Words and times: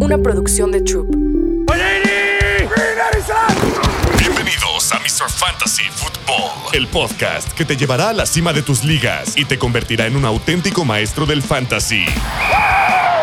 Una 0.00 0.16
producción 0.16 0.72
de 0.72 0.80
Troop. 0.80 1.14
Bienvenidos 4.18 4.92
a 4.92 4.98
Mr. 4.98 5.30
Fantasy 5.30 5.82
Football, 5.90 6.72
el 6.72 6.88
podcast 6.88 7.52
que 7.52 7.66
te 7.66 7.76
llevará 7.76 8.08
a 8.08 8.12
la 8.14 8.24
cima 8.24 8.54
de 8.54 8.62
tus 8.62 8.82
ligas 8.82 9.36
y 9.36 9.44
te 9.44 9.58
convertirá 9.58 10.06
en 10.06 10.16
un 10.16 10.24
auténtico 10.24 10.86
maestro 10.86 11.26
del 11.26 11.42
fantasy. 11.42 12.06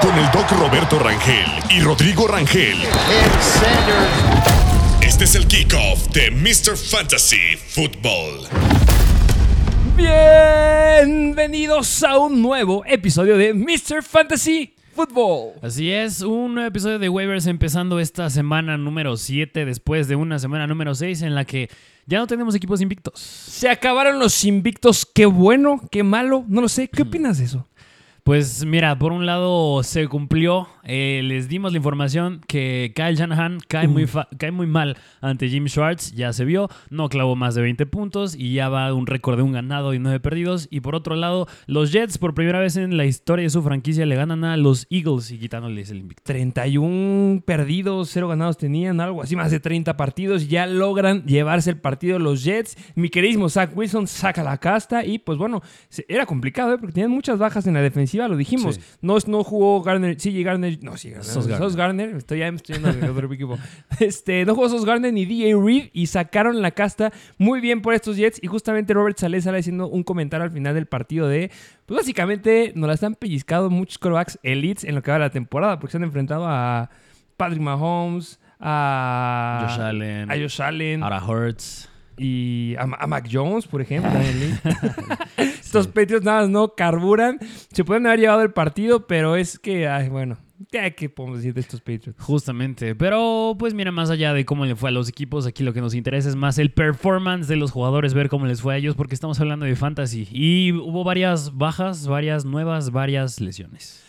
Con 0.01 0.15
el 0.19 0.29
Doc 0.31 0.51
Roberto 0.51 0.99
Rangel 0.99 1.49
y 1.71 1.81
Rodrigo 1.81 2.27
Rangel. 2.27 2.77
Este 5.01 5.23
es 5.23 5.33
el 5.33 5.47
kickoff 5.47 6.09
de 6.09 6.29
Mr. 6.29 6.77
Fantasy 6.77 7.57
Football. 7.69 8.47
Bienvenidos 9.95 12.03
a 12.03 12.19
un 12.19 12.39
nuevo 12.41 12.85
episodio 12.85 13.35
de 13.35 13.55
Mr. 13.55 14.03
Fantasy 14.03 14.76
Football. 14.97 15.59
Así 15.61 15.91
es, 15.91 16.21
un 16.21 16.55
nuevo 16.55 16.69
episodio 16.69 16.97
de 16.97 17.07
Waivers 17.07 17.45
empezando 17.45 17.99
esta 17.99 18.31
semana 18.31 18.77
número 18.77 19.15
7 19.15 19.63
después 19.63 20.07
de 20.07 20.15
una 20.15 20.39
semana 20.39 20.65
número 20.65 20.95
6 20.95 21.21
en 21.21 21.35
la 21.35 21.45
que 21.45 21.69
ya 22.07 22.17
no 22.17 22.25
tenemos 22.25 22.55
equipos 22.55 22.81
invictos. 22.81 23.19
Se 23.19 23.69
acabaron 23.69 24.17
los 24.17 24.43
invictos. 24.43 25.05
Qué 25.05 25.27
bueno, 25.27 25.81
qué 25.91 26.01
malo. 26.01 26.45
No 26.47 26.61
lo 26.61 26.67
sé. 26.67 26.87
¿Qué 26.87 27.03
opinas 27.03 27.37
de 27.37 27.43
eso? 27.45 27.67
Pues 28.23 28.65
mira, 28.65 28.97
por 28.97 29.11
un 29.11 29.27
lado 29.27 29.83
se 29.83 30.07
cumplió, 30.07 30.67
eh, 30.87 31.21
les 31.23 31.47
dimos 31.49 31.71
la 31.71 31.77
información 31.77 32.41
que 32.47 32.93
Kyle 32.95 33.15
Shanahan 33.15 33.59
cae, 33.67 33.87
muy 33.87 34.07
cae 34.37 34.51
muy 34.51 34.67
mal 34.67 34.97
ante 35.21 35.49
Jim 35.49 35.67
Schwartz, 35.67 36.13
ya 36.13 36.33
se 36.33 36.45
vio, 36.45 36.69
no 36.89 37.09
clavó 37.09 37.35
más 37.35 37.55
de 37.55 37.61
20 37.61 37.85
puntos 37.85 38.35
y 38.35 38.53
ya 38.53 38.69
va 38.69 38.93
un 38.93 39.05
récord 39.05 39.37
de 39.37 39.43
un 39.43 39.51
ganado 39.51 39.93
y 39.93 39.99
9 39.99 40.19
perdidos. 40.19 40.67
Y 40.71 40.79
por 40.79 40.95
otro 40.95 41.15
lado, 41.15 41.47
los 41.65 41.91
Jets 41.91 42.17
por 42.17 42.33
primera 42.33 42.59
vez 42.59 42.77
en 42.77 42.97
la 42.97 43.05
historia 43.05 43.43
de 43.43 43.49
su 43.49 43.61
franquicia 43.61 44.05
le 44.05 44.15
ganan 44.15 44.43
a 44.43 44.57
los 44.57 44.87
Eagles 44.89 45.31
y 45.31 45.39
quitándoles 45.39 45.91
el 45.91 45.97
invicto. 45.97 46.23
31 46.25 47.41
perdidos, 47.45 48.09
0 48.11 48.27
ganados 48.29 48.57
tenían, 48.57 48.99
algo 49.01 49.21
así, 49.21 49.35
más 49.35 49.51
de 49.51 49.59
30 49.59 49.97
partidos. 49.97 50.47
Ya 50.47 50.65
logran 50.65 51.23
llevarse 51.25 51.69
el 51.69 51.77
partido 51.77 52.19
los 52.19 52.43
Jets. 52.43 52.77
Mi 52.95 53.09
queridísimo 53.09 53.49
Zach 53.49 53.75
Wilson 53.75 54.07
saca 54.07 54.43
la 54.43 54.57
casta 54.57 55.05
y 55.05 55.19
pues 55.19 55.37
bueno, 55.37 55.61
era 56.07 56.25
complicado 56.25 56.73
¿eh? 56.73 56.77
porque 56.77 56.93
tenían 56.93 57.11
muchas 57.11 57.37
bajas 57.37 57.67
en 57.67 57.73
la 57.73 57.81
defensiva 57.81 58.27
lo 58.27 58.37
dijimos. 58.37 58.79
No, 59.01 59.17
no 59.27 59.43
jugó 59.43 59.81
Garner, 59.81 60.19
sí, 60.19 60.43
Garner, 60.43 60.76
no, 60.81 60.97
sí, 60.97 61.09
Garner, 61.09 61.25
Sos 61.25 61.75
Garner. 61.75 62.15
estoy 62.15 62.39
ya 62.39 62.47
estoy 62.47 62.79
de 62.79 63.09
otro 63.09 63.31
equipo. 63.33 63.57
Este, 63.99 64.45
no 64.45 64.55
jugó 64.55 64.69
Sos 64.69 64.85
Garner 64.85 65.13
ni 65.13 65.25
DJ 65.25 65.55
Reed 65.55 65.89
y 65.93 66.07
sacaron 66.07 66.61
la 66.61 66.71
casta 66.71 67.11
muy 67.37 67.61
bien 67.61 67.81
por 67.81 67.93
estos 67.93 68.17
Jets 68.17 68.39
y 68.41 68.47
justamente 68.47 68.93
Robert 68.93 69.17
Saleh 69.17 69.41
sale 69.41 69.59
haciendo 69.59 69.87
un 69.87 70.03
comentario 70.03 70.43
al 70.43 70.51
final 70.51 70.75
del 70.75 70.85
partido 70.85 71.27
de, 71.27 71.51
pues 71.85 71.97
básicamente 71.99 72.73
nos 72.75 72.87
la 72.87 72.93
están 72.93 73.15
pellizcando 73.15 73.69
muchos 73.69 73.97
corebacks 73.97 74.39
elites 74.43 74.83
en 74.83 74.95
lo 74.95 75.03
que 75.03 75.11
va 75.11 75.15
de 75.15 75.23
la 75.23 75.29
temporada 75.29 75.79
porque 75.79 75.91
se 75.91 75.97
han 75.97 76.03
enfrentado 76.03 76.45
a 76.47 76.89
Patrick 77.37 77.61
Mahomes, 77.61 78.39
a 78.59 79.67
Josh 79.69 79.81
Allen, 79.81 80.31
a 80.31 80.35
Josh 80.35 80.61
Allen, 80.61 81.03
a 81.03 81.25
Hurts 81.25 81.89
y 82.17 82.75
a, 82.77 83.07
Mac 83.07 83.27
Jones, 83.31 83.67
por 83.67 83.81
ejemplo. 83.81 84.11
Estos 85.67 85.87
Patriots 85.87 86.23
nada 86.23 86.41
más 86.43 86.49
no 86.49 86.75
carburan. 86.75 87.39
Se 87.73 87.83
pueden 87.83 88.07
haber 88.07 88.21
llevado 88.21 88.41
el 88.41 88.53
partido, 88.53 89.05
pero 89.05 89.35
es 89.35 89.59
que, 89.59 89.85
ay, 89.85 90.07
bueno, 90.07 90.37
¿qué 90.71 91.09
podemos 91.09 91.39
decir 91.39 91.53
de 91.53 91.59
estos 91.59 91.81
Patriots? 91.81 92.15
Justamente, 92.21 92.95
pero 92.95 93.53
pues 93.59 93.73
mira, 93.73 93.91
más 93.91 94.09
allá 94.09 94.33
de 94.33 94.45
cómo 94.45 94.65
le 94.65 94.77
fue 94.77 94.87
a 94.87 94.91
los 94.93 95.09
equipos, 95.09 95.45
aquí 95.45 95.63
lo 95.63 95.73
que 95.73 95.81
nos 95.81 95.93
interesa 95.93 96.29
es 96.29 96.37
más 96.37 96.57
el 96.57 96.71
performance 96.71 97.49
de 97.49 97.57
los 97.57 97.71
jugadores, 97.71 98.13
ver 98.13 98.29
cómo 98.29 98.45
les 98.45 98.61
fue 98.61 98.75
a 98.75 98.77
ellos, 98.77 98.95
porque 98.95 99.13
estamos 99.13 99.41
hablando 99.41 99.65
de 99.65 99.75
fantasy. 99.75 100.29
Y 100.31 100.71
hubo 100.71 101.03
varias 101.03 101.57
bajas, 101.57 102.07
varias 102.07 102.45
nuevas, 102.45 102.91
varias 102.91 103.41
lesiones. 103.41 104.01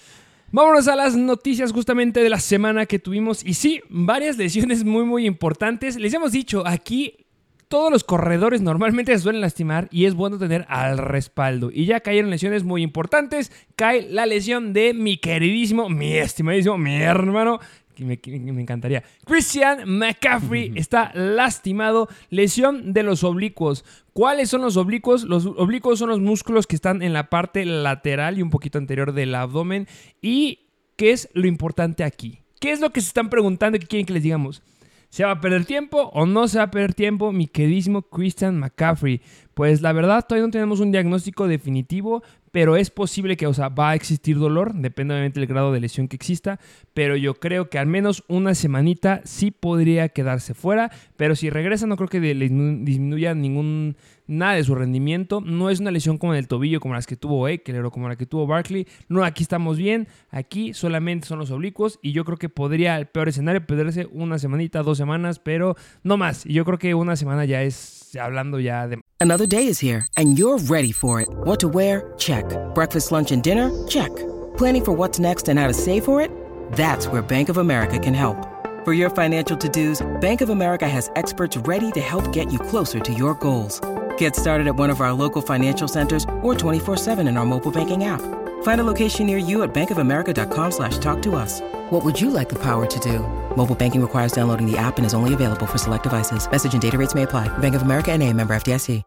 Vámonos 0.52 0.86
a 0.86 0.94
las 0.94 1.16
noticias 1.16 1.72
justamente 1.72 2.22
de 2.22 2.30
la 2.30 2.38
semana 2.38 2.86
que 2.86 3.00
tuvimos. 3.00 3.44
Y 3.44 3.54
sí, 3.54 3.82
varias 3.90 4.38
lesiones 4.38 4.84
muy, 4.84 5.04
muy 5.04 5.26
importantes. 5.26 5.96
Les 5.96 6.14
hemos 6.14 6.30
dicho, 6.30 6.62
aquí 6.64 7.26
todos 7.68 7.92
los 7.92 8.02
corredores 8.02 8.62
normalmente 8.62 9.12
se 9.12 9.22
suelen 9.22 9.42
lastimar 9.42 9.88
y 9.90 10.06
es 10.06 10.14
bueno 10.14 10.38
tener 10.38 10.64
al 10.68 10.98
respaldo. 10.98 11.70
Y 11.72 11.84
ya 11.84 12.00
cayeron 12.00 12.30
lesiones 12.30 12.64
muy 12.64 12.82
importantes. 12.82 13.52
Cae 13.76 14.08
la 14.10 14.26
lesión 14.26 14.72
de 14.72 14.94
mi 14.94 15.18
queridísimo, 15.18 15.88
mi 15.88 16.14
estimadísimo, 16.14 16.78
mi 16.78 16.96
hermano. 16.96 17.60
Que 17.94 18.04
me, 18.04 18.18
me, 18.52 18.62
encantaría. 18.62 19.02
Christian 19.24 19.88
McCaffrey 19.88 20.72
está 20.76 21.10
lastimado. 21.14 22.08
Lesión 22.30 22.92
de 22.94 23.02
los 23.02 23.22
oblicuos. 23.22 23.84
¿Cuáles 24.12 24.48
son 24.48 24.62
los 24.62 24.76
oblicuos? 24.76 25.24
Los 25.24 25.44
oblicuos 25.44 25.98
son 25.98 26.08
los 26.08 26.20
músculos 26.20 26.66
que 26.66 26.76
están 26.76 27.02
en 27.02 27.12
la 27.12 27.28
parte 27.28 27.64
lateral 27.64 28.38
y 28.38 28.42
un 28.42 28.50
poquito 28.50 28.78
anterior 28.78 29.12
del 29.12 29.34
abdomen. 29.34 29.88
¿Y 30.22 30.60
qué 30.96 31.10
es 31.10 31.28
lo 31.34 31.46
importante 31.46 32.02
aquí? 32.02 32.40
¿Qué 32.60 32.72
es 32.72 32.80
lo 32.80 32.90
que 32.90 33.00
se 33.00 33.08
están 33.08 33.30
preguntando 33.30 33.76
y 33.76 33.80
qué 33.80 33.86
quieren 33.86 34.06
que 34.06 34.14
les 34.14 34.22
digamos? 34.22 34.62
¿Se 35.08 35.24
va 35.24 35.32
a 35.32 35.40
perder 35.40 35.64
tiempo 35.64 36.10
o 36.12 36.26
no 36.26 36.48
se 36.48 36.58
va 36.58 36.64
a 36.64 36.70
perder 36.70 36.94
tiempo, 36.94 37.32
mi 37.32 37.46
queridísimo 37.46 38.02
Christian 38.02 38.58
McCaffrey? 38.58 39.22
Pues 39.54 39.80
la 39.80 39.92
verdad, 39.92 40.24
todavía 40.26 40.46
no 40.46 40.52
tenemos 40.52 40.80
un 40.80 40.92
diagnóstico 40.92 41.48
definitivo, 41.48 42.22
pero 42.52 42.76
es 42.76 42.90
posible 42.90 43.36
que, 43.36 43.46
o 43.46 43.54
sea, 43.54 43.68
va 43.68 43.90
a 43.90 43.94
existir 43.94 44.38
dolor, 44.38 44.74
depende 44.74 45.14
obviamente 45.14 45.40
del 45.40 45.48
grado 45.48 45.72
de 45.72 45.80
lesión 45.80 46.08
que 46.08 46.16
exista, 46.16 46.58
pero 46.94 47.16
yo 47.16 47.34
creo 47.34 47.70
que 47.70 47.78
al 47.78 47.86
menos 47.86 48.24
una 48.28 48.54
semanita 48.54 49.20
sí 49.24 49.50
podría 49.50 50.08
quedarse 50.08 50.54
fuera, 50.54 50.90
pero 51.16 51.36
si 51.36 51.50
regresa 51.50 51.86
no 51.86 51.96
creo 51.96 52.08
que 52.08 52.20
disminuya 52.20 53.34
ningún 53.34 53.96
nada 54.28 54.54
de 54.54 54.62
su 54.64 54.74
rendimiento. 54.74 55.40
No 55.40 55.70
es 55.70 55.80
una 55.80 55.90
lesión 55.90 56.18
como 56.18 56.34
en 56.34 56.38
el 56.38 56.46
tobillo, 56.46 56.78
como 56.78 56.94
las 56.94 57.06
que 57.06 57.16
tuvo 57.16 57.48
Eckler 57.48 57.84
o 57.84 57.90
como 57.90 58.08
la 58.08 58.16
que 58.16 58.26
tuvo 58.26 58.46
Barkley. 58.46 58.86
No, 59.08 59.24
aquí 59.24 59.42
estamos 59.42 59.78
bien. 59.78 60.06
Aquí 60.30 60.74
solamente 60.74 61.26
son 61.26 61.40
los 61.40 61.50
oblicuos. 61.50 61.98
Y 62.02 62.12
yo 62.12 62.24
creo 62.24 62.36
que 62.36 62.48
podría, 62.48 62.96
el 62.98 63.06
peor 63.06 63.28
escenario, 63.28 63.66
perderse 63.66 64.06
una 64.12 64.38
semanita, 64.38 64.82
dos 64.82 64.98
semanas, 64.98 65.40
pero 65.40 65.74
no 66.04 66.16
más. 66.16 66.44
Yo 66.44 66.64
creo 66.64 66.78
que 66.78 66.94
una 66.94 67.16
semana 67.16 67.44
ya 67.44 67.62
es 67.62 68.16
hablando 68.16 68.60
ya 68.60 68.86
de. 68.86 69.00
Another 69.20 69.48
day 69.48 69.66
is 69.66 69.82
here, 69.82 70.04
and 70.16 70.38
you're 70.38 70.62
ready 70.68 70.92
for 70.92 71.20
it. 71.20 71.28
What 71.44 71.58
to 71.58 71.68
wear? 71.68 72.04
Check. 72.18 72.37
Breakfast, 72.74 73.10
lunch, 73.10 73.32
and 73.32 73.42
dinner? 73.42 73.68
Check. 73.88 74.14
Planning 74.56 74.84
for 74.84 74.92
what's 74.92 75.18
next 75.18 75.48
and 75.48 75.58
how 75.58 75.66
to 75.66 75.74
save 75.74 76.04
for 76.04 76.20
it? 76.20 76.30
That's 76.72 77.08
where 77.08 77.20
Bank 77.20 77.48
of 77.48 77.56
America 77.56 77.98
can 77.98 78.14
help. 78.14 78.36
For 78.84 78.92
your 78.92 79.10
financial 79.10 79.56
to 79.56 79.68
dos, 79.68 80.06
Bank 80.20 80.40
of 80.40 80.50
America 80.50 80.88
has 80.88 81.10
experts 81.16 81.56
ready 81.56 81.90
to 81.92 82.00
help 82.00 82.32
get 82.32 82.52
you 82.52 82.60
closer 82.60 83.00
to 83.00 83.12
your 83.12 83.34
goals. 83.34 83.80
Get 84.18 84.36
started 84.36 84.68
at 84.68 84.76
one 84.76 84.90
of 84.90 85.00
our 85.00 85.12
local 85.12 85.42
financial 85.42 85.88
centers 85.88 86.24
or 86.42 86.54
24-7 86.54 87.28
in 87.28 87.36
our 87.36 87.44
mobile 87.44 87.72
banking 87.72 88.04
app. 88.04 88.20
Find 88.62 88.80
a 88.80 88.84
location 88.84 89.26
near 89.26 89.38
you 89.38 89.62
at 89.62 89.74
bankofamerica.com 89.74 90.70
slash 90.72 90.98
talk 90.98 91.22
to 91.22 91.34
us. 91.34 91.60
What 91.90 92.04
would 92.04 92.20
you 92.20 92.28
like 92.28 92.50
the 92.50 92.58
power 92.58 92.86
to 92.86 93.00
do? 93.00 93.20
Mobile 93.56 93.74
banking 93.74 94.02
requires 94.02 94.32
downloading 94.32 94.70
the 94.70 94.76
app 94.76 94.98
and 94.98 95.06
is 95.06 95.14
only 95.14 95.32
available 95.32 95.66
for 95.66 95.78
select 95.78 96.02
devices. 96.02 96.46
Message 96.50 96.74
and 96.74 96.82
data 96.82 96.98
rates 96.98 97.14
may 97.14 97.22
apply. 97.22 97.48
Bank 97.60 97.74
of 97.74 97.80
America 97.80 98.10
NA, 98.16 98.30
member 98.34 98.54
FDIC. 98.54 99.04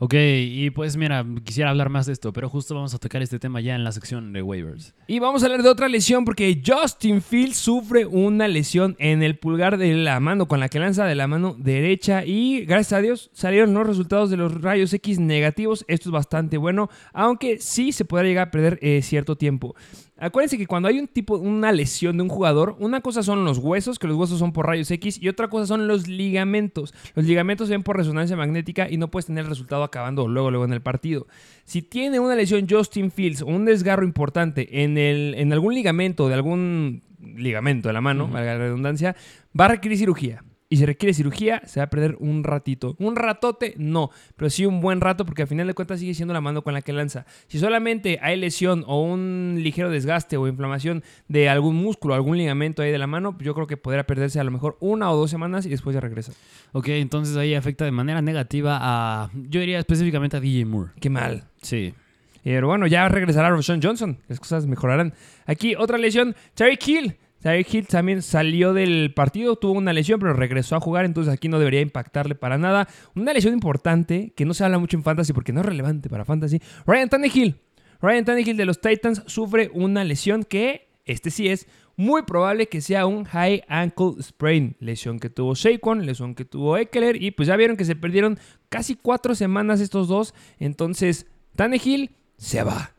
Ok, 0.00 0.14
y 0.16 0.70
pues 0.70 0.96
mira, 0.96 1.24
quisiera 1.44 1.70
hablar 1.70 1.88
más 1.88 2.06
de 2.06 2.12
esto, 2.12 2.32
pero 2.32 2.48
justo 2.48 2.74
vamos 2.74 2.92
a 2.94 2.98
tocar 2.98 3.22
este 3.22 3.38
tema 3.38 3.60
ya 3.60 3.76
en 3.76 3.84
la 3.84 3.92
sección 3.92 4.32
de 4.32 4.42
waivers. 4.42 4.92
Y 5.06 5.20
vamos 5.20 5.42
a 5.42 5.46
hablar 5.46 5.62
de 5.62 5.68
otra 5.68 5.88
lesión 5.88 6.24
porque 6.24 6.60
Justin 6.66 7.22
Fields 7.22 7.56
sufre 7.56 8.04
una 8.04 8.48
lesión 8.48 8.96
en 8.98 9.22
el 9.22 9.38
pulgar 9.38 9.78
de 9.78 9.94
la 9.94 10.18
mano, 10.18 10.48
con 10.48 10.58
la 10.58 10.68
que 10.68 10.80
lanza 10.80 11.06
de 11.06 11.14
la 11.14 11.28
mano 11.28 11.54
derecha 11.56 12.24
y 12.24 12.66
gracias 12.66 12.98
a 12.98 13.02
Dios 13.02 13.30
salieron 13.32 13.72
los 13.72 13.86
resultados 13.86 14.30
de 14.30 14.36
los 14.36 14.60
rayos 14.60 14.92
X 14.92 15.20
negativos. 15.20 15.84
Esto 15.86 16.08
es 16.08 16.12
bastante 16.12 16.58
bueno, 16.58 16.90
aunque 17.12 17.58
sí 17.60 17.92
se 17.92 18.04
podrá 18.04 18.26
llegar 18.26 18.48
a 18.48 18.50
perder 18.50 18.80
eh, 18.82 19.00
cierto 19.00 19.36
tiempo. 19.36 19.76
Acuérdense 20.16 20.56
que 20.56 20.68
cuando 20.68 20.88
hay 20.88 21.00
un 21.00 21.08
tipo, 21.08 21.36
una 21.36 21.72
lesión 21.72 22.16
de 22.16 22.22
un 22.22 22.28
jugador, 22.28 22.76
una 22.78 23.00
cosa 23.00 23.24
son 23.24 23.44
los 23.44 23.58
huesos, 23.58 23.98
que 23.98 24.06
los 24.06 24.16
huesos 24.16 24.38
son 24.38 24.52
por 24.52 24.66
rayos 24.66 24.88
X, 24.90 25.18
y 25.20 25.28
otra 25.28 25.48
cosa 25.48 25.66
son 25.66 25.88
los 25.88 26.06
ligamentos. 26.06 26.94
Los 27.16 27.26
ligamentos 27.26 27.66
se 27.66 27.74
ven 27.74 27.82
por 27.82 27.96
resonancia 27.96 28.36
magnética 28.36 28.88
y 28.88 28.96
no 28.96 29.10
puedes 29.10 29.26
tener 29.26 29.42
el 29.44 29.50
resultado 29.50 29.82
acabando 29.82 30.28
luego, 30.28 30.50
luego 30.50 30.64
en 30.64 30.72
el 30.72 30.82
partido. 30.82 31.26
Si 31.64 31.82
tiene 31.82 32.20
una 32.20 32.36
lesión 32.36 32.66
Justin 32.68 33.10
Fields 33.10 33.42
o 33.42 33.46
un 33.46 33.64
desgarro 33.64 34.04
importante 34.04 34.82
en, 34.82 34.98
el, 34.98 35.34
en 35.36 35.52
algún 35.52 35.74
ligamento 35.74 36.28
de 36.28 36.34
algún 36.34 37.02
ligamento 37.18 37.88
de 37.88 37.92
la 37.94 38.00
mano, 38.00 38.28
valga 38.28 38.52
la 38.52 38.58
redundancia, 38.58 39.16
va 39.58 39.64
a 39.64 39.68
requerir 39.68 39.98
cirugía. 39.98 40.44
Y 40.68 40.76
si 40.78 40.86
requiere 40.86 41.14
cirugía, 41.14 41.62
se 41.66 41.80
va 41.80 41.84
a 41.84 41.90
perder 41.90 42.16
un 42.18 42.42
ratito. 42.42 42.96
Un 42.98 43.16
ratote, 43.16 43.74
no, 43.76 44.10
pero 44.36 44.50
sí 44.50 44.66
un 44.66 44.80
buen 44.80 45.00
rato 45.00 45.24
porque 45.24 45.42
al 45.42 45.48
final 45.48 45.66
de 45.66 45.74
cuentas 45.74 46.00
sigue 46.00 46.14
siendo 46.14 46.34
la 46.34 46.40
mano 46.40 46.62
con 46.62 46.74
la 46.74 46.82
que 46.82 46.92
lanza. 46.92 47.26
Si 47.48 47.58
solamente 47.58 48.18
hay 48.22 48.36
lesión 48.38 48.82
o 48.86 49.02
un 49.02 49.56
ligero 49.58 49.90
desgaste 49.90 50.36
o 50.36 50.48
inflamación 50.48 51.04
de 51.28 51.48
algún 51.48 51.76
músculo, 51.76 52.14
algún 52.14 52.38
ligamento 52.38 52.82
ahí 52.82 52.90
de 52.90 52.98
la 52.98 53.06
mano, 53.06 53.36
yo 53.40 53.54
creo 53.54 53.66
que 53.66 53.76
podría 53.76 54.04
perderse 54.04 54.40
a 54.40 54.44
lo 54.44 54.50
mejor 54.50 54.76
una 54.80 55.10
o 55.10 55.16
dos 55.16 55.30
semanas 55.30 55.66
y 55.66 55.68
después 55.68 55.94
ya 55.94 56.00
regresa. 56.00 56.32
Ok, 56.72 56.88
entonces 56.88 57.36
ahí 57.36 57.54
afecta 57.54 57.84
de 57.84 57.92
manera 57.92 58.22
negativa 58.22 58.78
a, 58.80 59.30
yo 59.34 59.60
diría 59.60 59.78
específicamente 59.78 60.36
a 60.36 60.40
DJ 60.40 60.64
Moore. 60.64 60.92
Qué 61.00 61.10
mal. 61.10 61.44
Sí. 61.60 61.94
Pero 62.42 62.68
bueno, 62.68 62.86
ya 62.86 63.08
regresará 63.08 63.48
Roshan 63.48 63.80
Johnson. 63.82 64.18
Las 64.28 64.38
cosas 64.38 64.66
mejorarán. 64.66 65.14
Aquí 65.46 65.74
otra 65.76 65.96
lesión. 65.98 66.34
Terry 66.54 66.78
Hill. 66.84 67.16
Terry 67.44 67.66
Hill 67.70 67.86
también 67.86 68.22
salió 68.22 68.72
del 68.72 69.12
partido, 69.12 69.56
tuvo 69.56 69.72
una 69.72 69.92
lesión, 69.92 70.18
pero 70.18 70.32
regresó 70.32 70.76
a 70.76 70.80
jugar, 70.80 71.04
entonces 71.04 71.30
aquí 71.30 71.50
no 71.50 71.58
debería 71.58 71.82
impactarle 71.82 72.34
para 72.34 72.56
nada. 72.56 72.88
Una 73.14 73.34
lesión 73.34 73.52
importante 73.52 74.32
que 74.34 74.46
no 74.46 74.54
se 74.54 74.64
habla 74.64 74.78
mucho 74.78 74.96
en 74.96 75.02
Fantasy 75.02 75.34
porque 75.34 75.52
no 75.52 75.60
es 75.60 75.66
relevante 75.66 76.08
para 76.08 76.24
Fantasy. 76.24 76.62
Ryan 76.86 77.10
Tannehill. 77.10 77.60
Ryan 78.00 78.24
Tannehill 78.24 78.56
de 78.56 78.64
los 78.64 78.80
Titans 78.80 79.24
sufre 79.26 79.70
una 79.74 80.04
lesión 80.04 80.44
que, 80.44 80.88
este 81.04 81.30
sí 81.30 81.48
es 81.48 81.68
muy 81.96 82.22
probable 82.22 82.66
que 82.68 82.80
sea 82.80 83.04
un 83.04 83.24
high 83.24 83.62
ankle 83.68 84.22
sprain. 84.22 84.74
Lesión 84.80 85.18
que 85.18 85.28
tuvo 85.28 85.54
Saquon, 85.54 86.06
lesión 86.06 86.34
que 86.34 86.46
tuvo 86.46 86.78
Eckler 86.78 87.22
y 87.22 87.32
pues 87.32 87.46
ya 87.46 87.56
vieron 87.56 87.76
que 87.76 87.84
se 87.84 87.94
perdieron 87.94 88.38
casi 88.70 88.94
cuatro 88.94 89.34
semanas 89.34 89.82
estos 89.82 90.08
dos. 90.08 90.32
Entonces, 90.58 91.26
Tannehill 91.56 92.16
se 92.38 92.62
va. 92.62 92.93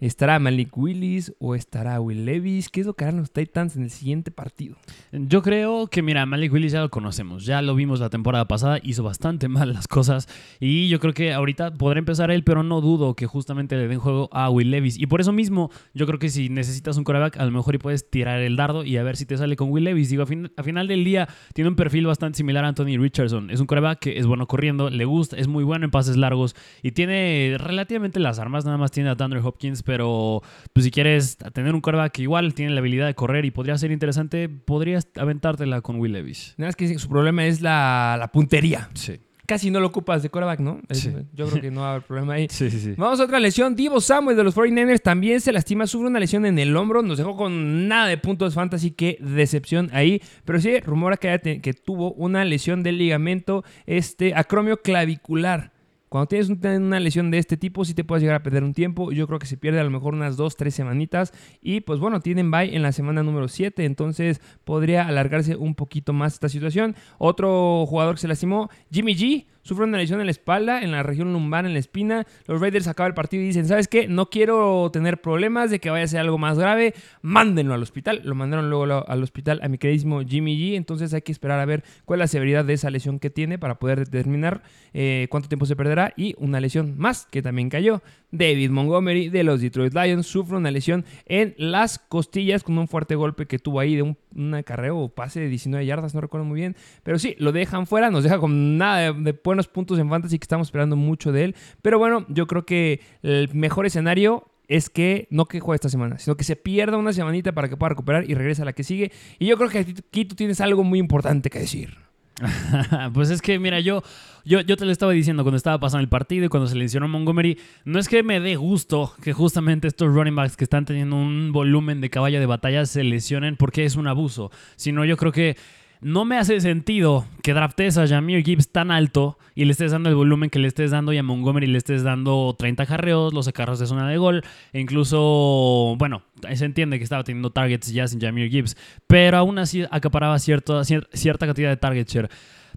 ¿Estará 0.00 0.38
Malik 0.38 0.76
Willis 0.78 1.34
o 1.38 1.54
estará 1.54 2.00
Will 2.00 2.24
Levis? 2.24 2.70
¿Qué 2.70 2.80
es 2.80 2.86
lo 2.86 2.94
que 2.94 3.04
harán 3.04 3.18
los 3.18 3.32
Titans 3.32 3.76
en 3.76 3.82
el 3.82 3.90
siguiente 3.90 4.30
partido? 4.30 4.76
Yo 5.12 5.42
creo 5.42 5.88
que, 5.88 6.00
mira, 6.00 6.24
Malik 6.24 6.50
Willis 6.52 6.72
ya 6.72 6.80
lo 6.80 6.88
conocemos. 6.88 7.44
Ya 7.44 7.60
lo 7.60 7.74
vimos 7.74 8.00
la 8.00 8.08
temporada 8.08 8.48
pasada. 8.48 8.78
Hizo 8.82 9.02
bastante 9.02 9.48
mal 9.48 9.74
las 9.74 9.88
cosas. 9.88 10.26
Y 10.58 10.88
yo 10.88 11.00
creo 11.00 11.12
que 11.12 11.34
ahorita 11.34 11.74
podrá 11.74 11.98
empezar 11.98 12.30
él, 12.30 12.44
pero 12.44 12.62
no 12.62 12.80
dudo 12.80 13.14
que 13.14 13.26
justamente 13.26 13.76
le 13.76 13.88
den 13.88 13.98
juego 13.98 14.30
a 14.32 14.48
Will 14.48 14.70
Levis. 14.70 14.98
Y 14.98 15.06
por 15.06 15.20
eso 15.20 15.32
mismo, 15.32 15.70
yo 15.92 16.06
creo 16.06 16.18
que 16.18 16.30
si 16.30 16.48
necesitas 16.48 16.96
un 16.96 17.04
coreback, 17.04 17.36
a 17.36 17.44
lo 17.44 17.50
mejor 17.50 17.74
y 17.74 17.78
puedes 17.78 18.08
tirar 18.08 18.40
el 18.40 18.56
dardo 18.56 18.84
y 18.84 18.96
a 18.96 19.02
ver 19.02 19.18
si 19.18 19.26
te 19.26 19.36
sale 19.36 19.54
con 19.54 19.70
Will 19.70 19.84
Levis. 19.84 20.08
Digo, 20.08 20.22
a, 20.22 20.62
final 20.62 20.88
del 20.88 21.04
día 21.04 21.28
tiene 21.52 21.68
un 21.68 21.76
perfil 21.76 22.06
bastante 22.06 22.38
similar 22.38 22.64
a 22.64 22.68
Anthony 22.68 22.96
Richardson. 22.98 23.50
Es 23.50 23.60
un 23.60 23.66
coreback 23.66 23.98
que 23.98 24.18
es 24.18 24.26
bueno 24.26 24.46
corriendo, 24.46 24.88
le 24.88 25.04
gusta, 25.04 25.36
es 25.36 25.46
muy 25.46 25.62
bueno 25.62 25.84
en 25.84 25.90
pases 25.90 26.16
largos 26.16 26.56
y 26.82 26.92
tiene 26.92 27.56
relativamente 27.58 28.18
las 28.18 28.38
armas. 28.38 28.64
Nada 28.64 28.78
más 28.78 28.90
tiene 28.90 29.10
a 29.10 29.16
Thunder 29.16 29.40
Hopkins 29.44 29.82
pero 29.90 30.40
pues, 30.72 30.84
si 30.84 30.92
quieres 30.92 31.36
tener 31.52 31.74
un 31.74 31.80
quarterback 31.80 32.12
que 32.12 32.22
igual 32.22 32.54
tiene 32.54 32.72
la 32.72 32.78
habilidad 32.78 33.08
de 33.08 33.16
correr 33.16 33.44
y 33.44 33.50
podría 33.50 33.76
ser 33.76 33.90
interesante, 33.90 34.48
podrías 34.48 35.08
aventártela 35.16 35.80
con 35.80 35.98
Will 35.98 36.12
Levis. 36.12 36.54
Nada 36.58 36.68
más 36.68 36.76
que 36.76 36.96
su 36.96 37.08
problema 37.08 37.44
es 37.44 37.60
la, 37.60 38.14
la 38.16 38.30
puntería. 38.30 38.88
Sí. 38.94 39.18
Casi 39.46 39.68
no 39.72 39.80
lo 39.80 39.88
ocupas 39.88 40.22
de 40.22 40.30
quarterback, 40.30 40.60
¿no? 40.60 40.80
Sí. 40.90 41.12
Yo 41.32 41.48
creo 41.48 41.60
que 41.60 41.70
no 41.72 41.80
va 41.80 41.88
a 41.88 41.90
haber 41.94 42.06
problema 42.06 42.34
ahí. 42.34 42.46
Sí, 42.50 42.70
sí, 42.70 42.78
sí. 42.78 42.94
Vamos 42.96 43.18
a 43.18 43.24
otra 43.24 43.40
lesión. 43.40 43.74
Divo 43.74 44.00
Samuel 44.00 44.36
de 44.36 44.44
los 44.44 44.56
49ers 44.56 45.02
también 45.02 45.40
se 45.40 45.50
lastima, 45.50 45.88
sufre 45.88 46.06
una 46.06 46.20
lesión 46.20 46.46
en 46.46 46.56
el 46.60 46.76
hombro. 46.76 47.02
Nos 47.02 47.18
dejó 47.18 47.34
con 47.34 47.88
nada 47.88 48.06
de 48.06 48.16
puntos 48.16 48.54
fantasy. 48.54 48.92
Qué 48.92 49.18
decepción 49.18 49.90
ahí. 49.92 50.22
Pero 50.44 50.60
sí, 50.60 50.78
rumora 50.78 51.16
que, 51.16 51.60
que 51.60 51.74
tuvo 51.74 52.12
una 52.12 52.44
lesión 52.44 52.84
del 52.84 52.96
ligamento 52.96 53.64
este, 53.86 54.36
acromio 54.36 54.82
clavicular. 54.82 55.72
Cuando 56.10 56.26
tienes 56.26 56.50
una 56.50 56.98
lesión 56.98 57.30
de 57.30 57.38
este 57.38 57.56
tipo, 57.56 57.84
sí 57.84 57.94
te 57.94 58.02
puedes 58.02 58.20
llegar 58.20 58.34
a 58.34 58.42
perder 58.42 58.64
un 58.64 58.74
tiempo. 58.74 59.12
Yo 59.12 59.28
creo 59.28 59.38
que 59.38 59.46
se 59.46 59.56
pierde 59.56 59.78
a 59.78 59.84
lo 59.84 59.90
mejor 59.90 60.12
unas 60.12 60.36
2, 60.36 60.56
3 60.56 60.74
semanitas. 60.74 61.32
Y 61.62 61.82
pues 61.82 62.00
bueno, 62.00 62.18
tienen 62.18 62.50
bye 62.50 62.74
en 62.74 62.82
la 62.82 62.90
semana 62.90 63.22
número 63.22 63.46
7. 63.46 63.84
Entonces 63.84 64.40
podría 64.64 65.06
alargarse 65.06 65.54
un 65.54 65.76
poquito 65.76 66.12
más 66.12 66.34
esta 66.34 66.48
situación. 66.48 66.96
Otro 67.18 67.86
jugador 67.86 68.16
que 68.16 68.22
se 68.22 68.28
lastimó, 68.28 68.70
Jimmy 68.90 69.14
G. 69.14 69.46
Sufre 69.62 69.84
una 69.84 69.98
lesión 69.98 70.20
en 70.20 70.26
la 70.26 70.30
espalda, 70.30 70.82
en 70.82 70.90
la 70.90 71.02
región 71.02 71.32
lumbar, 71.32 71.66
en 71.66 71.74
la 71.74 71.78
espina. 71.78 72.26
Los 72.46 72.60
Raiders 72.60 72.86
acaban 72.88 73.10
el 73.10 73.14
partido 73.14 73.42
y 73.42 73.46
dicen, 73.46 73.66
¿sabes 73.66 73.88
qué? 73.88 74.08
No 74.08 74.30
quiero 74.30 74.90
tener 74.92 75.20
problemas 75.20 75.70
de 75.70 75.80
que 75.80 75.90
vaya 75.90 76.04
a 76.04 76.08
ser 76.08 76.20
algo 76.20 76.38
más 76.38 76.58
grave. 76.58 76.94
Mándenlo 77.22 77.74
al 77.74 77.82
hospital. 77.82 78.22
Lo 78.24 78.34
mandaron 78.34 78.70
luego 78.70 79.06
al 79.06 79.22
hospital 79.22 79.60
a 79.62 79.68
mi 79.68 79.78
queridísimo 79.78 80.22
Jimmy 80.22 80.56
G. 80.56 80.76
Entonces 80.76 81.12
hay 81.12 81.22
que 81.22 81.32
esperar 81.32 81.60
a 81.60 81.66
ver 81.66 81.84
cuál 82.04 82.20
es 82.20 82.22
la 82.22 82.28
severidad 82.28 82.64
de 82.64 82.72
esa 82.72 82.90
lesión 82.90 83.18
que 83.18 83.30
tiene 83.30 83.58
para 83.58 83.78
poder 83.78 83.98
determinar 84.06 84.62
eh, 84.94 85.26
cuánto 85.30 85.48
tiempo 85.48 85.66
se 85.66 85.76
perderá. 85.76 86.14
Y 86.16 86.34
una 86.38 86.60
lesión 86.60 86.94
más 86.96 87.26
que 87.30 87.42
también 87.42 87.68
cayó. 87.68 88.02
David 88.32 88.70
Montgomery 88.70 89.28
de 89.28 89.42
los 89.42 89.60
Detroit 89.60 89.92
Lions 89.94 90.26
sufre 90.26 90.56
una 90.56 90.70
lesión 90.70 91.04
en 91.26 91.54
las 91.58 91.98
costillas 91.98 92.62
con 92.62 92.78
un 92.78 92.88
fuerte 92.88 93.14
golpe 93.14 93.46
que 93.46 93.58
tuvo 93.58 93.80
ahí 93.80 93.96
de 93.96 94.02
un, 94.02 94.54
acarreo 94.54 94.98
o 94.98 95.08
pase 95.08 95.40
de 95.40 95.48
19 95.48 95.84
yardas, 95.84 96.14
no 96.14 96.20
recuerdo 96.20 96.44
muy 96.44 96.60
bien. 96.60 96.76
Pero 97.02 97.18
sí, 97.18 97.34
lo 97.38 97.52
dejan 97.52 97.86
fuera, 97.86 98.10
nos 98.10 98.22
deja 98.22 98.38
con 98.38 98.78
nada 98.78 99.12
de, 99.12 99.20
de 99.20 99.34
buenos 99.50 99.68
puntos 99.68 99.98
en 99.98 100.08
fantasy 100.08 100.38
que 100.38 100.44
estamos 100.44 100.68
esperando 100.68 100.96
mucho 100.96 101.32
de 101.32 101.44
él. 101.44 101.56
Pero 101.82 101.98
bueno, 101.98 102.24
yo 102.28 102.46
creo 102.46 102.64
que 102.64 103.00
el 103.22 103.52
mejor 103.52 103.86
escenario 103.86 104.46
es 104.68 104.88
que 104.88 105.26
no 105.30 105.46
que 105.46 105.58
juegue 105.58 105.74
esta 105.74 105.88
semana, 105.88 106.18
sino 106.18 106.36
que 106.36 106.44
se 106.44 106.54
pierda 106.54 106.96
una 106.96 107.12
semanita 107.12 107.52
para 107.52 107.68
que 107.68 107.76
pueda 107.76 107.90
recuperar 107.90 108.30
y 108.30 108.34
regrese 108.34 108.62
a 108.62 108.64
la 108.64 108.72
que 108.72 108.84
sigue. 108.84 109.10
Y 109.40 109.46
yo 109.46 109.56
creo 109.56 109.68
que 109.68 109.78
aquí 109.78 110.24
tú 110.24 110.36
tienes 110.36 110.60
algo 110.60 110.84
muy 110.84 111.00
importante 111.00 111.50
que 111.50 111.58
decir. 111.58 111.98
pues 113.12 113.30
es 113.30 113.42
que, 113.42 113.58
mira, 113.58 113.80
yo, 113.80 114.02
yo, 114.44 114.60
yo 114.60 114.76
te 114.76 114.84
lo 114.84 114.92
estaba 114.92 115.12
diciendo 115.12 115.42
cuando 115.42 115.56
estaba 115.56 115.78
pasando 115.78 116.02
el 116.02 116.08
partido 116.08 116.46
y 116.46 116.48
cuando 116.48 116.68
se 116.68 116.76
lesionó 116.76 117.08
Montgomery, 117.08 117.58
no 117.84 117.98
es 117.98 118.08
que 118.08 118.22
me 118.22 118.40
dé 118.40 118.56
gusto 118.56 119.12
que 119.22 119.32
justamente 119.32 119.88
estos 119.88 120.14
running 120.14 120.36
backs 120.36 120.56
que 120.56 120.64
están 120.64 120.84
teniendo 120.84 121.16
un 121.16 121.52
volumen 121.52 122.00
de 122.00 122.08
caballo 122.08 122.40
de 122.40 122.46
batalla 122.46 122.86
se 122.86 123.04
lesionen 123.04 123.56
porque 123.56 123.84
es 123.84 123.96
un 123.96 124.06
abuso, 124.06 124.50
sino 124.76 125.04
yo 125.04 125.16
creo 125.16 125.32
que 125.32 125.56
no 126.00 126.24
me 126.24 126.38
hace 126.38 126.60
sentido 126.60 127.26
que 127.42 127.52
draftes 127.52 127.98
a 127.98 128.06
Jamir 128.06 128.44
Gibbs 128.44 128.70
tan 128.70 128.90
alto 128.90 129.38
y 129.54 129.64
le 129.64 129.72
estés 129.72 129.92
dando 129.92 130.08
el 130.08 130.14
volumen 130.14 130.48
que 130.48 130.58
le 130.58 130.68
estés 130.68 130.90
dando 130.90 131.12
y 131.12 131.18
a 131.18 131.22
Montgomery 131.22 131.66
le 131.66 131.78
estés 131.78 132.02
dando 132.02 132.54
30 132.58 132.86
carreos, 132.86 133.34
los 133.34 133.48
carros 133.52 133.78
de 133.78 133.86
zona 133.86 134.08
de 134.08 134.16
gol, 134.16 134.42
e 134.72 134.80
incluso, 134.80 135.94
bueno, 135.98 136.22
se 136.54 136.64
entiende 136.64 136.98
que 136.98 137.04
estaba 137.04 137.24
teniendo 137.24 137.50
targets 137.50 137.92
ya 137.92 138.08
sin 138.08 138.20
Jamir 138.20 138.50
Gibbs, 138.50 138.76
pero 139.06 139.36
aún 139.36 139.58
así 139.58 139.84
acaparaba 139.90 140.38
cierta 140.38 141.46
cantidad 141.46 141.68
de 141.68 141.76
target 141.76 142.08
share. 142.08 142.30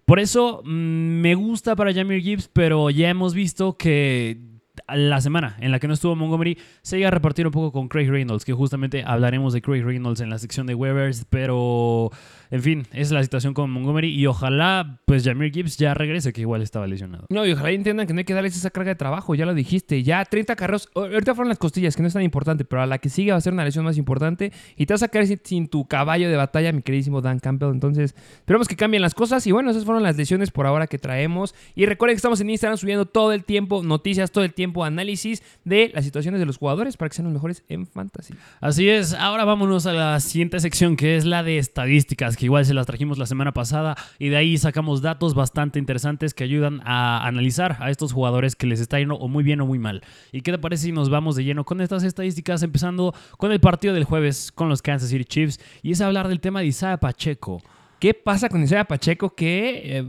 Por 0.06 0.20
eso 0.20 0.62
mm, 0.66 1.22
me 1.22 1.36
gusta 1.36 1.76
para 1.76 1.94
Jamir 1.94 2.22
Gibbs, 2.22 2.50
pero 2.52 2.90
ya 2.90 3.10
hemos 3.10 3.34
visto 3.34 3.78
que 3.78 4.54
la 4.88 5.22
semana 5.22 5.56
en 5.60 5.72
la 5.72 5.80
que 5.80 5.88
no 5.88 5.94
estuvo 5.94 6.16
Montgomery 6.16 6.58
se 6.82 6.98
iba 6.98 7.08
a 7.08 7.12
repartir 7.12 7.46
un 7.46 7.52
poco 7.52 7.72
con 7.72 7.88
Craig 7.88 8.10
Reynolds, 8.10 8.44
que 8.44 8.54
justamente 8.54 9.04
hablaremos 9.06 9.54
de 9.54 9.62
Craig 9.62 9.84
Reynolds 9.84 10.20
en 10.20 10.30
la 10.30 10.40
sección 10.40 10.68
de 10.68 10.76
waivers, 10.76 11.26
pero 11.30 12.12
en 12.54 12.62
fin, 12.62 12.86
esa 12.92 13.02
es 13.02 13.12
la 13.12 13.24
situación 13.24 13.56
con 13.56 13.72
Montgomery 13.72 14.14
y 14.14 14.28
ojalá 14.28 15.02
pues 15.06 15.24
Jamir 15.24 15.52
Gibbs 15.52 15.76
ya 15.76 15.96
regrese, 15.96 16.32
que 16.34 16.42
igual 16.42 16.62
estaba 16.62 16.86
lesionado. 16.86 17.26
No, 17.32 17.48
y 17.48 17.54
ojalá 17.54 17.72
entiendan 17.72 18.06
que 18.06 18.14
no 18.14 18.20
hay 18.20 18.26
que 18.26 18.36
darles 18.36 18.56
esa 18.56 18.70
carga 18.70 18.90
de 18.90 18.96
trabajo, 18.96 19.34
ya 19.34 19.48
lo 19.48 19.56
dijiste, 19.56 20.04
ya 20.04 20.24
30 20.24 20.56
carros, 20.56 20.88
ahorita 20.94 21.34
fueron 21.34 21.50
las 21.50 21.58
costillas, 21.58 21.96
que 21.96 22.04
no 22.04 22.08
es 22.10 22.14
tan 22.14 22.22
importante, 22.22 22.64
pero 22.64 22.84
a 22.84 22.86
la 22.86 23.00
que 23.00 23.10
sigue 23.10 23.32
va 23.32 23.40
a 23.40 23.42
ser 23.42 23.54
una 23.54 23.66
lesión 23.66 23.84
más 23.86 23.98
importante. 23.98 24.52
Y 24.78 24.86
te 24.86 24.94
vas 24.94 25.02
a 25.02 25.08
caer 25.08 25.40
sin, 25.44 25.68
tu 25.68 25.88
caballo 25.88 26.30
de 26.30 26.36
batalla, 26.36 26.72
mi 26.72 26.84
queridísimo 26.84 27.22
Dan 27.22 27.40
Campbell, 27.40 27.72
entonces 27.72 28.14
esperemos 28.36 28.68
que 28.68 28.76
cambien 28.76 29.02
las 29.02 29.16
cosas. 29.16 29.48
Y 29.48 29.52
bueno, 29.52 29.72
esas 29.72 29.84
fueron 29.84 30.04
las 30.04 30.16
lesiones 30.16 30.52
por 30.52 30.68
ahora 30.68 30.86
que 30.86 31.00
traemos. 31.00 31.56
Y 31.74 31.88
recuerden 31.88 32.14
que 32.14 32.18
estamos 32.18 32.40
en 32.40 32.52
Instagram 32.52 32.78
subiendo 32.78 33.08
todo 33.08 33.34
el 33.34 33.46
tiempo 33.46 33.82
noticias, 33.82 34.32
todo 34.32 34.44
el 34.44 34.54
tiempo 34.54 34.84
análisis 34.84 35.42
de 35.64 35.90
las 35.92 36.06
situaciones 36.06 36.40
de 36.40 36.46
los 36.46 36.58
jugadores 36.58 36.98
para 36.98 37.10
que 37.10 37.16
sean 37.16 37.26
los 37.26 37.34
mejores 37.34 37.64
en 37.68 37.88
fantasy. 37.88 38.36
Así 38.62 38.90
es, 38.90 39.16
ahora 39.16 39.44
vámonos 39.44 39.88
a 39.88 39.94
la 39.94 40.20
siguiente 40.20 40.60
sección 40.60 40.98
que 40.98 41.18
es 41.18 41.26
la 41.26 41.42
de 41.42 41.58
estadísticas 41.58 42.38
igual 42.44 42.66
se 42.66 42.74
las 42.74 42.86
trajimos 42.86 43.18
la 43.18 43.26
semana 43.26 43.54
pasada 43.54 43.96
y 44.20 44.30
de 44.30 44.38
ahí 44.38 44.58
sacamos 44.58 45.02
datos 45.02 45.34
bastante 45.34 45.80
interesantes 45.80 46.34
que 46.34 46.44
ayudan 46.44 46.82
a 46.86 47.26
analizar 47.26 47.78
a 47.80 47.90
estos 47.90 48.14
jugadores 48.14 48.56
que 48.56 48.68
les 48.68 48.80
está 48.80 49.00
yendo 49.00 49.16
o 49.16 49.28
muy 49.28 49.44
bien 49.44 49.62
o 49.62 49.66
muy 49.66 49.80
mal. 49.80 50.02
¿Y 50.32 50.42
qué 50.42 50.52
te 50.52 50.58
parece 50.58 50.86
si 50.86 50.92
nos 50.92 51.10
vamos 51.10 51.36
de 51.36 51.44
lleno 51.44 51.64
con 51.64 51.82
estas 51.82 52.04
estadísticas 52.04 52.64
empezando 52.64 53.14
con 53.38 53.52
el 53.52 53.60
partido 53.60 53.94
del 53.94 54.04
jueves 54.04 54.52
con 54.52 54.70
los 54.70 54.82
Kansas 54.82 55.10
City 55.10 55.26
Chiefs 55.26 55.60
y 55.82 55.92
es 55.92 56.02
hablar 56.02 56.28
del 56.28 56.40
tema 56.40 56.60
de 56.60 56.68
Isaiah 56.68 56.98
Pacheco? 56.98 57.62
¿Qué 58.04 58.14
pasa 58.14 58.50
con 58.50 58.62
Isaiah 58.62 58.84
Pacheco? 58.84 59.34
Que 59.34 60.00
eh, 60.00 60.06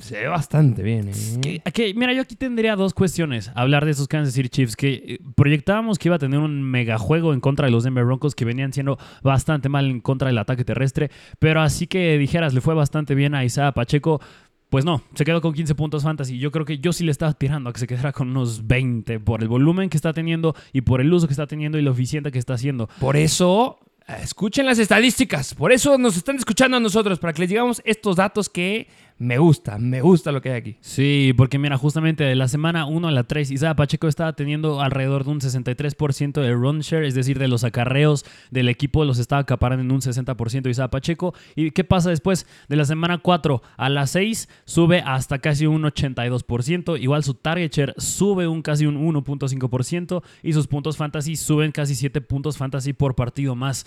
se 0.00 0.18
ve 0.18 0.28
bastante 0.28 0.82
bien. 0.82 1.10
¿eh? 1.42 1.62
Que, 1.72 1.94
mira, 1.94 2.12
yo 2.12 2.20
aquí 2.20 2.36
tendría 2.36 2.76
dos 2.76 2.92
cuestiones. 2.92 3.50
Hablar 3.54 3.86
de 3.86 3.92
esos 3.92 4.06
Kansas 4.06 4.34
City 4.34 4.50
Chiefs 4.50 4.76
que 4.76 4.92
eh, 4.92 5.20
proyectábamos 5.34 5.98
que 5.98 6.08
iba 6.08 6.16
a 6.16 6.18
tener 6.18 6.40
un 6.40 6.62
megajuego 6.62 7.32
en 7.32 7.40
contra 7.40 7.64
de 7.64 7.72
los 7.72 7.84
Denver 7.84 8.04
Broncos 8.04 8.34
que 8.34 8.44
venían 8.44 8.74
siendo 8.74 8.98
bastante 9.22 9.70
mal 9.70 9.86
en 9.86 10.00
contra 10.00 10.28
del 10.28 10.36
ataque 10.36 10.62
terrestre. 10.62 11.10
Pero 11.38 11.62
así 11.62 11.86
que 11.86 12.18
dijeras, 12.18 12.52
le 12.52 12.60
fue 12.60 12.74
bastante 12.74 13.14
bien 13.14 13.34
a 13.34 13.46
Isaiah 13.46 13.72
Pacheco. 13.72 14.20
Pues 14.68 14.84
no, 14.84 15.00
se 15.14 15.24
quedó 15.24 15.40
con 15.40 15.54
15 15.54 15.74
puntos 15.74 16.02
fantasy. 16.02 16.38
Yo 16.38 16.50
creo 16.50 16.66
que 16.66 16.76
yo 16.76 16.92
sí 16.92 17.02
le 17.02 17.12
estaba 17.12 17.30
aspirando 17.30 17.70
a 17.70 17.72
que 17.72 17.80
se 17.80 17.86
quedara 17.86 18.12
con 18.12 18.28
unos 18.28 18.66
20 18.66 19.20
por 19.20 19.40
el 19.40 19.48
volumen 19.48 19.88
que 19.88 19.96
está 19.96 20.12
teniendo 20.12 20.54
y 20.74 20.82
por 20.82 21.00
el 21.00 21.10
uso 21.10 21.26
que 21.26 21.32
está 21.32 21.46
teniendo 21.46 21.78
y 21.78 21.80
lo 21.80 21.92
eficiente 21.92 22.30
que 22.30 22.38
está 22.38 22.52
haciendo. 22.52 22.90
Por 23.00 23.16
eso 23.16 23.78
Escuchen 24.08 24.64
las 24.64 24.78
estadísticas. 24.78 25.54
Por 25.54 25.70
eso 25.70 25.98
nos 25.98 26.16
están 26.16 26.36
escuchando 26.36 26.78
a 26.78 26.80
nosotros, 26.80 27.18
para 27.18 27.34
que 27.34 27.42
les 27.42 27.50
digamos 27.50 27.82
estos 27.84 28.16
datos 28.16 28.48
que 28.48 28.88
me 29.18 29.38
gusta, 29.38 29.78
me 29.78 30.00
gusta 30.00 30.30
lo 30.30 30.40
que 30.40 30.50
hay 30.50 30.56
aquí. 30.56 30.76
Sí, 30.80 31.32
porque 31.36 31.58
mira, 31.58 31.76
justamente 31.76 32.22
de 32.22 32.36
la 32.36 32.46
semana 32.46 32.86
1 32.86 33.08
a 33.08 33.10
la 33.10 33.24
3, 33.24 33.50
Isaiah 33.50 33.74
Pacheco 33.74 34.06
estaba 34.06 34.32
teniendo 34.34 34.80
alrededor 34.80 35.24
de 35.24 35.30
un 35.30 35.40
63% 35.40 36.40
de 36.40 36.52
run 36.52 36.80
share, 36.80 37.04
es 37.04 37.14
decir, 37.14 37.38
de 37.40 37.48
los 37.48 37.64
acarreos 37.64 38.24
del 38.52 38.68
equipo 38.68 39.04
los 39.04 39.18
estaba 39.18 39.42
acaparando 39.42 39.82
en 39.82 39.90
un 39.90 40.00
60% 40.00 40.70
Isaiah 40.70 40.88
Pacheco. 40.88 41.34
¿Y 41.56 41.72
qué 41.72 41.82
pasa 41.82 42.10
después? 42.10 42.46
De 42.68 42.76
la 42.76 42.84
semana 42.84 43.18
4 43.18 43.60
a 43.76 43.88
la 43.88 44.06
6 44.06 44.48
sube 44.64 45.02
hasta 45.04 45.40
casi 45.40 45.66
un 45.66 45.82
82%, 45.82 47.00
igual 47.00 47.24
su 47.24 47.34
target 47.34 47.72
share 47.72 47.94
sube 47.96 48.46
un 48.46 48.62
casi 48.62 48.86
un 48.86 49.04
1.5% 49.04 50.22
y 50.44 50.52
sus 50.52 50.68
puntos 50.68 50.96
fantasy 50.96 51.34
suben 51.34 51.72
casi 51.72 51.96
7 51.96 52.20
puntos 52.20 52.56
fantasy 52.56 52.92
por 52.92 53.16
partido 53.16 53.56
más. 53.56 53.84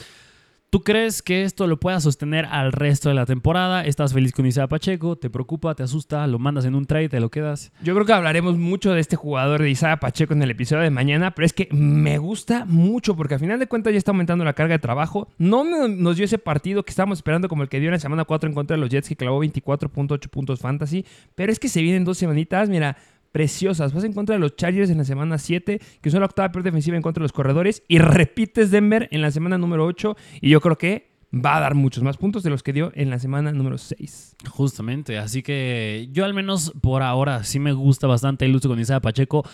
¿Tú 0.72 0.84
crees 0.84 1.22
que 1.22 1.44
esto 1.44 1.68
lo 1.68 1.82
pueda 1.82 2.00
sostener 2.00 2.46
al 2.46 2.72
resto 2.72 3.10
de 3.10 3.16
la 3.16 3.26
temporada? 3.26 3.84
¿Estás 3.84 4.14
feliz 4.14 4.32
con 4.32 4.46
Isaiah 4.46 4.70
Pacheco? 4.70 5.18
¿Te 5.18 5.30
preocupa? 5.30 5.76
¿Te 5.76 5.84
asusta? 5.84 6.26
¿Lo 6.28 6.40
mandas 6.40 6.64
en 6.64 6.76
un 6.76 6.86
trade? 6.86 7.10
¿Te 7.10 7.20
lo 7.20 7.30
quedas? 7.30 7.74
Yo 7.84 7.94
creo 7.94 8.06
que 8.06 8.14
hablaremos 8.14 8.58
mucho 8.58 8.94
de 8.94 9.02
este 9.02 9.18
jugador 9.18 9.62
de 9.62 9.70
Isaiah 9.70 10.00
Pacheco 10.00 10.32
en 10.32 10.42
el 10.44 10.52
episodio 10.52 10.84
de 10.84 10.90
mañana, 10.90 11.32
pero 11.32 11.46
es 11.46 11.52
que 11.52 11.68
me 11.74 12.20
gusta 12.20 12.64
mucho 12.64 13.18
porque 13.18 13.34
al 13.34 13.42
final 13.42 13.60
de 13.60 13.68
cuentas 13.68 13.92
ya 13.92 13.98
está 13.98 14.12
aumentando 14.12 14.46
la 14.46 14.54
carga 14.54 14.76
de 14.76 14.80
trabajo. 14.80 15.28
No 15.38 15.66
nos 15.66 16.16
dio 16.16 16.24
ese 16.24 16.38
partido 16.38 16.84
que 16.84 16.92
estábamos 16.92 17.18
esperando 17.18 17.50
como 17.50 17.64
el 17.64 17.68
que 17.68 17.82
dio 17.82 17.90
en 17.90 17.96
la 17.96 18.00
semana 18.00 18.24
4 18.24 18.48
en 18.48 18.56
contra 18.56 18.78
de 18.78 18.80
los 18.80 18.90
Jets 18.90 19.10
que 19.10 19.18
clavó 19.18 19.44
24.8 19.44 20.30
puntos 20.30 20.62
fantasy, 20.62 21.06
pero 21.36 21.52
es 21.52 21.60
que 21.60 21.68
se 21.68 21.82
vienen 21.82 22.06
dos 22.06 22.18
semanitas, 22.18 22.70
mira, 22.70 22.96
preciosas. 23.32 23.94
Vas 23.94 24.04
en 24.04 24.14
contra 24.14 24.36
de 24.36 24.40
los 24.40 24.56
Chargers 24.56 24.90
en 24.90 24.98
la 24.98 25.06
semana 25.06 25.38
7, 25.38 25.80
que 26.02 26.10
son 26.10 26.20
la 26.20 26.26
octava 26.26 26.52
peor 26.52 26.64
defensiva 26.64 26.96
en 26.96 27.02
contra 27.02 27.22
de 27.22 27.26
los 27.26 27.34
corredores, 27.34 27.84
y 27.88 28.00
repites 28.00 28.72
Denver 28.72 29.08
en 29.12 29.22
la 29.22 29.32
semana 29.32 29.58
número 29.58 29.86
8, 29.86 30.16
y 30.42 30.50
yo 30.50 30.62
creo 30.62 30.78
que 30.78 31.12
va 31.34 31.58
a 31.58 31.60
dar 31.62 31.76
muchos 31.76 32.04
más 32.04 32.18
puntos 32.18 32.44
de 32.44 32.50
los 32.50 32.62
que 32.62 32.74
dio 32.74 32.92
en 32.94 33.10
la 33.10 33.20
semana 33.20 33.52
número 33.52 33.78
6. 33.78 34.36
Justamente, 34.50 35.18
así 35.18 35.42
que 35.44 36.10
yo 36.12 36.26
al 36.26 36.34
menos 36.34 36.74
por 36.82 37.04
ahora 37.04 37.44
sí 37.44 37.60
me 37.60 37.72
gusta 37.72 38.08
bastante 38.08 38.46
el 38.46 38.56
uso 38.56 38.68
con 38.68 38.80
Isaiah 38.80 39.00
Pacheco. 39.00 39.46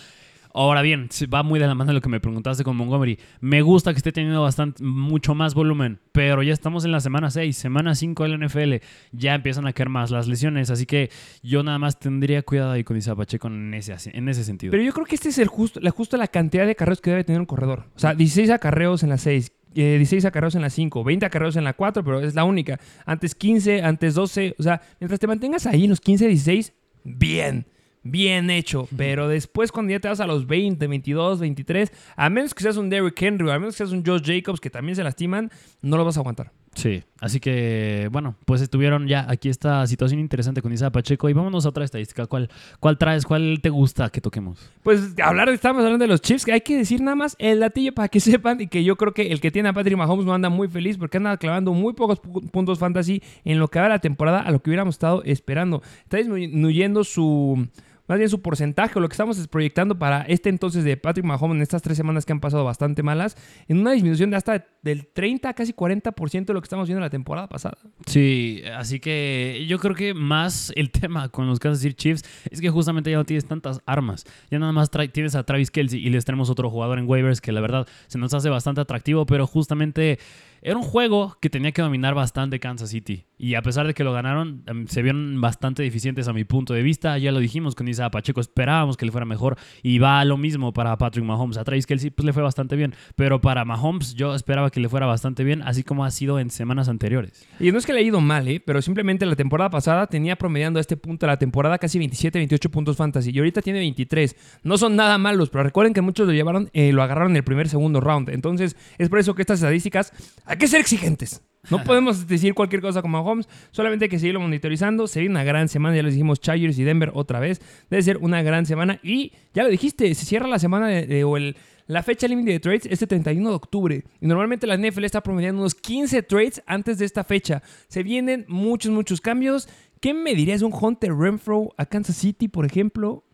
Ahora 0.58 0.82
bien, 0.82 1.08
va 1.32 1.44
muy 1.44 1.60
de 1.60 1.68
la 1.68 1.76
mano 1.76 1.90
de 1.90 1.94
lo 1.94 2.00
que 2.00 2.08
me 2.08 2.18
preguntaste 2.18 2.64
con 2.64 2.76
Montgomery. 2.76 3.16
Me 3.40 3.62
gusta 3.62 3.92
que 3.92 3.98
esté 3.98 4.10
teniendo 4.10 4.42
bastante, 4.42 4.82
mucho 4.82 5.32
más 5.32 5.54
volumen, 5.54 6.00
pero 6.10 6.42
ya 6.42 6.52
estamos 6.52 6.84
en 6.84 6.90
la 6.90 6.98
semana 6.98 7.30
6, 7.30 7.56
semana 7.56 7.94
5 7.94 8.24
del 8.24 8.44
NFL. 8.44 8.84
Ya 9.12 9.36
empiezan 9.36 9.68
a 9.68 9.72
caer 9.72 9.88
más 9.88 10.10
las 10.10 10.26
lesiones, 10.26 10.70
así 10.70 10.84
que 10.84 11.12
yo 11.44 11.62
nada 11.62 11.78
más 11.78 12.00
tendría 12.00 12.42
cuidado 12.42 12.72
ahí 12.72 12.82
con 12.82 12.96
Isa 12.96 13.14
Pacheco 13.14 13.46
en 13.46 13.72
ese, 13.72 13.94
en 14.12 14.28
ese 14.28 14.42
sentido. 14.42 14.72
Pero 14.72 14.82
yo 14.82 14.92
creo 14.92 15.06
que 15.06 15.14
este 15.14 15.28
es 15.28 15.38
el 15.38 15.46
justo, 15.46 15.78
la, 15.78 15.92
justo 15.92 16.16
la 16.16 16.26
cantidad 16.26 16.66
de 16.66 16.74
carreos 16.74 17.00
que 17.00 17.10
debe 17.10 17.22
tener 17.22 17.40
un 17.40 17.46
corredor. 17.46 17.84
O 17.94 17.98
sea, 18.00 18.16
16 18.16 18.50
acarreos 18.50 19.04
en 19.04 19.10
la 19.10 19.18
6, 19.18 19.52
16 19.74 20.24
acarreos 20.24 20.56
en 20.56 20.62
la 20.62 20.70
5, 20.70 21.04
20 21.04 21.24
acarreos 21.24 21.54
en 21.54 21.62
la 21.62 21.74
4, 21.74 22.02
pero 22.02 22.20
es 22.20 22.34
la 22.34 22.42
única. 22.42 22.80
Antes 23.06 23.36
15, 23.36 23.82
antes 23.82 24.14
12. 24.14 24.56
O 24.58 24.62
sea, 24.64 24.82
mientras 24.98 25.20
te 25.20 25.28
mantengas 25.28 25.66
ahí 25.66 25.84
en 25.84 25.90
los 25.90 26.00
15, 26.00 26.26
16, 26.26 26.72
bien 27.04 27.64
bien 28.02 28.50
hecho. 28.50 28.88
Pero 28.96 29.28
después, 29.28 29.72
cuando 29.72 29.92
ya 29.92 30.00
te 30.00 30.08
vas 30.08 30.20
a 30.20 30.26
los 30.26 30.46
20, 30.46 30.86
22, 30.86 31.40
23, 31.40 31.92
a 32.16 32.30
menos 32.30 32.54
que 32.54 32.62
seas 32.62 32.76
un 32.76 32.90
Derrick 32.90 33.20
Henry 33.20 33.48
o 33.48 33.52
a 33.52 33.58
menos 33.58 33.74
que 33.74 33.78
seas 33.78 33.92
un 33.92 34.04
Josh 34.04 34.22
Jacobs 34.24 34.60
que 34.60 34.70
también 34.70 34.96
se 34.96 35.04
lastiman, 35.04 35.50
no 35.82 35.96
lo 35.96 36.04
vas 36.04 36.16
a 36.16 36.20
aguantar. 36.20 36.52
Sí, 36.78 37.02
así 37.20 37.40
que 37.40 38.08
bueno, 38.12 38.36
pues 38.44 38.60
estuvieron 38.60 39.08
ya 39.08 39.26
aquí 39.28 39.48
esta 39.48 39.84
situación 39.88 40.20
interesante 40.20 40.62
con 40.62 40.72
Isa 40.72 40.92
Pacheco 40.92 41.28
y 41.28 41.32
vámonos 41.32 41.66
a 41.66 41.70
otra 41.70 41.84
estadística. 41.84 42.26
¿Cuál, 42.26 42.48
¿Cuál 42.78 42.98
traes? 42.98 43.26
¿Cuál 43.26 43.58
te 43.60 43.68
gusta 43.68 44.10
que 44.10 44.20
toquemos? 44.20 44.70
Pues 44.84 45.14
hablar, 45.20 45.48
estamos 45.48 45.82
hablando 45.82 46.04
de 46.04 46.08
los 46.08 46.20
Chiefs, 46.20 46.44
que 46.44 46.52
hay 46.52 46.60
que 46.60 46.76
decir 46.76 47.00
nada 47.00 47.16
más 47.16 47.34
el 47.40 47.58
latillo 47.58 47.92
para 47.94 48.08
que 48.08 48.20
sepan 48.20 48.60
y 48.60 48.68
que 48.68 48.84
yo 48.84 48.96
creo 48.96 49.12
que 49.12 49.32
el 49.32 49.40
que 49.40 49.50
tiene 49.50 49.70
a 49.70 49.72
Patrick 49.72 49.96
Mahomes 49.96 50.24
no 50.24 50.34
anda 50.34 50.50
muy 50.50 50.68
feliz 50.68 50.98
porque 50.98 51.16
anda 51.16 51.36
clavando 51.36 51.72
muy 51.72 51.94
pocos 51.94 52.20
puntos 52.20 52.78
fantasy 52.78 53.22
en 53.44 53.58
lo 53.58 53.66
que 53.66 53.80
va 53.80 53.88
la 53.88 53.98
temporada 53.98 54.40
a 54.40 54.52
lo 54.52 54.62
que 54.62 54.70
hubiéramos 54.70 54.94
estado 54.94 55.24
esperando. 55.24 55.82
Está 56.04 56.18
disminuyendo 56.18 57.02
su 57.02 57.66
más 58.08 58.18
bien 58.18 58.28
su 58.28 58.42
porcentaje 58.42 58.98
o 58.98 59.00
lo 59.00 59.08
que 59.08 59.12
estamos 59.12 59.46
proyectando 59.48 59.98
para 59.98 60.22
este 60.22 60.48
entonces 60.48 60.82
de 60.82 60.96
Patrick 60.96 61.24
Mahomes 61.24 61.56
en 61.56 61.62
estas 61.62 61.82
tres 61.82 61.96
semanas 61.96 62.26
que 62.26 62.32
han 62.32 62.40
pasado 62.40 62.64
bastante 62.64 63.02
malas, 63.02 63.36
en 63.68 63.78
una 63.78 63.92
disminución 63.92 64.30
de 64.30 64.36
hasta 64.36 64.66
del 64.82 65.06
30 65.06 65.48
a 65.48 65.54
casi 65.54 65.72
40% 65.72 66.46
de 66.46 66.54
lo 66.54 66.60
que 66.60 66.64
estamos 66.64 66.88
viendo 66.88 67.00
la 67.00 67.10
temporada 67.10 67.48
pasada. 67.48 67.78
Sí, 68.06 68.62
así 68.76 68.98
que 68.98 69.64
yo 69.68 69.78
creo 69.78 69.94
que 69.94 70.14
más 70.14 70.72
el 70.74 70.90
tema 70.90 71.28
con 71.28 71.46
los 71.46 71.60
Kansas 71.60 71.82
City 71.82 71.94
Chiefs 71.94 72.24
es 72.50 72.60
que 72.60 72.70
justamente 72.70 73.10
ya 73.10 73.18
no 73.18 73.24
tienes 73.24 73.46
tantas 73.46 73.80
armas. 73.86 74.24
Ya 74.50 74.58
nada 74.58 74.72
más 74.72 74.90
tienes 75.12 75.34
a 75.34 75.44
Travis 75.44 75.70
Kelsey 75.70 76.04
y 76.04 76.10
les 76.10 76.24
tenemos 76.24 76.50
otro 76.50 76.70
jugador 76.70 76.98
en 76.98 77.08
waivers 77.08 77.40
que 77.40 77.52
la 77.52 77.60
verdad 77.60 77.86
se 78.06 78.18
nos 78.18 78.32
hace 78.34 78.48
bastante 78.48 78.80
atractivo, 78.80 79.26
pero 79.26 79.46
justamente 79.46 80.18
era 80.62 80.76
un 80.76 80.82
juego 80.82 81.36
que 81.40 81.50
tenía 81.50 81.72
que 81.72 81.82
dominar 81.82 82.14
bastante 82.14 82.58
Kansas 82.58 82.90
City. 82.90 83.27
Y 83.38 83.54
a 83.54 83.62
pesar 83.62 83.86
de 83.86 83.94
que 83.94 84.04
lo 84.04 84.12
ganaron, 84.12 84.64
em, 84.66 84.86
se 84.88 85.00
vieron 85.00 85.40
bastante 85.40 85.82
deficientes 85.82 86.26
a 86.26 86.32
mi 86.32 86.44
punto 86.44 86.74
de 86.74 86.82
vista. 86.82 87.16
Ya 87.18 87.30
lo 87.30 87.38
dijimos 87.38 87.74
con 87.74 87.86
Isaiah 87.86 88.10
Pacheco, 88.10 88.40
esperábamos 88.40 88.96
que 88.96 89.06
le 89.06 89.12
fuera 89.12 89.24
mejor. 89.24 89.56
Y 89.82 89.98
va 89.98 90.24
lo 90.24 90.36
mismo 90.36 90.72
para 90.72 90.96
Patrick 90.98 91.24
Mahomes. 91.24 91.56
A 91.56 91.64
Travis 91.64 91.86
Kelsey 91.86 92.10
pues 92.10 92.26
le 92.26 92.32
fue 92.32 92.42
bastante 92.42 92.74
bien. 92.74 92.94
Pero 93.14 93.40
para 93.40 93.64
Mahomes 93.64 94.14
yo 94.14 94.34
esperaba 94.34 94.70
que 94.70 94.80
le 94.80 94.88
fuera 94.88 95.06
bastante 95.06 95.44
bien, 95.44 95.62
así 95.62 95.84
como 95.84 96.04
ha 96.04 96.10
sido 96.10 96.40
en 96.40 96.50
semanas 96.50 96.88
anteriores. 96.88 97.46
Y 97.60 97.70
no 97.70 97.78
es 97.78 97.86
que 97.86 97.92
le 97.92 98.00
haya 98.00 98.08
ido 98.08 98.20
mal, 98.20 98.48
¿eh? 98.48 98.60
pero 98.64 98.82
simplemente 98.82 99.24
la 99.24 99.36
temporada 99.36 99.70
pasada 99.70 100.06
tenía 100.08 100.36
promediando 100.36 100.78
a 100.78 100.80
este 100.80 100.96
punto 100.96 101.26
de 101.26 101.32
la 101.32 101.38
temporada 101.38 101.78
casi 101.78 101.98
27, 101.98 102.38
28 102.38 102.70
puntos 102.70 102.96
fantasy. 102.96 103.30
Y 103.32 103.38
ahorita 103.38 103.62
tiene 103.62 103.78
23. 103.78 104.60
No 104.64 104.78
son 104.78 104.96
nada 104.96 105.16
malos, 105.18 105.50
pero 105.50 105.62
recuerden 105.62 105.94
que 105.94 106.00
muchos 106.00 106.26
lo 106.26 106.32
llevaron, 106.32 106.70
eh, 106.72 106.92
lo 106.92 107.02
agarraron 107.02 107.32
en 107.32 107.36
el 107.36 107.44
primer, 107.44 107.68
segundo 107.68 108.00
round. 108.00 108.30
Entonces 108.30 108.76
es 108.98 109.08
por 109.08 109.18
eso 109.18 109.34
que 109.34 109.42
estas 109.42 109.60
estadísticas 109.60 110.12
hay 110.44 110.56
que 110.56 110.66
ser 110.66 110.80
exigentes. 110.80 111.42
No 111.70 111.82
podemos 111.84 112.26
decir 112.26 112.54
cualquier 112.54 112.80
cosa 112.82 113.02
como 113.02 113.22
Mahomes, 113.22 113.48
solamente 113.70 114.06
hay 114.06 114.08
que 114.08 114.18
seguirlo 114.18 114.40
monitorizando. 114.40 115.06
Sería 115.06 115.30
una 115.30 115.44
gran 115.44 115.68
semana, 115.68 115.96
ya 115.96 116.02
les 116.02 116.14
dijimos 116.14 116.40
Chargers 116.40 116.78
y 116.78 116.84
Denver 116.84 117.10
otra 117.14 117.40
vez. 117.40 117.60
Debe 117.90 118.02
ser 118.02 118.18
una 118.18 118.42
gran 118.42 118.66
semana. 118.66 119.00
Y 119.02 119.32
ya 119.54 119.62
lo 119.62 119.68
dijiste, 119.68 120.14
se 120.14 120.24
cierra 120.24 120.48
la 120.48 120.58
semana 120.58 120.88
de, 120.88 121.24
o 121.24 121.36
el, 121.36 121.56
la 121.86 122.02
fecha 122.02 122.28
límite 122.28 122.52
de 122.52 122.60
trades 122.60 122.86
este 122.86 123.06
31 123.06 123.48
de 123.48 123.54
octubre. 123.56 124.04
Y 124.20 124.26
normalmente 124.26 124.66
la 124.66 124.76
NFL 124.76 125.04
está 125.04 125.22
promediando 125.22 125.60
unos 125.60 125.74
15 125.74 126.22
trades 126.22 126.62
antes 126.66 126.98
de 126.98 127.04
esta 127.04 127.24
fecha. 127.24 127.62
Se 127.88 128.02
vienen 128.02 128.44
muchos, 128.48 128.92
muchos 128.92 129.20
cambios. 129.20 129.68
¿Qué 130.00 130.14
me 130.14 130.34
dirías 130.34 130.62
un 130.62 130.72
Hunter 130.72 131.14
Renfro 131.14 131.74
a 131.76 131.86
Kansas 131.86 132.16
City, 132.16 132.48
por 132.48 132.64
ejemplo? 132.64 133.24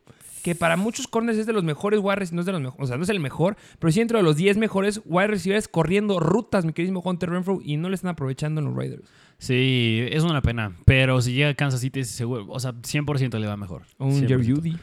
Que 0.45 0.55
para 0.55 0.77
muchos 0.77 1.09
corners 1.09 1.39
es 1.39 1.47
de 1.47 1.55
los 1.55 1.65
mejores 1.65 2.01
wide 2.03 2.17
receivers, 2.17 2.33
no 2.35 2.41
es 2.41 2.47
de 2.47 2.53
los 2.53 2.61
mejores, 2.61 2.85
o 2.85 2.87
sea, 2.87 2.99
no 2.99 3.05
es 3.05 3.09
el 3.09 3.19
mejor, 3.19 3.57
pero 3.79 3.91
sí 3.91 4.01
dentro 4.01 4.19
de 4.19 4.25
los 4.25 4.37
10 4.37 4.59
mejores 4.59 5.01
wide 5.07 5.29
receivers 5.29 5.69
corriendo 5.69 6.21
rutas, 6.21 6.67
mi 6.67 6.75
queridísimo 6.75 7.01
Hunter 7.03 7.31
Renfro, 7.31 7.61
y 7.65 7.79
no 7.79 7.89
le 7.89 7.95
están 7.95 8.11
aprovechando 8.11 8.61
en 8.61 8.67
los 8.67 8.77
Raiders. 8.77 9.09
Sí, 9.39 10.07
es 10.11 10.23
una 10.23 10.43
pena, 10.43 10.77
pero 10.85 11.23
si 11.23 11.33
llega 11.33 11.49
a 11.49 11.55
Kansas 11.55 11.81
City, 11.81 12.05
seguro, 12.05 12.45
o 12.49 12.61
sea, 12.61 12.73
100% 12.73 13.39
le 13.39 13.47
va 13.47 13.57
mejor. 13.57 13.85
Un 13.97 14.29
Jerry 14.29 14.53
Judy. 14.53 14.77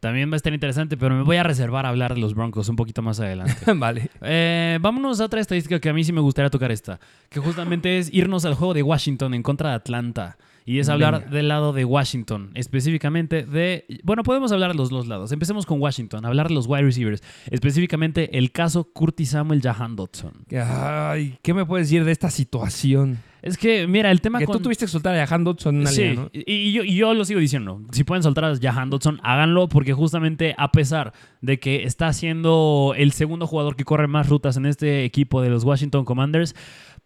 También 0.00 0.30
va 0.30 0.34
a 0.34 0.36
estar 0.36 0.52
interesante, 0.52 0.98
pero 0.98 1.14
me 1.14 1.22
voy 1.22 1.38
a 1.38 1.42
reservar 1.42 1.86
a 1.86 1.88
hablar 1.88 2.14
de 2.14 2.20
los 2.20 2.34
Broncos 2.34 2.68
un 2.68 2.76
poquito 2.76 3.00
más 3.00 3.18
adelante. 3.18 3.54
vale. 3.74 4.10
Eh, 4.20 4.78
vámonos 4.82 5.18
a 5.22 5.24
otra 5.24 5.40
estadística 5.40 5.80
que 5.80 5.88
a 5.88 5.94
mí 5.94 6.04
sí 6.04 6.12
me 6.12 6.20
gustaría 6.20 6.50
tocar 6.50 6.70
esta, 6.70 7.00
que 7.30 7.40
justamente 7.40 7.96
es 7.96 8.12
irnos 8.12 8.44
al 8.44 8.52
juego 8.52 8.74
de 8.74 8.82
Washington 8.82 9.32
en 9.32 9.42
contra 9.42 9.70
de 9.70 9.76
Atlanta. 9.76 10.36
Y 10.68 10.80
es 10.80 10.88
hablar 10.88 11.30
del 11.30 11.46
lado 11.46 11.72
de 11.72 11.84
Washington, 11.84 12.50
específicamente 12.54 13.46
de... 13.46 13.86
Bueno, 14.02 14.24
podemos 14.24 14.50
hablar 14.50 14.72
de 14.72 14.76
los 14.76 14.90
dos 14.90 15.06
lados. 15.06 15.30
Empecemos 15.30 15.64
con 15.64 15.80
Washington, 15.80 16.24
hablar 16.26 16.48
de 16.48 16.54
los 16.54 16.66
wide 16.66 16.82
receivers, 16.82 17.22
específicamente 17.48 18.36
el 18.36 18.50
caso 18.50 18.82
Curtis 18.92 19.30
Samuel 19.30 19.62
Jahan 19.62 19.94
Dodson. 19.94 20.32
Ay, 20.50 21.38
¿qué 21.42 21.54
me 21.54 21.64
puedes 21.64 21.86
decir 21.86 22.04
de 22.04 22.10
esta 22.10 22.30
situación? 22.30 23.18
Es 23.42 23.58
que, 23.58 23.86
mira, 23.86 24.10
el 24.10 24.20
tema 24.20 24.38
que 24.38 24.46
tú 24.46 24.58
tuviste 24.60 24.86
que 24.86 24.90
soltar 24.90 25.14
a 25.16 25.26
Jahan 25.26 25.44
Dodson 25.44 25.82
en 25.82 25.86
sí, 25.86 26.12
¿no? 26.14 26.30
y, 26.32 26.72
yo, 26.72 26.82
y 26.82 26.96
yo 26.96 27.14
lo 27.14 27.24
sigo 27.24 27.40
diciendo. 27.40 27.80
Si 27.92 28.04
pueden 28.04 28.22
soltar 28.22 28.44
a 28.44 28.56
Jahan 28.56 28.90
Dodson, 28.90 29.20
háganlo 29.22 29.68
porque 29.68 29.92
justamente 29.92 30.54
a 30.58 30.72
pesar 30.72 31.12
de 31.40 31.58
que 31.58 31.84
está 31.84 32.12
siendo 32.12 32.94
el 32.96 33.12
segundo 33.12 33.46
jugador 33.46 33.76
que 33.76 33.84
corre 33.84 34.08
más 34.08 34.28
rutas 34.28 34.56
en 34.56 34.66
este 34.66 35.04
equipo 35.04 35.42
de 35.42 35.50
los 35.50 35.64
Washington 35.64 36.04
Commanders, 36.04 36.54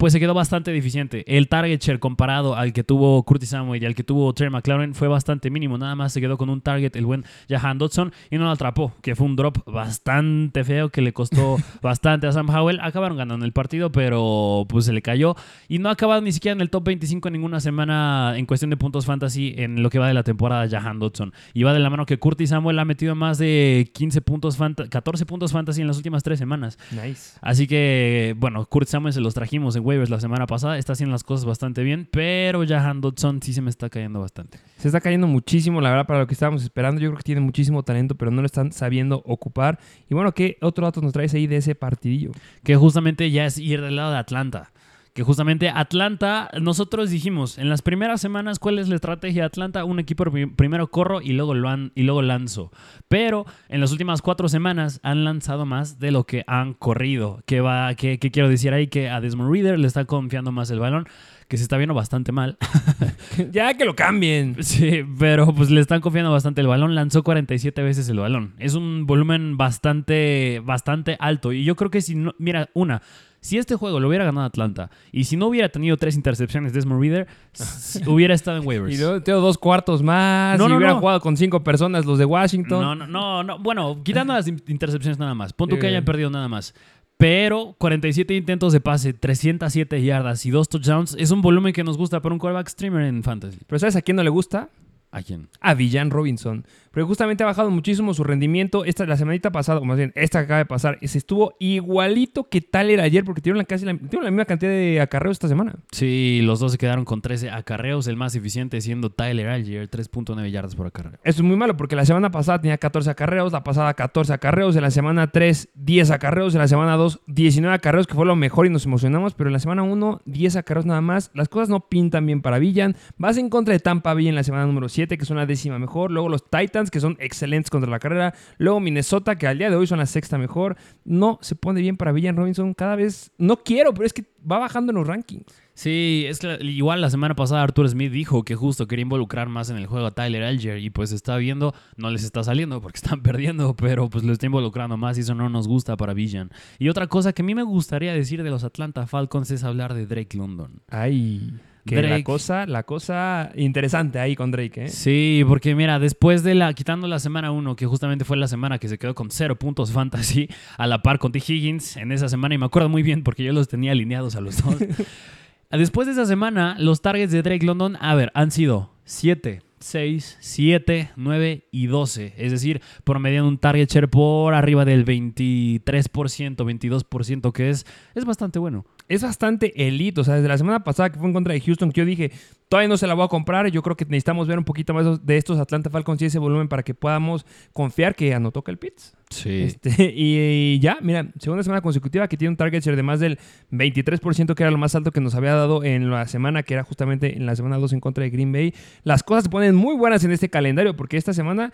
pues 0.01 0.15
se 0.15 0.19
quedó 0.19 0.33
bastante 0.33 0.73
deficiente. 0.73 1.25
El 1.27 1.47
target 1.49 1.79
share 1.79 2.01
comparado 2.01 2.57
al 2.57 2.73
que 2.73 2.83
tuvo 2.83 3.23
Curtis 3.23 3.51
Samuel 3.51 3.83
y 3.83 3.87
al 3.87 3.95
que 3.95 4.03
tuvo 4.03 4.33
Terry 4.33 4.49
McLaren 4.49 4.95
fue 4.95 5.09
bastante 5.09 5.51
mínimo. 5.51 5.77
Nada 5.77 5.95
más 5.95 6.15
se 6.15 6.23
quedó 6.23 6.39
con 6.39 6.49
un 6.49 6.63
target 6.63 6.97
el 6.97 7.05
buen 7.05 7.27
Jahan 7.51 7.77
Dodson 7.77 8.11
y 8.31 8.39
no 8.39 8.45
lo 8.45 8.51
atrapó, 8.51 8.95
que 9.03 9.15
fue 9.15 9.27
un 9.27 9.37
drop 9.37 9.59
bastante 9.71 10.65
feo 10.65 10.89
que 10.89 11.03
le 11.03 11.13
costó 11.13 11.59
bastante 11.83 12.27
a 12.27 12.33
Sam 12.33 12.49
Howell. 12.49 12.81
Acabaron 12.81 13.19
ganando 13.19 13.45
el 13.45 13.53
partido, 13.53 13.93
pero 13.93 14.65
pues 14.71 14.87
se 14.87 14.95
le 14.95 15.03
cayó 15.03 15.37
y 15.69 15.81
no 15.81 15.91
ha 15.91 15.97
ni 16.23 16.33
siquiera 16.33 16.55
en 16.55 16.61
el 16.61 16.71
top 16.71 16.85
25 16.85 17.29
en 17.29 17.33
ninguna 17.33 17.61
semana 17.61 18.35
en 18.37 18.47
cuestión 18.47 18.71
de 18.71 18.77
puntos 18.77 19.07
fantasy 19.07 19.55
en 19.57 19.83
lo 19.83 19.91
que 19.91 19.99
va 19.99 20.09
de 20.09 20.15
la 20.15 20.23
temporada 20.23 20.69
Jahan 20.69 20.99
Dodson. 20.99 21.33
Y 21.53 21.63
va 21.63 21.73
de 21.73 21.81
la 21.81 21.91
mano 21.91 22.07
que 22.07 22.19
Curtis 22.19 22.51
Samuel 22.51 22.79
ha 22.79 22.85
metido 22.85 23.15
más 23.15 23.39
de 23.39 23.91
15 23.93 24.21
puntos, 24.23 24.57
14 24.57 25.27
puntos 25.27 25.53
fantasy 25.53 25.81
en 25.81 25.87
las 25.87 25.97
últimas 25.97 26.23
tres 26.23 26.39
semanas. 26.39 26.79
Nice. 26.91 27.39
Así 27.41 27.67
que, 27.67 28.35
bueno, 28.39 28.65
Curtis 28.67 28.91
Samuel 28.91 29.13
se 29.13 29.21
los 29.21 29.35
trajimos 29.35 29.77
en 29.77 30.11
la 30.11 30.21
semana 30.21 30.47
pasada. 30.47 30.79
Está 30.79 30.93
haciendo 30.93 31.13
las 31.13 31.25
cosas 31.25 31.45
bastante 31.45 31.83
bien, 31.83 32.09
pero 32.11 32.65
Jahan 32.67 33.01
Dodson 33.01 33.43
sí 33.43 33.53
se 33.53 33.63
me 33.63 33.71
está 33.71 33.89
cayendo 33.89 34.21
bastante. 34.21 34.59
Se 34.79 34.89
está 34.89 35.01
cayendo 35.01 35.27
muchísimo, 35.27 35.81
la 35.81 35.91
verdad, 35.91 36.07
para 36.07 36.21
lo 36.21 36.27
que 36.27 36.35
estábamos 36.35 36.63
esperando. 36.63 37.01
Yo 37.01 37.09
creo 37.11 37.19
que 37.19 37.25
tiene 37.25 37.41
muchísimo 37.41 37.83
talento, 37.83 38.15
pero 38.15 38.31
no 38.31 38.43
lo 38.43 38.47
están 38.47 38.73
sabiendo 38.73 39.23
ocupar. 39.25 39.79
Y 40.09 40.15
bueno, 40.15 40.33
¿qué 40.33 40.57
otro 40.61 40.87
dato 40.87 41.01
nos 41.01 41.13
traes 41.13 41.35
ahí 41.35 41.47
de 41.47 41.57
ese 41.57 41.75
partidillo? 41.75 42.31
Que 42.63 42.77
justamente 42.77 43.31
ya 43.31 43.47
es 43.47 43.59
ir 43.59 43.81
del 43.81 43.97
lado 43.97 44.13
de 44.13 44.19
Atlanta 44.19 44.71
que 45.13 45.23
justamente 45.23 45.69
Atlanta, 45.69 46.51
nosotros 46.61 47.11
dijimos 47.11 47.59
en 47.59 47.69
las 47.69 47.83
primeras 47.83 48.21
semanas 48.21 48.59
cuál 48.59 48.79
es 48.79 48.89
la 48.89 48.97
estrategia 48.97 49.43
de 49.43 49.47
Atlanta, 49.47 49.85
un 49.85 49.99
equipo 49.99 50.25
primero 50.57 50.91
corro 50.91 51.21
y 51.21 51.33
luego, 51.33 51.55
y 51.95 52.03
luego 52.03 52.23
lanzo, 52.23 52.71
pero 53.09 53.47
en 53.69 53.81
las 53.81 53.93
últimas 53.93 54.23
cuatro 54.23 54.49
semanas 54.49 55.01
han 55.03 55.25
lanzado 55.25 55.67
más 55.67 55.99
de 55.99 56.11
lo 56.11 56.25
que 56.25 56.45
han 56.47 56.75
corrido, 56.75 57.43
¿Qué 57.47 57.61
va, 57.61 57.95
quiero 57.95 58.49
decir 58.49 58.73
ahí? 58.73 58.87
Que 58.87 59.09
a 59.11 59.21
Desmond 59.21 59.53
Reader 59.53 59.79
le 59.79 59.87
está 59.87 60.05
confiando 60.05 60.53
más 60.53 60.71
el 60.71 60.79
balón 60.79 61.07
que 61.51 61.57
se 61.57 61.65
está 61.65 61.77
viendo 61.77 61.95
bastante 61.95 62.31
mal. 62.31 62.57
ya 63.51 63.75
que 63.75 63.85
lo 63.85 63.97
cambien. 63.97 64.63
Sí, 64.63 65.03
pero 65.19 65.53
pues 65.53 65.69
le 65.69 65.81
están 65.81 66.01
confiando 66.01 66.31
bastante 66.31 66.61
el 66.61 66.69
balón. 66.69 66.95
Lanzó 66.95 67.25
47 67.25 67.83
veces 67.83 68.09
el 68.09 68.21
balón. 68.21 68.55
Es 68.59 68.75
un 68.75 69.05
volumen 69.05 69.57
bastante, 69.57 70.63
bastante 70.65 71.17
alto. 71.19 71.53
Y 71.53 71.65
yo 71.65 71.75
creo 71.75 71.91
que 71.91 72.03
si 72.03 72.15
no, 72.15 72.37
mira, 72.39 72.71
una, 72.73 73.03
si 73.41 73.59
este 73.59 73.75
juego 73.75 74.01
lo 74.01 74.09
hubiera 74.09 74.25
ganado 74.25 74.47
Atlanta 74.47 74.91
y 75.13 75.25
si 75.25 75.37
no 75.37 75.47
hubiera 75.47 75.69
tenido 75.69 75.97
tres 75.97 76.15
intercepciones 76.15 76.73
de 76.73 76.79
Desmond 76.79 77.01
Reader, 77.01 77.27
hubiera 78.07 78.35
estado 78.35 78.59
en 78.59 78.67
waivers. 78.67 78.95
Y 78.95 78.99
luego 78.99 79.23
tengo 79.23 79.41
dos 79.41 79.59
cuartos 79.59 80.03
más. 80.03 80.59
No, 80.59 80.67
y 80.67 80.69
no, 80.69 80.77
hubiera 80.77 80.95
jugado 80.95 81.21
con 81.21 81.37
cinco 81.37 81.63
personas 81.63 82.05
los 82.05 82.19
de 82.19 82.25
Washington. 82.25 82.81
No, 82.81 83.07
no, 83.07 83.43
no, 83.43 83.59
Bueno, 83.59 84.03
quitando 84.03 84.35
las 84.35 84.47
intercepciones 84.47 85.19
nada 85.19 85.35
más. 85.35 85.53
Punto 85.53 85.79
que 85.79 85.87
hayan 85.87 86.05
perdido 86.05 86.31
nada 86.31 86.49
más. 86.49 86.75
Pero 87.17 87.75
47 87.77 88.35
intentos 88.35 88.73
de 88.73 88.81
pase, 88.81 89.13
307 89.13 90.03
yardas 90.03 90.47
y 90.47 90.51
dos 90.51 90.71
touchdowns 90.71 91.15
es 91.19 91.31
un 91.31 91.43
volumen 91.43 91.75
que 91.75 91.85
nos 91.85 91.99
gusta 91.99 92.23
para 92.23 92.35
un 92.35 92.39
quarterback 92.39 92.69
streamer 92.69 93.03
en 93.03 93.23
fantasy. 93.23 93.59
Pero 93.67 93.79
¿sabes 93.79 93.95
a 93.97 94.01
quién 94.01 94.17
no 94.17 94.23
le 94.23 94.31
gusta? 94.31 94.71
¿A 95.13 95.23
quién? 95.23 95.49
A 95.61 95.75
Villan 95.75 96.11
Robinson. 96.11 96.65
Pero 96.93 97.07
justamente 97.07 97.45
ha 97.45 97.47
bajado 97.47 97.71
muchísimo 97.71 98.15
su 98.15 98.25
rendimiento. 98.25 98.85
Esta, 98.85 99.07
la 99.07 99.17
semanita 99.17 99.53
pasada, 99.53 99.79
o 99.81 99.85
más 99.85 99.97
bien, 99.97 100.13
esta 100.17 100.41
que 100.41 100.45
acaba 100.45 100.59
de 100.59 100.67
pasar, 100.67 100.99
se 101.03 101.19
estuvo 101.19 101.55
igualito 101.61 102.49
que 102.49 102.61
tal 102.61 102.91
era 102.91 103.05
ayer, 103.05 103.25
porque 103.25 103.41
tuvieron 103.41 103.65
casi 103.65 103.85
la, 103.85 103.93
la 103.93 104.31
misma 104.31 104.45
cantidad 104.45 104.71
de 104.71 105.01
acarreos 105.01 105.37
esta 105.37 105.47
semana. 105.47 105.77
Sí, 105.93 106.41
los 106.43 106.59
dos 106.59 106.73
se 106.73 106.79
quedaron 106.79 107.05
con 107.05 107.23
13 107.23 107.51
acarreos, 107.51 108.09
el 108.09 108.17
más 108.17 108.35
eficiente 108.35 108.81
siendo 108.81 109.11
Tyler 109.11 109.49
Algier, 109.49 109.89
3.9 109.89 110.51
yardas 110.51 110.75
por 110.75 110.89
acarreo. 110.89 111.13
Eso 111.23 111.43
es 111.43 111.43
muy 111.43 111.57
malo, 111.57 111.77
porque 111.77 111.95
la 111.95 112.05
semana 112.05 112.31
pasada 112.33 112.61
tenía 112.61 112.79
14 112.79 113.11
acarreos, 113.11 113.53
la 113.53 113.63
pasada 113.63 113.95
14 113.95 114.33
acarreos, 114.33 114.75
en 114.75 114.83
la 114.83 114.91
semana 114.91 115.31
3, 115.31 115.69
10 115.75 116.11
acarreos, 116.11 116.55
en 116.55 116.61
la 116.61 116.69
semana 116.69 116.97
2, 116.97 117.21
19 117.27 117.75
acarreos, 117.75 118.09
que 118.09 118.15
fue 118.15 118.27
lo 118.27 118.35
mejor 118.35 118.67
y 118.67 118.71
nos 118.71 118.87
emocionamos, 118.87 119.35
pero 119.35 119.49
en 119.49 119.53
la 119.53 119.61
semana 119.61 119.85
1, 119.85 120.23
10 120.25 120.57
acarreos 120.57 120.87
nada 120.87 121.01
más. 121.01 121.31
Las 121.35 121.49
cosas 121.49 121.69
no 121.69 121.89
pintan 121.89 122.27
bien 122.27 122.43
para 122.43 122.59
Villan. 122.59 122.97
Vas 123.17 123.37
en 123.37 123.49
contra 123.49 123.73
de 123.73 123.79
Tampa 123.79 124.13
Bay 124.15 124.27
en 124.27 124.35
la 124.35 124.43
semana 124.43 124.67
número 124.67 124.89
7, 124.89 125.00
que 125.09 125.25
es 125.25 125.31
una 125.31 125.47
décima 125.47 125.79
mejor. 125.79 126.11
Luego 126.11 126.29
los 126.29 126.49
Titans, 126.49 126.91
que 126.91 127.01
son 127.01 127.17
excelentes 127.21 127.71
contra 127.71 127.91
la 127.91 127.99
carrera. 127.99 128.35
Luego 128.59 128.81
Minnesota, 128.81 129.37
que 129.37 129.47
al 129.47 129.59
día 129.59 129.71
de 129.71 129.77
hoy 129.77 129.87
son 129.87 129.99
la 129.99 130.07
sexta 130.07 130.39
mejor. 130.39 130.77
No 131.05 131.39
se 131.43 131.55
pone 131.55 131.81
bien 131.81 131.97
para 131.97 132.13
Villan 132.13 132.37
Robinson. 132.37 132.75
Cada 132.75 132.97
vez, 132.97 133.33
no 133.39 133.59
quiero, 133.59 133.93
pero 133.95 134.07
es 134.07 134.13
que 134.13 134.25
va 134.51 134.59
bajando 134.59 134.93
en 134.93 134.97
los 134.97 135.07
rankings. 135.07 135.47
Sí, 135.75 136.25
es 136.29 136.41
que 136.41 136.59
igual 136.61 137.01
la 137.01 137.09
semana 137.09 137.35
pasada 137.35 137.63
Arthur 137.63 137.89
Smith 137.89 138.13
dijo 138.13 138.43
que 138.43 138.55
justo 138.55 138.87
quería 138.87 139.05
involucrar 139.05 139.49
más 139.49 139.71
en 139.71 139.79
el 139.79 139.87
juego 139.87 140.07
a 140.07 140.11
Tyler 140.11 140.43
Alger 140.43 140.79
y 140.79 140.91
pues 140.91 141.11
está 141.11 141.39
viendo, 141.39 141.75
no 141.97 142.11
les 142.11 142.23
está 142.23 142.45
saliendo 142.45 142.83
porque 142.83 142.99
están 143.03 143.23
perdiendo, 143.23 143.75
pero 143.75 144.11
pues 144.11 144.23
lo 144.23 144.33
está 144.33 144.45
involucrando 144.45 144.99
más 144.99 145.17
y 145.17 145.23
eso 145.23 145.35
no 145.35 145.49
nos 145.49 145.67
gusta 145.69 145.97
para 145.97 146.13
Villan. 146.13 146.51
Y 146.79 146.91
otra 146.91 147.07
cosa 147.07 147.33
que 147.33 147.41
a 147.41 147.47
mí 147.47 147.55
me 147.55 147.63
gustaría 147.63 148.13
decir 148.13 148.43
de 148.43 148.51
los 148.51 148.63
Atlanta 148.63 149.07
Falcons 149.07 149.51
es 149.51 149.65
hablar 149.65 149.95
de 149.95 150.07
Drake 150.07 150.37
London. 150.37 150.83
Ay. 150.89 151.55
Que 151.87 152.03
la 152.03 152.23
cosa, 152.23 152.67
la 152.67 152.83
cosa 152.83 153.51
interesante 153.57 154.19
ahí 154.19 154.37
con 154.37 154.51
Drake, 154.51 154.85
¿eh? 154.85 154.89
Sí, 154.89 155.43
porque 155.49 155.75
mira, 155.75 155.99
después 155.99 156.43
de 156.43 156.55
la, 156.55 156.73
quitando 156.75 157.09
la 157.09 157.19
semana 157.19 157.53
1, 157.53 157.77
que 157.77 157.87
justamente 157.87 158.25
fue 158.25 158.37
la 158.37 158.49
semana 158.49 158.79
que 158.79 158.89
se 158.89 158.99
quedó 158.99 159.15
con 159.15 159.31
cero 159.31 159.57
puntos 159.57 159.91
fantasy, 159.91 160.49
a 160.77 160.87
la 160.87 161.03
par 161.03 161.19
con 161.19 161.33
T. 161.33 161.39
Higgins 161.39 161.97
en 161.97 162.13
esa 162.13 162.29
semana, 162.29 162.55
y 162.55 162.59
me 162.59 162.67
acuerdo 162.67 162.89
muy 162.89 163.03
bien 163.03 163.23
porque 163.23 163.45
yo 163.45 163.53
los 163.53 163.69
tenía 163.69 163.93
alineados 163.93 164.37
a 164.37 164.41
los 164.41 164.63
dos. 164.63 164.77
después 165.71 166.07
de 166.07 166.13
esa 166.13 166.27
semana, 166.27 166.77
los 166.79 167.01
targets 167.01 167.33
de 167.33 167.43
Drake 167.43 167.65
London, 167.65 167.97
a 168.01 168.15
ver, 168.15 168.31
han 168.35 168.51
sido 168.51 168.93
7, 169.05 169.63
6, 169.79 170.37
7, 170.41 171.11
9 171.17 171.69
y 171.71 171.87
12. 171.87 172.35
Es 172.37 172.53
decir, 172.53 172.83
promediando 173.05 173.49
un 173.49 173.59
target 173.59 173.89
share 173.91 174.09
por 174.09 174.55
arriba 174.55 174.85
del 174.85 175.07
23%, 175.07 175.83
22%, 175.83 177.53
que 177.53 177.71
es, 177.71 177.87
es 178.15 178.25
bastante 178.25 178.59
bueno 178.59 178.85
es 179.11 179.23
bastante 179.23 179.87
elite. 179.87 180.21
O 180.21 180.25
sea, 180.25 180.37
desde 180.37 180.49
la 180.49 180.57
semana 180.57 180.85
pasada 180.85 181.11
que 181.11 181.19
fue 181.19 181.29
en 181.29 181.35
contra 181.35 181.53
de 181.53 181.61
Houston, 181.61 181.93
que 181.93 182.01
yo 182.01 182.07
dije, 182.07 182.31
todavía 182.71 182.89
no 182.89 182.97
se 182.97 183.07
la 183.09 183.15
voy 183.15 183.25
a 183.25 183.29
comprar. 183.29 183.69
Yo 183.71 183.83
creo 183.83 183.97
que 183.97 184.05
necesitamos 184.05 184.47
ver 184.47 184.57
un 184.57 184.65
poquito 184.65 184.95
más 184.95 185.27
de 185.27 185.37
estos 185.37 185.59
Atlanta 185.59 185.91
Falcons 185.91 186.23
y 186.23 186.27
ese 186.27 186.39
volumen 186.39 186.69
para 186.69 186.85
que 186.85 186.95
podamos 186.95 187.45
confiar 187.73 188.15
que 188.15 188.33
anotó 188.33 188.63
el 188.69 188.79
Pitts. 188.79 189.17
Sí. 189.29 189.63
Este, 189.63 190.13
y, 190.17 190.79
ya, 190.79 190.99
mira, 191.03 191.27
segunda 191.39 191.65
semana 191.65 191.83
consecutiva 191.83 192.29
que 192.29 192.37
tiene 192.37 192.51
un 192.51 192.57
target 192.57 192.83
share 192.83 192.97
de 192.97 193.03
más 193.03 193.19
del 193.19 193.39
23%, 193.73 194.55
que 194.55 194.63
era 194.63 194.71
lo 194.71 194.79
más 194.79 194.95
alto 194.95 195.11
que 195.11 195.21
nos 195.21 195.35
había 195.35 195.55
dado 195.55 195.83
en 195.83 196.11
la 196.11 196.29
semana, 196.29 196.63
que 196.63 196.75
era 196.75 196.85
justamente 196.85 197.37
en 197.37 197.45
la 197.45 197.57
semana 197.57 197.77
2 197.79 197.93
en 197.93 198.01
contra 198.01 198.23
de 198.23 198.31
Green 198.31 198.53
Bay. 198.53 198.73
Las 199.03 199.25
cosas 199.25 199.45
se 199.45 199.51
ponen 199.51 199.75
muy 199.75 199.97
buenas 199.97 200.23
en 200.25 200.31
este 200.31 200.49
calendario, 200.49 200.95
porque 200.95 201.17
esta 201.17 201.33
semana 201.33 201.73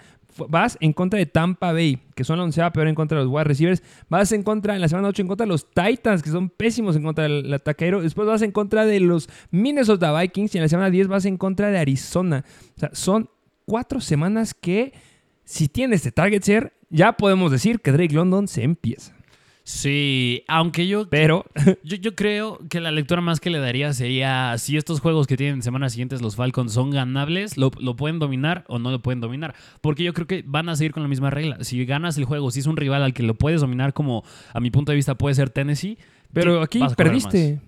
vas 0.48 0.78
en 0.80 0.94
contra 0.94 1.18
de 1.18 1.26
Tampa 1.26 1.72
Bay, 1.72 1.98
que 2.14 2.24
son 2.24 2.38
la 2.38 2.44
onceava 2.44 2.72
peor 2.72 2.88
en 2.88 2.94
contra 2.94 3.18
de 3.18 3.24
los 3.24 3.32
wide 3.32 3.44
receivers. 3.44 3.82
Vas 4.08 4.32
en 4.32 4.42
contra, 4.42 4.74
en 4.74 4.80
la 4.80 4.88
semana 4.88 5.08
8, 5.08 5.22
en 5.22 5.28
contra 5.28 5.44
de 5.44 5.52
los 5.52 5.70
Titans, 5.70 6.22
que 6.22 6.30
son 6.30 6.48
pésimos 6.48 6.96
en 6.96 7.02
contra 7.02 7.24
del 7.24 7.52
ataquero. 7.52 8.00
Después 8.00 8.26
vas 8.26 8.40
en 8.40 8.52
contra 8.52 8.86
de 8.86 9.00
los 9.00 9.28
Minnesota 9.50 10.18
Vikings 10.18 10.54
y 10.54 10.58
en 10.58 10.62
la 10.62 10.68
semana 10.68 10.85
10 10.90 11.08
vas 11.08 11.24
en 11.24 11.36
contra 11.36 11.70
de 11.70 11.78
Arizona. 11.78 12.44
O 12.76 12.80
sea, 12.80 12.90
son 12.92 13.30
cuatro 13.64 14.00
semanas 14.00 14.54
que, 14.54 14.92
si 15.44 15.68
tienes 15.68 16.00
este 16.00 16.12
target 16.12 16.42
share, 16.42 16.72
ya 16.90 17.12
podemos 17.12 17.50
decir 17.50 17.80
que 17.80 17.92
Drake 17.92 18.14
London 18.14 18.48
se 18.48 18.62
empieza. 18.62 19.16
Sí, 19.66 20.44
aunque 20.46 20.86
yo. 20.86 21.08
Pero. 21.10 21.44
Yo, 21.82 21.96
yo, 21.96 22.14
creo 22.14 22.60
que 22.68 22.80
la 22.80 22.92
lectura 22.92 23.20
más 23.20 23.40
que 23.40 23.50
le 23.50 23.58
daría 23.58 23.92
sería: 23.92 24.56
si 24.58 24.76
estos 24.76 25.00
juegos 25.00 25.26
que 25.26 25.36
tienen 25.36 25.60
semanas 25.60 25.92
siguientes 25.92 26.22
los 26.22 26.36
Falcons 26.36 26.72
son 26.72 26.92
ganables, 26.92 27.56
lo, 27.56 27.72
lo, 27.80 27.96
pueden 27.96 28.20
dominar 28.20 28.64
o 28.68 28.78
no 28.78 28.92
lo 28.92 29.02
pueden 29.02 29.20
dominar. 29.20 29.56
Porque 29.80 30.04
yo 30.04 30.14
creo 30.14 30.28
que 30.28 30.44
van 30.46 30.68
a 30.68 30.76
seguir 30.76 30.92
con 30.92 31.02
la 31.02 31.08
misma 31.08 31.30
regla. 31.30 31.64
Si 31.64 31.84
ganas 31.84 32.16
el 32.16 32.26
juego, 32.26 32.52
si 32.52 32.60
es 32.60 32.66
un 32.66 32.76
rival 32.76 33.02
al 33.02 33.12
que 33.12 33.24
lo 33.24 33.34
puedes 33.34 33.60
dominar, 33.60 33.92
como 33.92 34.22
a 34.52 34.60
mi 34.60 34.70
punto 34.70 34.92
de 34.92 34.96
vista 34.96 35.16
puede 35.16 35.34
ser 35.34 35.50
Tennessee. 35.50 35.98
Pero 36.32 36.62
aquí 36.62 36.80
perdiste. 36.96 37.60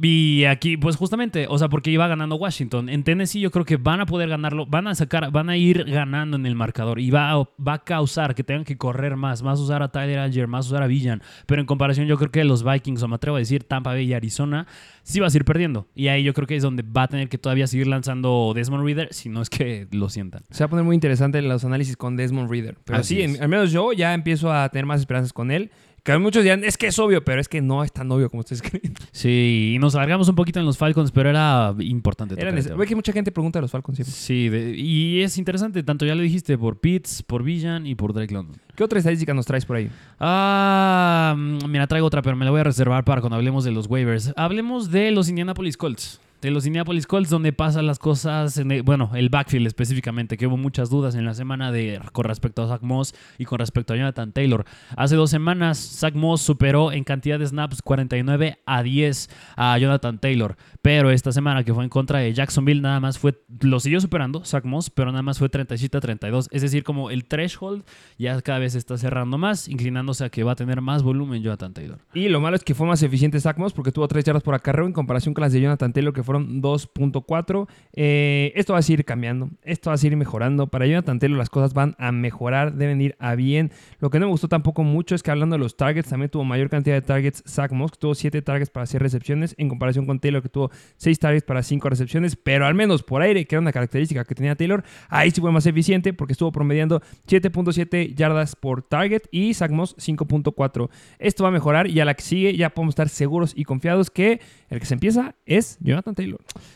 Y 0.00 0.44
aquí, 0.44 0.76
pues 0.76 0.96
justamente, 0.96 1.46
o 1.48 1.58
sea, 1.58 1.68
porque 1.68 1.90
iba 1.90 2.06
ganando 2.06 2.36
Washington. 2.36 2.88
En 2.88 3.02
Tennessee 3.02 3.40
yo 3.40 3.50
creo 3.50 3.64
que 3.64 3.76
van 3.76 4.00
a 4.00 4.06
poder 4.06 4.28
ganarlo, 4.28 4.66
van 4.66 4.86
a 4.86 4.94
sacar, 4.94 5.30
van 5.30 5.50
a 5.50 5.56
ir 5.56 5.84
ganando 5.84 6.36
en 6.36 6.46
el 6.46 6.54
marcador 6.54 7.00
y 7.00 7.10
va 7.10 7.32
a, 7.32 7.36
va 7.36 7.74
a 7.74 7.84
causar 7.84 8.34
que 8.34 8.44
tengan 8.44 8.64
que 8.64 8.76
correr 8.76 9.16
más, 9.16 9.42
más 9.42 9.58
usar 9.60 9.82
a 9.82 9.88
Tyler 9.88 10.18
Alger, 10.18 10.46
más 10.46 10.66
usar 10.66 10.82
a 10.82 10.86
Villan. 10.86 11.22
Pero 11.46 11.60
en 11.60 11.66
comparación 11.66 12.06
yo 12.06 12.16
creo 12.16 12.30
que 12.30 12.44
los 12.44 12.64
Vikings, 12.64 13.02
o 13.02 13.08
me 13.08 13.16
atrevo 13.16 13.36
a 13.36 13.40
decir 13.40 13.64
Tampa 13.64 13.90
Bay 13.90 14.06
y 14.06 14.14
Arizona, 14.14 14.66
sí 15.02 15.20
vas 15.20 15.34
a 15.34 15.36
ir 15.36 15.44
perdiendo. 15.44 15.88
Y 15.94 16.08
ahí 16.08 16.22
yo 16.22 16.34
creo 16.34 16.46
que 16.46 16.56
es 16.56 16.62
donde 16.62 16.82
va 16.82 17.04
a 17.04 17.08
tener 17.08 17.28
que 17.28 17.38
todavía 17.38 17.66
seguir 17.66 17.86
lanzando 17.86 18.52
Desmond 18.54 18.84
Reader, 18.84 19.12
si 19.12 19.28
no 19.28 19.42
es 19.42 19.50
que 19.50 19.88
lo 19.90 20.08
sientan. 20.08 20.44
Se 20.50 20.62
va 20.64 20.66
a 20.66 20.70
poner 20.70 20.84
muy 20.84 20.94
interesante 20.94 21.42
los 21.42 21.64
análisis 21.64 21.96
con 21.96 22.16
Desmond 22.16 22.50
Reader. 22.50 22.76
Pero 22.84 23.02
sí, 23.02 23.22
al 23.22 23.48
menos 23.48 23.72
yo 23.72 23.92
ya 23.92 24.14
empiezo 24.14 24.52
a 24.52 24.68
tener 24.68 24.86
más 24.86 25.00
esperanzas 25.00 25.32
con 25.32 25.50
él. 25.50 25.70
Que 26.02 26.16
muchos 26.18 26.42
dirán, 26.42 26.64
es 26.64 26.76
que 26.78 26.86
es 26.86 26.98
obvio, 26.98 27.24
pero 27.24 27.40
es 27.40 27.48
que 27.48 27.60
no 27.60 27.84
es 27.84 27.92
tan 27.92 28.10
obvio 28.10 28.30
como 28.30 28.40
ustedes 28.40 28.62
creen. 28.62 28.94
Sí, 29.12 29.72
y 29.74 29.78
nos 29.78 29.94
alargamos 29.94 30.28
un 30.28 30.34
poquito 30.34 30.60
en 30.60 30.66
los 30.66 30.78
Falcons, 30.78 31.10
pero 31.12 31.28
era 31.28 31.74
importante. 31.80 32.34
Era 32.38 32.52
Ve 32.52 32.86
que 32.86 32.96
mucha 32.96 33.12
gente 33.12 33.32
pregunta 33.32 33.58
de 33.58 33.62
los 33.62 33.70
Falcons 33.70 33.96
siempre. 33.96 34.14
Sí, 34.14 34.50
y 34.76 35.22
es 35.22 35.36
interesante, 35.38 35.82
tanto 35.82 36.06
ya 36.06 36.14
lo 36.14 36.22
dijiste, 36.22 36.56
por 36.56 36.78
Pitts, 36.80 37.22
por 37.22 37.42
Villan 37.42 37.86
y 37.86 37.94
por 37.94 38.12
Drake 38.12 38.32
London. 38.32 38.56
¿Qué 38.74 38.84
otra 38.84 38.98
estadística 38.98 39.34
nos 39.34 39.46
traes 39.46 39.66
por 39.66 39.76
ahí? 39.76 39.90
Ah, 40.18 41.34
mm, 41.36 41.66
mira, 41.68 41.86
traigo 41.86 42.06
otra, 42.06 42.22
pero 42.22 42.36
me 42.36 42.44
la 42.44 42.50
voy 42.50 42.60
a 42.60 42.64
reservar 42.64 43.04
para 43.04 43.20
cuando 43.20 43.36
hablemos 43.36 43.64
de 43.64 43.72
los 43.72 43.86
waivers. 43.86 44.32
Hablemos 44.36 44.90
de 44.90 45.10
los 45.10 45.28
Indianapolis 45.28 45.76
Colts 45.76 46.20
de 46.40 46.50
los 46.50 46.66
Indianapolis 46.66 47.06
Colts, 47.06 47.30
donde 47.30 47.52
pasan 47.52 47.86
las 47.86 47.98
cosas, 47.98 48.56
en 48.56 48.84
bueno, 48.84 49.10
el 49.14 49.28
backfield 49.28 49.66
específicamente, 49.66 50.36
que 50.36 50.46
hubo 50.46 50.56
muchas 50.56 50.88
dudas 50.88 51.14
en 51.14 51.24
la 51.24 51.34
semana 51.34 51.70
de, 51.70 52.00
con 52.12 52.24
respecto 52.24 52.62
a 52.62 52.68
Zach 52.68 52.82
Moss 52.82 53.14
y 53.38 53.44
con 53.44 53.58
respecto 53.58 53.92
a 53.92 53.96
Jonathan 53.96 54.32
Taylor. 54.32 54.64
Hace 54.96 55.16
dos 55.16 55.30
semanas, 55.30 55.78
Zach 55.78 56.14
Moss 56.14 56.40
superó 56.40 56.92
en 56.92 57.04
cantidad 57.04 57.38
de 57.38 57.46
snaps 57.46 57.82
49 57.82 58.58
a 58.64 58.82
10 58.82 59.28
a 59.56 59.78
Jonathan 59.78 60.18
Taylor, 60.18 60.56
pero 60.82 61.10
esta 61.10 61.32
semana 61.32 61.64
que 61.64 61.74
fue 61.74 61.84
en 61.84 61.90
contra 61.90 62.20
de 62.20 62.32
Jacksonville, 62.32 62.80
nada 62.80 63.00
más 63.00 63.18
fue, 63.18 63.38
lo 63.60 63.78
siguió 63.80 64.00
superando 64.00 64.44
Zach 64.44 64.64
Moss, 64.64 64.88
pero 64.88 65.10
nada 65.12 65.22
más 65.22 65.38
fue 65.38 65.48
37 65.48 65.98
a 65.98 66.00
32. 66.00 66.48
Es 66.50 66.62
decir, 66.62 66.84
como 66.84 67.10
el 67.10 67.24
threshold 67.24 67.84
ya 68.18 68.40
cada 68.40 68.58
vez 68.58 68.74
está 68.74 68.96
cerrando 68.96 69.36
más, 69.36 69.68
inclinándose 69.68 70.24
a 70.24 70.30
que 70.30 70.42
va 70.42 70.52
a 70.52 70.56
tener 70.56 70.80
más 70.80 71.02
volumen 71.02 71.42
Jonathan 71.42 71.74
Taylor. 71.74 71.98
Y 72.14 72.28
lo 72.28 72.40
malo 72.40 72.56
es 72.56 72.64
que 72.64 72.74
fue 72.74 72.86
más 72.86 73.02
eficiente 73.02 73.40
Zach 73.40 73.58
Moss 73.58 73.72
porque 73.72 73.92
tuvo 73.92 74.08
3 74.08 74.24
yardas 74.24 74.42
por 74.42 74.54
acarreo 74.54 74.86
en 74.86 74.92
comparación 74.92 75.34
con 75.34 75.42
las 75.42 75.52
de 75.52 75.60
Jonathan 75.60 75.92
Taylor, 75.92 76.14
que 76.14 76.22
fue 76.22 76.29
fueron 76.30 76.62
2.4. 76.62 77.66
Eh, 77.92 78.52
esto 78.54 78.74
va 78.74 78.78
a 78.78 78.82
seguir 78.82 79.04
cambiando, 79.04 79.50
esto 79.62 79.90
va 79.90 79.94
a 79.94 79.96
seguir 79.96 80.16
mejorando. 80.16 80.68
Para 80.68 80.86
Jonathan 80.86 81.18
Taylor 81.18 81.36
las 81.36 81.50
cosas 81.50 81.74
van 81.74 81.96
a 81.98 82.12
mejorar, 82.12 82.74
deben 82.74 83.00
ir 83.00 83.16
a 83.18 83.34
bien. 83.34 83.72
Lo 83.98 84.10
que 84.10 84.20
no 84.20 84.26
me 84.26 84.30
gustó 84.30 84.46
tampoco 84.46 84.84
mucho 84.84 85.16
es 85.16 85.24
que 85.24 85.32
hablando 85.32 85.54
de 85.54 85.58
los 85.58 85.76
targets, 85.76 86.08
también 86.08 86.30
tuvo 86.30 86.44
mayor 86.44 86.70
cantidad 86.70 86.94
de 86.94 87.02
targets 87.02 87.42
Zach 87.48 87.72
Moss, 87.72 87.90
que 87.90 87.98
tuvo 87.98 88.14
7 88.14 88.42
targets 88.42 88.70
para 88.70 88.86
6 88.86 89.02
recepciones, 89.02 89.56
en 89.58 89.68
comparación 89.68 90.06
con 90.06 90.20
Taylor, 90.20 90.40
que 90.40 90.48
tuvo 90.48 90.70
6 90.98 91.18
targets 91.18 91.44
para 91.44 91.64
5 91.64 91.88
recepciones, 91.88 92.36
pero 92.36 92.64
al 92.64 92.74
menos 92.74 93.02
por 93.02 93.22
aire, 93.22 93.44
que 93.44 93.56
era 93.56 93.60
una 93.60 93.72
característica 93.72 94.24
que 94.24 94.36
tenía 94.36 94.54
Taylor, 94.54 94.84
ahí 95.08 95.32
sí 95.32 95.40
fue 95.40 95.50
más 95.50 95.66
eficiente 95.66 96.12
porque 96.12 96.34
estuvo 96.34 96.52
promediando 96.52 97.02
7.7 97.26 98.14
yardas 98.14 98.54
por 98.54 98.82
target 98.82 99.22
y 99.32 99.52
Zach 99.54 99.72
Moss 99.72 99.96
5.4. 99.96 100.90
Esto 101.18 101.42
va 101.42 101.48
a 101.48 101.52
mejorar 101.52 101.88
y 101.88 101.98
a 101.98 102.04
la 102.04 102.14
que 102.14 102.22
sigue 102.22 102.56
ya 102.56 102.70
podemos 102.70 102.92
estar 102.92 103.08
seguros 103.08 103.52
y 103.56 103.64
confiados 103.64 104.10
que 104.10 104.40
el 104.68 104.78
que 104.78 104.86
se 104.86 104.94
empieza 104.94 105.34
es 105.44 105.76
Jonathan 105.80 106.14
Taylor. 106.14 106.19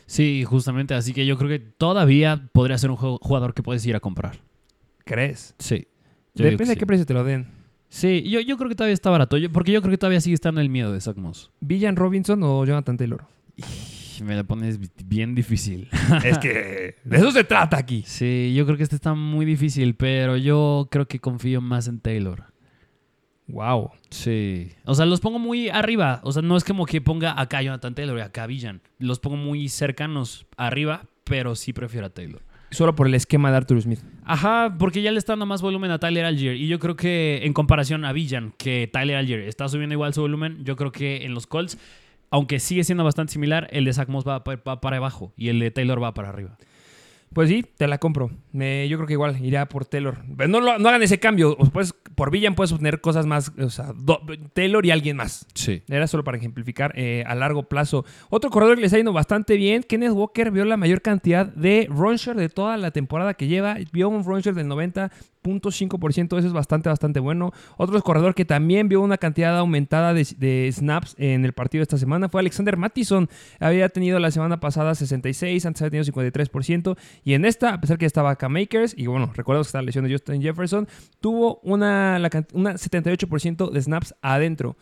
Sí, 0.06 0.44
justamente. 0.44 0.94
Así 0.94 1.12
que 1.12 1.26
yo 1.26 1.36
creo 1.36 1.48
que 1.48 1.58
todavía 1.58 2.48
podría 2.52 2.78
ser 2.78 2.90
un 2.90 2.96
jugador 2.96 3.54
que 3.54 3.62
puedes 3.62 3.84
ir 3.86 3.96
a 3.96 4.00
comprar. 4.00 4.38
¿Crees? 5.04 5.54
Sí. 5.58 5.86
Depende 6.34 6.66
de 6.66 6.76
qué 6.76 6.86
precio 6.86 7.06
te 7.06 7.14
lo 7.14 7.24
den. 7.24 7.46
Sí, 7.88 8.28
yo, 8.28 8.40
yo 8.40 8.56
creo 8.56 8.68
que 8.68 8.74
todavía 8.74 8.94
está 8.94 9.10
barato. 9.10 9.36
porque 9.52 9.70
yo 9.70 9.80
creo 9.80 9.92
que 9.92 9.98
todavía 9.98 10.20
sigue 10.20 10.34
estando 10.34 10.60
el 10.60 10.68
miedo 10.68 10.92
de 10.92 11.00
Zach 11.00 11.16
Moss. 11.16 11.52
¿Villan 11.60 11.96
Robinson 11.96 12.42
o 12.42 12.64
Jonathan 12.64 12.96
Taylor? 12.96 13.24
Me 14.24 14.34
la 14.34 14.44
pones 14.44 14.78
bien 15.06 15.34
difícil. 15.34 15.88
es 16.24 16.38
que 16.38 16.96
de 17.04 17.16
eso 17.16 17.30
se 17.30 17.44
trata 17.44 17.76
aquí. 17.76 18.02
Sí, 18.06 18.52
yo 18.56 18.64
creo 18.64 18.76
que 18.76 18.82
este 18.82 18.96
está 18.96 19.14
muy 19.14 19.46
difícil, 19.46 19.94
pero 19.94 20.36
yo 20.36 20.88
creo 20.90 21.06
que 21.06 21.20
confío 21.20 21.60
más 21.60 21.86
en 21.88 22.00
Taylor. 22.00 22.53
Wow. 23.46 23.90
Sí. 24.10 24.72
O 24.84 24.94
sea, 24.94 25.06
los 25.06 25.20
pongo 25.20 25.38
muy 25.38 25.68
arriba. 25.68 26.20
O 26.22 26.32
sea, 26.32 26.42
no 26.42 26.56
es 26.56 26.64
como 26.64 26.86
que 26.86 27.00
ponga 27.00 27.38
acá 27.40 27.62
Jonathan 27.62 27.94
Taylor 27.94 28.18
y 28.18 28.22
acá 28.22 28.46
Villan. 28.46 28.80
Los 28.98 29.20
pongo 29.20 29.36
muy 29.36 29.68
cercanos 29.68 30.46
arriba, 30.56 31.06
pero 31.24 31.54
sí 31.54 31.72
prefiero 31.72 32.06
a 32.06 32.10
Taylor. 32.10 32.42
Solo 32.70 32.94
por 32.96 33.06
el 33.06 33.14
esquema 33.14 33.50
de 33.50 33.58
Arthur 33.58 33.82
Smith. 33.82 34.00
Ajá, 34.24 34.74
porque 34.78 35.00
ya 35.00 35.12
le 35.12 35.18
está 35.18 35.32
dando 35.32 35.46
más 35.46 35.62
volumen 35.62 35.90
a 35.90 35.98
Tyler 35.98 36.24
Algier. 36.24 36.56
Y 36.56 36.66
yo 36.66 36.80
creo 36.80 36.96
que 36.96 37.42
en 37.44 37.52
comparación 37.52 38.04
a 38.04 38.12
Villan, 38.12 38.52
que 38.58 38.88
Tyler 38.92 39.16
Algier 39.16 39.40
está 39.40 39.68
subiendo 39.68 39.92
igual 39.92 40.12
su 40.12 40.22
volumen, 40.22 40.64
yo 40.64 40.74
creo 40.74 40.90
que 40.90 41.24
en 41.24 41.34
los 41.34 41.46
Colts, 41.46 41.78
aunque 42.30 42.58
sigue 42.58 42.82
siendo 42.82 43.04
bastante 43.04 43.32
similar, 43.32 43.68
el 43.70 43.84
de 43.84 43.92
Zach 43.92 44.08
Moss 44.08 44.26
va 44.26 44.42
para 44.42 44.96
abajo 44.96 45.32
y 45.36 45.50
el 45.50 45.60
de 45.60 45.70
Taylor 45.70 46.02
va 46.02 46.14
para 46.14 46.30
arriba. 46.30 46.56
Pues 47.34 47.48
sí, 47.48 47.64
te 47.76 47.88
la 47.88 47.98
compro. 47.98 48.30
yo 48.52 48.96
creo 48.96 49.06
que 49.06 49.12
igual 49.14 49.44
iría 49.44 49.66
por 49.66 49.84
Taylor. 49.84 50.24
No, 50.48 50.60
no, 50.60 50.88
hagan 50.88 51.02
ese 51.02 51.18
cambio. 51.18 51.56
Pues 51.72 51.92
por 51.92 52.30
Villan 52.30 52.54
puedes 52.54 52.72
obtener 52.72 53.00
cosas 53.00 53.26
más. 53.26 53.52
O 53.58 53.70
sea, 53.70 53.92
Taylor 54.52 54.86
y 54.86 54.92
alguien 54.92 55.16
más. 55.16 55.46
Sí. 55.54 55.82
Era 55.88 56.06
solo 56.06 56.22
para 56.22 56.38
ejemplificar 56.38 56.92
eh, 56.96 57.24
a 57.26 57.34
largo 57.34 57.64
plazo. 57.64 58.04
Otro 58.30 58.50
corredor 58.50 58.76
que 58.76 58.82
les 58.82 58.92
ha 58.92 58.98
ido 58.98 59.12
bastante 59.12 59.56
bien. 59.56 59.82
Kenneth 59.82 60.12
Walker 60.12 60.52
vio 60.52 60.64
la 60.64 60.76
mayor 60.76 61.02
cantidad 61.02 61.46
de 61.46 61.88
run 61.90 62.14
de 62.36 62.48
toda 62.48 62.76
la 62.76 62.92
temporada 62.92 63.34
que 63.34 63.48
lleva. 63.48 63.76
Vio 63.92 64.08
un 64.08 64.24
run 64.24 64.40
del 64.40 64.68
90 64.68 65.10
0.5%, 65.44 66.38
eso 66.38 66.46
es 66.46 66.52
bastante, 66.52 66.88
bastante 66.88 67.20
bueno. 67.20 67.52
Otro 67.76 68.00
corredor 68.02 68.34
que 68.34 68.44
también 68.44 68.88
vio 68.88 69.00
una 69.00 69.18
cantidad 69.18 69.56
aumentada 69.58 70.14
de, 70.14 70.70
snaps 70.72 71.14
en 71.18 71.44
el 71.44 71.52
partido 71.52 71.80
de 71.80 71.84
esta 71.84 71.98
semana 71.98 72.28
fue 72.28 72.40
Alexander 72.40 72.76
Mattison. 72.76 73.28
Había 73.60 73.88
tenido 73.90 74.18
la 74.18 74.30
semana 74.30 74.60
pasada 74.60 74.94
66, 74.94 75.66
antes 75.66 75.82
había 75.82 76.02
tenido 76.02 76.12
53%. 76.12 76.96
Y 77.24 77.34
en 77.34 77.44
esta, 77.44 77.74
a 77.74 77.80
pesar 77.80 77.98
que 77.98 78.06
estaba 78.06 78.30
acá 78.30 78.48
Makers, 78.48 78.94
y 78.96 79.06
bueno, 79.06 79.30
recuerdo 79.34 79.62
que 79.62 79.66
está 79.66 79.78
la 79.78 79.86
lesión 79.86 80.04
de 80.04 80.12
Justin 80.12 80.42
Jefferson, 80.42 80.88
tuvo 81.20 81.60
una, 81.62 82.18
una 82.52 82.74
78% 82.74 83.70
de 83.70 83.82
snaps 83.82 84.14
adentro. 84.22 84.76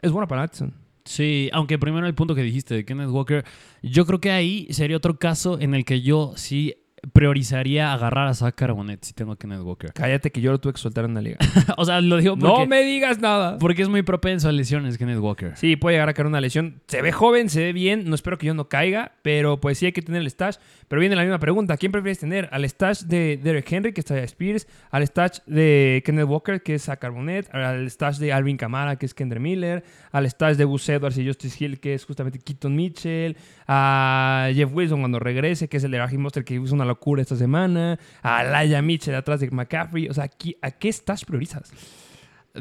Es 0.00 0.10
bueno 0.10 0.26
para 0.28 0.42
Mattison. 0.42 0.86
Sí, 1.04 1.48
aunque 1.52 1.78
primero 1.78 2.06
el 2.06 2.14
punto 2.14 2.34
que 2.34 2.42
dijiste 2.42 2.74
de 2.74 2.84
Kenneth 2.84 3.10
Walker, 3.10 3.44
yo 3.80 4.06
creo 4.06 4.20
que 4.20 4.32
ahí 4.32 4.66
sería 4.70 4.96
otro 4.96 5.18
caso 5.18 5.58
en 5.60 5.74
el 5.74 5.84
que 5.84 6.02
yo 6.02 6.32
sí 6.36 6.74
priorizaría 7.12 7.92
agarrar 7.92 8.28
a 8.28 8.34
Zach 8.34 8.54
Carbonet 8.54 9.04
si 9.04 9.12
tengo 9.12 9.32
a 9.32 9.38
Kenneth 9.38 9.60
Walker. 9.60 9.92
Cállate 9.94 10.30
que 10.30 10.40
yo 10.40 10.52
lo 10.52 10.58
tuve 10.58 10.72
que 10.74 10.78
soltar 10.78 11.04
en 11.04 11.14
la 11.14 11.20
liga. 11.20 11.38
o 11.76 11.84
sea, 11.84 12.00
lo 12.00 12.16
digo 12.18 12.36
porque... 12.36 12.60
No 12.60 12.66
me 12.66 12.82
digas 12.82 13.20
nada. 13.20 13.58
Porque 13.58 13.82
es 13.82 13.88
muy 13.88 14.02
propenso 14.02 14.48
a 14.48 14.52
lesiones 14.52 14.98
Kenneth 14.98 15.18
Walker. 15.18 15.52
Sí, 15.56 15.76
puede 15.76 15.96
llegar 15.96 16.08
a 16.08 16.14
caer 16.14 16.26
una 16.26 16.40
lesión. 16.40 16.80
Se 16.86 17.02
ve 17.02 17.12
joven, 17.12 17.48
se 17.48 17.60
ve 17.60 17.72
bien. 17.72 18.08
No 18.08 18.14
espero 18.14 18.38
que 18.38 18.46
yo 18.46 18.54
no 18.54 18.68
caiga, 18.68 19.12
pero 19.22 19.60
pues 19.60 19.78
sí 19.78 19.86
hay 19.86 19.92
que 19.92 20.02
tener 20.02 20.22
el 20.22 20.30
stash. 20.30 20.56
Pero 20.88 21.00
viene 21.00 21.16
la 21.16 21.22
misma 21.22 21.38
pregunta. 21.38 21.76
¿Quién 21.76 21.92
prefieres 21.92 22.18
tener? 22.18 22.48
¿Al 22.52 22.64
stash 22.64 23.02
de 23.02 23.38
Derek 23.42 23.70
Henry, 23.70 23.92
que 23.92 24.00
está 24.00 24.14
de 24.14 24.24
Spears? 24.24 24.66
¿Al 24.90 25.06
stash 25.06 25.38
de 25.46 26.02
Kenneth 26.04 26.26
Walker, 26.26 26.62
que 26.62 26.74
es 26.74 26.84
Zach 26.84 26.98
Carbonet? 26.98 27.52
¿Al 27.54 27.88
stash 27.90 28.18
de 28.18 28.32
Alvin 28.32 28.56
Kamara, 28.56 28.96
que 28.96 29.06
es 29.06 29.14
Kendra 29.14 29.40
Miller? 29.40 29.84
¿Al 30.12 30.26
stash 30.26 30.56
de 30.56 30.64
Bus 30.64 30.88
Edwards 30.88 31.18
y 31.18 31.26
Justice 31.26 31.64
Hill, 31.64 31.80
que 31.80 31.94
es 31.94 32.04
justamente 32.04 32.38
Keaton 32.38 32.74
Mitchell? 32.74 33.36
¿A 33.66 34.48
Jeff 34.54 34.70
Wilson 34.72 35.00
cuando 35.00 35.18
regrese, 35.18 35.68
que 35.68 35.76
es 35.76 35.84
el 35.84 35.90
de 35.90 35.98
Raheem 35.98 36.20
Monster, 36.20 36.44
que 36.44 36.54
hizo 36.54 36.74
una 36.74 36.84
locura 36.84 36.95
esta 37.18 37.36
semana, 37.36 37.98
a 38.22 38.44
Laia 38.44 38.82
Mitchell 38.82 39.14
atrás 39.14 39.40
de 39.40 39.50
McCaffrey. 39.50 40.08
O 40.08 40.14
sea, 40.14 40.30
¿a 40.62 40.70
qué 40.70 40.88
estás 40.88 41.24
priorizas? 41.24 41.72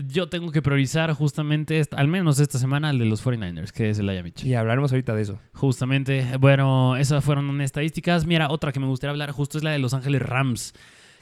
Yo 0.07 0.27
tengo 0.27 0.51
que 0.51 0.61
priorizar 0.61 1.13
justamente, 1.13 1.81
al 1.91 2.07
menos 2.07 2.39
esta 2.39 2.59
semana, 2.59 2.89
el 2.89 2.99
de 2.99 3.05
los 3.05 3.25
49ers, 3.25 3.71
que 3.71 3.89
es 3.89 3.99
el 3.99 4.07
Laia 4.07 4.23
Mitchell. 4.23 4.47
Y 4.47 4.53
hablaremos 4.53 4.91
ahorita 4.91 5.15
de 5.15 5.21
eso. 5.21 5.39
Justamente. 5.53 6.37
Bueno, 6.37 6.97
esas 6.97 7.23
fueron 7.23 7.61
estadísticas. 7.61 8.25
Mira, 8.25 8.49
otra 8.49 8.71
que 8.71 8.79
me 8.79 8.87
gustaría 8.87 9.11
hablar 9.11 9.31
justo 9.31 9.57
es 9.57 9.63
la 9.63 9.71
de 9.71 9.79
Los 9.79 9.93
Ángeles 9.93 10.21
Rams 10.21 10.73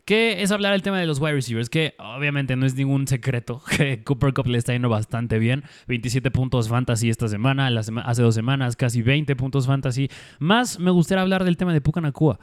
que 0.06 0.41
es 0.43 0.52
hablar 0.52 0.73
el 0.73 0.82
tema 0.82 0.99
de 0.99 1.06
los 1.06 1.19
wide 1.19 1.34
receivers, 1.34 1.69
que 1.69 1.95
obviamente 1.97 2.56
no 2.56 2.65
es 2.65 2.76
ningún 2.76 3.08
secreto 3.08 3.62
que 3.78 4.04
Cooper 4.04 4.34
Cup 4.34 4.47
le 4.47 4.58
está 4.58 4.73
yendo 4.73 4.89
bastante 4.89 5.39
bien. 5.39 5.63
27 5.88 6.30
puntos 6.32 6.67
fantasy 6.69 7.10
esta 7.10 7.28
semana, 7.28 7.67
hace 7.67 8.21
dos 8.21 8.36
semanas 8.36 8.76
casi 8.76 9.02
20 9.02 9.36
puntos 9.36 9.67
fantasy. 9.67 10.10
Más 10.39 10.80
me 10.80 10.91
gustaría 10.91 11.21
hablar 11.21 11.43
del 11.43 11.58
tema 11.58 11.73
de 11.73 11.82
Pucanacua. 11.82 12.39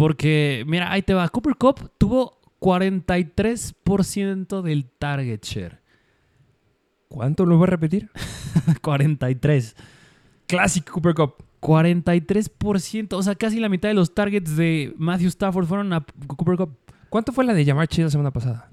Porque, 0.00 0.64
mira, 0.66 0.90
ahí 0.90 1.02
te 1.02 1.12
va. 1.12 1.28
Cooper 1.28 1.56
Cup 1.56 1.90
tuvo 1.98 2.40
43% 2.58 4.62
del 4.62 4.86
target 4.86 5.44
share. 5.44 5.82
¿Cuánto 7.08 7.44
lo 7.44 7.58
voy 7.58 7.64
a 7.64 7.66
repetir? 7.66 8.08
43. 8.80 9.76
Classic 10.46 10.88
Cooper 10.88 11.14
Cup. 11.14 11.34
43%, 11.60 13.12
o 13.12 13.22
sea, 13.22 13.34
casi 13.34 13.60
la 13.60 13.68
mitad 13.68 13.90
de 13.90 13.94
los 13.94 14.14
targets 14.14 14.56
de 14.56 14.94
Matthew 14.96 15.28
Stafford 15.28 15.66
fueron 15.66 15.92
a 15.92 16.02
Cooper 16.26 16.56
Cup. 16.56 16.78
¿Cuánto 17.10 17.32
fue 17.32 17.44
la 17.44 17.52
de 17.52 17.66
llamar 17.66 17.86
Chase 17.86 18.04
la 18.04 18.10
semana 18.10 18.30
pasada? 18.30 18.70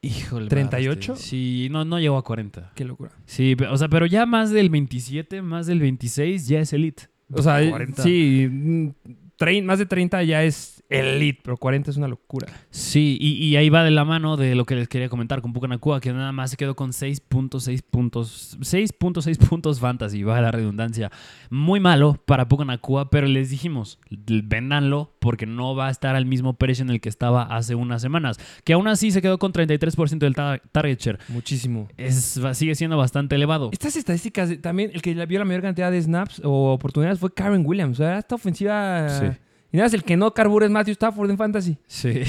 Híjole. 0.00 0.48
¿38? 0.48 1.16
Sí, 1.16 1.68
no, 1.70 1.84
no 1.84 2.00
llegó 2.00 2.16
a 2.16 2.24
40. 2.24 2.72
Qué 2.74 2.86
locura. 2.86 3.10
Sí, 3.26 3.54
o 3.70 3.76
sea, 3.76 3.88
pero 3.88 4.06
ya 4.06 4.24
más 4.24 4.50
del 4.50 4.70
27, 4.70 5.42
más 5.42 5.66
del 5.66 5.80
26 5.80 6.48
ya 6.48 6.60
es 6.60 6.72
elite. 6.72 7.10
O 7.30 7.42
sea, 7.42 7.60
sí, 7.96 8.94
mm, 9.40 9.64
más 9.64 9.78
de 9.78 9.86
30 9.86 10.22
ya 10.22 10.42
es 10.42 10.82
elite, 10.92 11.40
pero 11.42 11.56
40 11.56 11.90
es 11.90 11.96
una 11.96 12.08
locura. 12.08 12.48
Sí, 12.70 13.16
y, 13.20 13.56
ahí 13.56 13.70
va 13.70 13.84
de 13.84 13.90
la 13.90 14.04
mano 14.04 14.36
de 14.36 14.54
lo 14.54 14.64
que 14.64 14.74
les 14.74 14.88
quería 14.88 15.08
comentar 15.08 15.40
con 15.40 15.52
Pucanacua, 15.52 16.00
que 16.00 16.12
nada 16.12 16.32
más 16.32 16.50
se 16.50 16.56
quedó 16.56 16.76
con 16.76 16.90
6.6 16.90 17.82
puntos, 17.88 18.58
6.6 18.60 19.38
puntos 19.38 19.80
fantasy, 19.80 20.22
va 20.22 20.40
la 20.40 20.50
redundancia. 20.50 21.10
Muy 21.50 21.80
malo 21.80 22.20
para 22.26 22.48
Pucanacua, 22.48 23.10
pero 23.10 23.26
les 23.26 23.50
dijimos, 23.50 23.98
véndanlo 24.10 25.14
porque 25.18 25.46
no 25.46 25.74
va 25.74 25.88
a 25.88 25.90
estar 25.90 26.14
al 26.14 26.26
mismo 26.26 26.54
precio 26.54 26.82
en 26.82 26.90
el 26.90 27.00
que 27.00 27.08
estaba 27.08 27.42
hace 27.42 27.74
unas 27.74 28.02
semanas, 28.02 28.38
que 28.64 28.74
aún 28.74 28.88
así 28.88 29.10
se 29.10 29.22
quedó 29.22 29.38
con 29.38 29.52
33% 29.52 30.18
del 30.18 30.34
target 30.34 30.98
share. 30.98 31.18
Muchísimo. 31.28 31.88
Es, 31.96 32.40
sigue 32.52 32.74
siendo 32.74 32.96
bastante 32.96 33.36
elevado. 33.36 33.70
Estas 33.72 33.96
estadísticas, 33.96 34.50
también 34.60 34.90
el 34.92 35.00
que 35.02 35.14
vio 35.26 35.38
la 35.38 35.44
mayor 35.44 35.62
cantidad 35.62 35.90
de 35.90 36.02
snaps 36.02 36.40
o 36.44 36.72
oportunidades 36.72 37.18
fue 37.18 37.32
Karen 37.32 37.62
Williams. 37.64 37.98
O 37.98 38.02
sea, 38.02 38.18
esta 38.18 38.34
ofensiva... 38.34 39.08
Sí 39.08 39.31
y 39.72 39.78
nada, 39.78 39.88
el 39.92 40.04
que 40.04 40.18
no 40.18 40.34
carbura 40.34 40.66
es 40.66 40.72
Matthew 40.72 40.92
Stafford 40.92 41.30
en 41.30 41.38
Fantasy. 41.38 41.78
Sí. 41.86 42.20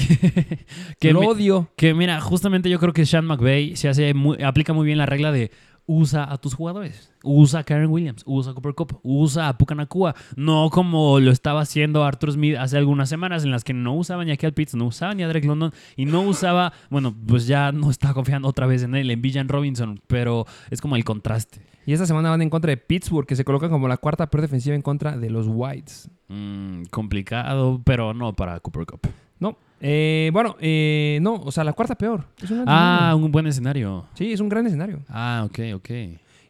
que 0.98 1.12
lo 1.12 1.20
odio. 1.20 1.68
Que 1.76 1.92
mira, 1.92 2.20
justamente 2.20 2.70
yo 2.70 2.78
creo 2.78 2.94
que 2.94 3.04
Sean 3.04 3.26
McVay 3.26 3.76
se 3.76 3.88
hace 3.88 4.14
aplica 4.42 4.72
muy 4.72 4.86
bien 4.86 4.96
la 4.96 5.04
regla 5.04 5.30
de 5.30 5.50
usa 5.86 6.30
a 6.30 6.38
tus 6.38 6.54
jugadores. 6.54 7.12
Usa 7.22 7.60
a 7.60 7.64
Karen 7.64 7.90
Williams, 7.90 8.22
usa 8.26 8.52
a 8.52 8.54
Cooper 8.54 8.74
Cup, 8.74 9.00
usa 9.02 9.48
a 9.48 9.58
Pucanacua. 9.58 10.14
No 10.36 10.70
como 10.70 11.20
lo 11.20 11.30
estaba 11.30 11.60
haciendo 11.60 12.04
Arthur 12.04 12.32
Smith 12.32 12.56
hace 12.58 12.76
algunas 12.76 13.08
semanas 13.08 13.44
en 13.44 13.50
las 13.50 13.64
que 13.64 13.74
no 13.74 13.94
usaba 13.94 14.24
ni 14.24 14.32
a 14.32 14.36
Kel 14.36 14.54
Pitts, 14.54 14.74
no 14.74 14.86
usaba 14.86 15.14
ni 15.14 15.22
a 15.22 15.28
Drake 15.28 15.46
London 15.46 15.72
y 15.96 16.06
no 16.06 16.22
usaba, 16.22 16.72
bueno, 16.90 17.14
pues 17.26 17.46
ya 17.46 17.72
no 17.72 17.90
está 17.90 18.14
confiando 18.14 18.48
otra 18.48 18.66
vez 18.66 18.82
en 18.82 18.94
él, 18.94 19.10
en 19.10 19.22
Villan 19.22 19.48
Robinson, 19.48 20.00
pero 20.06 20.46
es 20.70 20.80
como 20.80 20.96
el 20.96 21.04
contraste. 21.04 21.60
Y 21.86 21.92
esta 21.92 22.06
semana 22.06 22.30
van 22.30 22.40
en 22.40 22.50
contra 22.50 22.70
de 22.70 22.78
Pittsburgh, 22.78 23.26
que 23.26 23.36
se 23.36 23.44
colocan 23.44 23.70
como 23.70 23.88
la 23.88 23.98
cuarta 23.98 24.30
peor 24.30 24.42
defensiva 24.42 24.74
en 24.74 24.82
contra 24.82 25.18
de 25.18 25.28
los 25.28 25.46
Whites. 25.48 26.08
Mm, 26.28 26.84
complicado, 26.90 27.80
pero 27.84 28.14
no 28.14 28.32
para 28.32 28.58
Cooper 28.60 28.86
Cup. 28.86 29.00
No. 29.38 29.58
Eh, 29.86 30.30
bueno, 30.32 30.56
eh, 30.60 31.18
no, 31.20 31.34
o 31.34 31.52
sea, 31.52 31.62
la 31.62 31.74
cuarta 31.74 31.94
peor. 31.94 32.24
ah, 32.66 33.14
un 33.14 33.30
buen 33.30 33.46
escenario. 33.46 34.06
Sí, 34.14 34.32
es 34.32 34.40
un 34.40 34.48
gran 34.48 34.66
escenario. 34.66 35.00
Ah, 35.10 35.42
ok, 35.44 35.58
ok. 35.74 35.90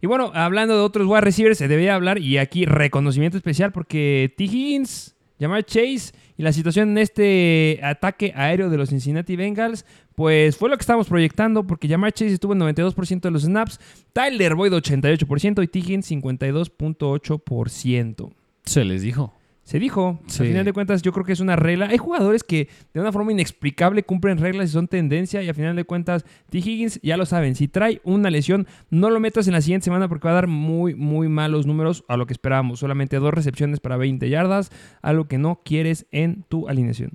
Y 0.00 0.06
bueno, 0.06 0.30
hablando 0.34 0.76
de 0.76 0.82
otros 0.82 1.04
wide 1.08 1.22
receivers, 1.22 1.58
se 1.58 1.66
debía 1.66 1.96
hablar, 1.96 2.18
y 2.18 2.38
aquí 2.38 2.64
reconocimiento 2.64 3.36
especial 3.36 3.72
porque 3.72 4.32
T. 4.36 4.44
Higgins, 4.44 5.16
Jamar 5.40 5.64
Chase 5.64 6.12
y 6.36 6.44
la 6.44 6.52
situación 6.52 6.90
en 6.90 6.98
este 6.98 7.80
ataque 7.82 8.32
aéreo 8.36 8.70
de 8.70 8.76
los 8.76 8.90
Cincinnati 8.90 9.34
Bengals, 9.34 9.84
pues 10.14 10.56
fue 10.56 10.70
lo 10.70 10.76
que 10.76 10.82
estábamos 10.82 11.08
proyectando, 11.08 11.66
porque 11.66 11.88
Jamar 11.88 12.12
Chase 12.12 12.34
estuvo 12.34 12.52
en 12.52 12.60
92% 12.60 13.20
de 13.20 13.30
los 13.32 13.42
snaps, 13.42 13.80
Tyler 14.12 14.54
Boyd 14.54 14.74
88% 14.74 15.60
y 15.60 15.66
T. 15.66 15.78
Higgins 15.80 16.08
52.8%. 16.08 18.30
Se 18.64 18.84
les 18.84 19.02
dijo. 19.02 19.34
Se 19.64 19.79
dijo. 19.79 20.20
Sí. 20.27 20.42
Al 20.42 20.48
final 20.48 20.64
de 20.66 20.72
cuentas, 20.72 21.03
yo 21.03 21.12
creo 21.12 21.24
que 21.24 21.33
es 21.33 21.40
una 21.40 21.57
regla. 21.57 21.87
Hay 21.87 21.96
jugadores 21.96 22.44
que 22.44 22.68
de 22.92 23.00
una 23.00 23.12
forma 23.12 23.33
inexplicable 23.33 24.03
cumplen 24.03 24.38
reglas 24.38 24.68
y 24.68 24.72
son 24.72 24.88
tendencia. 24.88 25.42
Y 25.42 25.48
al 25.48 25.55
final 25.55 25.74
de 25.74 25.85
cuentas, 25.85 26.24
T. 26.50 26.59
Higgins, 26.59 27.00
ya 27.03 27.16
lo 27.16 27.27
saben, 27.27 27.55
si 27.55 27.66
trae 27.66 28.00
una 28.05 28.31
lesión, 28.31 28.66
no 28.90 29.11
lo 29.11 29.20
metas 29.20 29.46
en 29.46 29.55
la 29.55 29.62
siguiente 29.62 29.85
semana 29.85 30.09
porque 30.09 30.29
va 30.29 30.33
a 30.33 30.35
dar 30.35 30.46
muy, 30.48 30.94
muy 30.94 31.29
malos 31.29 31.66
números 31.66 32.05
a 32.09 32.16
lo 32.16 32.27
que 32.27 32.35
esperábamos. 32.35 32.79
Solamente 32.79 33.16
dos 33.16 33.33
recepciones 33.33 33.81
para 33.81 33.96
20 33.96 34.29
yardas, 34.29 34.70
algo 35.00 35.27
que 35.27 35.38
no 35.38 35.62
quieres 35.64 36.07
en 36.12 36.44
tu 36.48 36.68
alineación. 36.68 37.12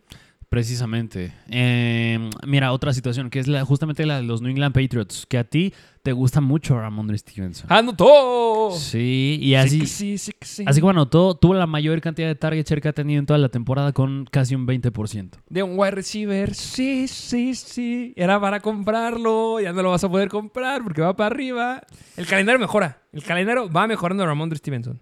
Precisamente. 0.49 1.31
Eh, 1.49 2.29
mira, 2.45 2.71
otra 2.73 2.91
situación 2.91 3.29
que 3.29 3.39
es 3.39 3.47
la, 3.47 3.63
justamente 3.65 4.05
la 4.07 4.17
de 4.17 4.23
los 4.23 4.41
New 4.41 4.49
England 4.49 4.73
Patriots, 4.73 5.25
que 5.29 5.37
a 5.37 5.43
ti 5.43 5.73
te 6.01 6.11
gusta 6.11 6.41
mucho 6.41 6.79
Ramondre 6.79 7.17
Stevenson. 7.19 7.67
¡Anotó! 7.71 8.71
Sí, 8.75 9.37
y 9.41 9.53
Ah, 9.53 9.67
Sí 9.67 9.67
así, 9.67 9.79
que 9.81 9.85
sí, 9.85 10.17
sí 10.17 10.31
que 10.39 10.47
sí. 10.47 10.63
así 10.65 10.79
como 10.81 10.89
anotó, 10.91 11.35
tuvo 11.35 11.53
la 11.53 11.67
mayor 11.67 12.01
cantidad 12.01 12.27
de 12.27 12.33
target 12.35 12.65
share 12.67 12.81
que 12.81 12.87
ha 12.87 12.93
tenido 12.93 13.19
en 13.19 13.25
toda 13.27 13.37
la 13.37 13.49
temporada 13.49 13.93
con 13.93 14.25
casi 14.31 14.55
un 14.55 14.65
20%. 14.65 15.29
De 15.49 15.61
un 15.61 15.77
wide 15.77 15.91
receiver. 15.91 16.55
Sí, 16.55 17.07
sí, 17.07 17.53
sí. 17.53 18.13
Era 18.15 18.39
para 18.41 18.59
comprarlo. 18.59 19.59
Ya 19.59 19.71
no 19.71 19.83
lo 19.83 19.91
vas 19.91 20.03
a 20.03 20.09
poder 20.09 20.29
comprar 20.29 20.81
porque 20.83 21.01
va 21.01 21.15
para 21.15 21.27
arriba. 21.27 21.83
El 22.17 22.25
calendario 22.25 22.59
mejora. 22.59 23.03
El 23.13 23.23
calendario 23.23 23.69
va 23.71 23.85
mejorando 23.85 24.25
Ramondre 24.25 24.57
Stevenson. 24.57 24.99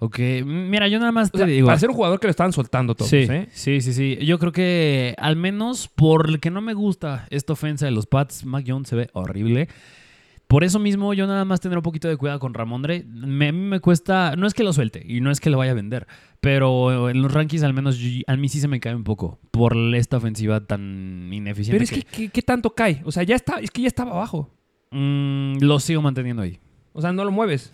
Ok, 0.00 0.18
mira, 0.44 0.86
yo 0.86 0.98
nada 1.00 1.10
más 1.10 1.28
O 1.28 1.32
te 1.32 1.38
sea, 1.38 1.46
digo. 1.46 1.66
para 1.66 1.78
ser 1.78 1.88
un 1.90 1.96
jugador 1.96 2.20
que 2.20 2.28
lo 2.28 2.30
estaban 2.30 2.52
soltando 2.52 2.94
todos, 2.94 3.10
sí, 3.10 3.26
¿eh? 3.28 3.48
sí, 3.50 3.80
sí, 3.80 3.92
sí. 3.92 4.16
Yo 4.24 4.38
creo 4.38 4.52
que 4.52 5.14
al 5.18 5.34
menos 5.34 5.88
por 5.88 6.28
el 6.28 6.38
que 6.40 6.50
no 6.50 6.60
me 6.60 6.72
gusta 6.74 7.26
esta 7.30 7.52
ofensa 7.54 7.86
de 7.86 7.90
los 7.92 8.06
Pats, 8.06 8.44
Mac 8.44 8.64
Jones 8.66 8.88
se 8.88 8.96
ve 8.96 9.10
horrible. 9.12 9.68
Por 10.46 10.64
eso 10.64 10.78
mismo 10.78 11.12
yo 11.12 11.26
nada 11.26 11.44
más 11.44 11.60
tener 11.60 11.76
un 11.76 11.82
poquito 11.82 12.08
de 12.08 12.16
cuidado 12.16 12.38
con 12.38 12.54
Ramondre. 12.54 13.04
Me, 13.06 13.48
a 13.48 13.52
mí 13.52 13.58
me 13.60 13.80
cuesta, 13.80 14.34
no 14.36 14.46
es 14.46 14.54
que 14.54 14.62
lo 14.64 14.72
suelte 14.72 15.04
y 15.06 15.20
no 15.20 15.30
es 15.30 15.40
que 15.40 15.50
lo 15.50 15.58
vaya 15.58 15.72
a 15.72 15.74
vender, 15.74 16.06
pero 16.40 17.10
en 17.10 17.20
los 17.20 17.34
rankings 17.34 17.64
al 17.64 17.74
menos 17.74 17.98
a 18.26 18.36
mí 18.36 18.48
sí 18.48 18.60
se 18.60 18.68
me 18.68 18.80
cae 18.80 18.94
un 18.94 19.04
poco 19.04 19.38
por 19.50 19.76
esta 19.94 20.16
ofensiva 20.16 20.64
tan 20.64 21.28
ineficiente. 21.32 21.72
Pero 21.72 21.84
es 21.84 21.90
que, 21.90 22.02
¿qué, 22.10 22.28
qué 22.30 22.40
tanto 22.42 22.70
cae? 22.70 23.02
O 23.04 23.12
sea, 23.12 23.24
ya 23.24 23.36
está, 23.36 23.58
es 23.60 23.70
que 23.70 23.82
ya 23.82 23.88
estaba 23.88 24.12
abajo. 24.12 24.48
Mm, 24.90 25.58
lo 25.60 25.80
sigo 25.80 26.00
manteniendo 26.00 26.40
ahí. 26.42 26.58
O 26.94 27.02
sea, 27.02 27.12
no 27.12 27.24
lo 27.24 27.30
mueves. 27.30 27.70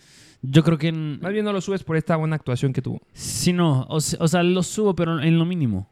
Yo 0.46 0.62
creo 0.62 0.76
que 0.78 0.88
en- 0.88 1.20
Más 1.20 1.32
bien 1.32 1.44
no 1.44 1.52
lo 1.52 1.60
subes 1.60 1.82
por 1.84 1.96
esta 1.96 2.16
buena 2.16 2.36
actuación 2.36 2.72
que 2.72 2.82
tuvo. 2.82 3.00
sí 3.12 3.52
no, 3.52 3.86
o, 3.88 4.00
se- 4.00 4.16
o 4.20 4.28
sea, 4.28 4.42
lo 4.42 4.62
subo 4.62 4.94
pero 4.94 5.20
en 5.20 5.38
lo 5.38 5.44
mínimo. 5.44 5.88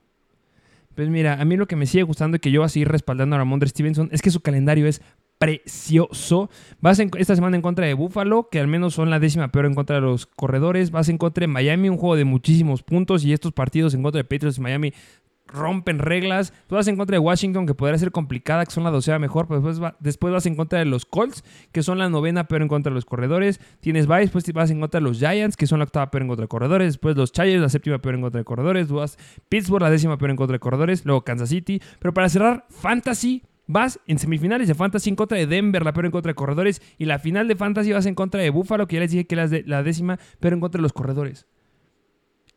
Pues 0.95 1.09
mira, 1.09 1.41
a 1.41 1.45
mí 1.47 1.57
lo 1.57 1.67
que 1.67 1.75
me 1.77 1.87
sigue 1.87 2.03
gustando 2.03 2.37
y 2.37 2.41
que 2.41 2.51
yo 2.51 2.61
voy 2.61 2.67
a 2.67 2.69
seguir 2.69 2.89
respaldando 2.89 3.35
a 3.35 3.39
Ramondre 3.39 3.69
Stevenson 3.69 4.11
es 4.13 4.21
que 4.21 4.31
su 4.31 4.41
calendario 4.41 4.87
es 4.87 5.01
precioso. 5.39 6.51
Vas 6.81 6.99
en- 6.99 7.11
esta 7.19 7.35
semana 7.35 7.57
en 7.57 7.63
contra 7.63 7.87
de 7.87 7.95
Buffalo, 7.95 8.49
que 8.51 8.61
al 8.61 8.69
menos 8.69 8.95
son 8.95 9.09
la 9.11 9.19
décima 9.19 9.49
peor 9.51 9.67
en 9.67 9.75
contra 9.75 9.97
de 9.97 10.03
los 10.03 10.27
corredores. 10.27 10.91
Vas 10.91 11.09
en 11.09 11.19
contra 11.19 11.43
de 11.43 11.47
Miami, 11.49 11.89
un 11.89 11.97
juego 11.97 12.17
de 12.17 12.25
muchísimos 12.25 12.83
puntos. 12.83 13.25
Y 13.25 13.33
estos 13.33 13.53
partidos 13.53 13.95
en 13.95 14.03
contra 14.03 14.19
de 14.19 14.25
Patriots 14.25 14.59
y 14.59 14.61
Miami 14.61 14.93
rompen 15.53 15.99
reglas. 15.99 16.53
Tú 16.67 16.75
vas 16.75 16.89
en 16.89 16.97
contra 16.97 17.15
de 17.15 17.19
Washington, 17.19 17.67
que 17.67 17.75
podría 17.75 17.99
ser 17.99 18.11
complicada, 18.11 18.65
que 18.65 18.73
son 18.73 18.85
la 18.85 18.91
docena 18.91 19.19
mejor. 19.19 19.47
Pero 19.47 19.61
después, 19.61 19.83
va- 19.83 19.97
después 20.01 20.33
vas 20.33 20.47
en 20.47 20.57
contra 20.57 20.79
de 20.79 20.85
los 20.85 21.07
Colts, 21.07 21.45
que 21.73 21.83
son 21.83 21.99
la 21.99 22.09
novena 22.09 22.49
peor 22.49 22.63
en 22.63 22.69
contra 22.69 22.91
de 22.91 22.95
los 22.95 23.05
corredores. 23.05 23.61
Tienes 23.81 24.07
bye, 24.07 24.21
después 24.21 24.51
vas 24.53 24.71
en 24.71 24.81
contra 24.81 25.01
de 25.01 25.05
los 25.05 25.19
Giants, 25.19 25.57
que 25.57 25.67
son 25.67 25.79
la 25.79 25.85
octava 25.85 26.11
peor 26.11 26.23
en 26.23 26.29
contra 26.29 26.45
de 26.45 26.49
corredores. 26.49 26.89
Después 26.95 27.17
los 27.17 27.33
Chargers, 27.33 27.61
la 27.61 27.69
séptima 27.69 27.99
peor 27.99 28.15
en 28.17 28.23
contra 28.23 28.39
de 28.41 28.45
corredores. 28.45 28.89
Tú 28.89 28.97
vas 28.97 29.19
Pittsburgh, 29.49 29.83
la 29.83 29.91
décima 29.91 30.19
peor 30.19 30.31
en 30.31 30.37
contra 30.37 30.55
de 30.55 30.61
corredores. 30.61 31.05
Luego 31.05 31.23
Kansas 31.23 31.49
City. 31.49 31.81
Pero 31.99 32.13
para 32.15 32.29
cerrar, 32.29 32.67
Fantasy. 32.71 33.43
Vas 33.69 34.01
en 34.09 34.19
semifinales 34.19 34.67
de 34.67 34.75
Fantasy 34.75 35.09
en 35.09 35.17
contra 35.17 35.39
de 35.39 35.47
Denver, 35.47 35.85
la 35.85 35.93
peor 35.93 36.07
en 36.07 36.11
contra 36.11 36.31
de 36.31 36.35
corredores. 36.35 36.83
Y 36.99 37.05
la 37.05 37.21
final 37.21 37.47
de 37.47 37.55
Fantasy 37.55 37.93
vas 37.93 38.05
en 38.07 38.15
contra 38.15 38.41
de 38.41 38.51
Buffalo, 38.51 38.87
que 38.89 38.97
ya 38.97 39.01
les 39.01 39.13
dije 39.13 39.25
que 39.25 39.41
es 39.41 39.67
la, 39.67 39.83
décima 39.85 40.19
peor 40.41 40.55
en 40.55 40.61
contra 40.61 40.79
de 40.79 40.83
los 40.83 40.93
corredores. 40.93 41.47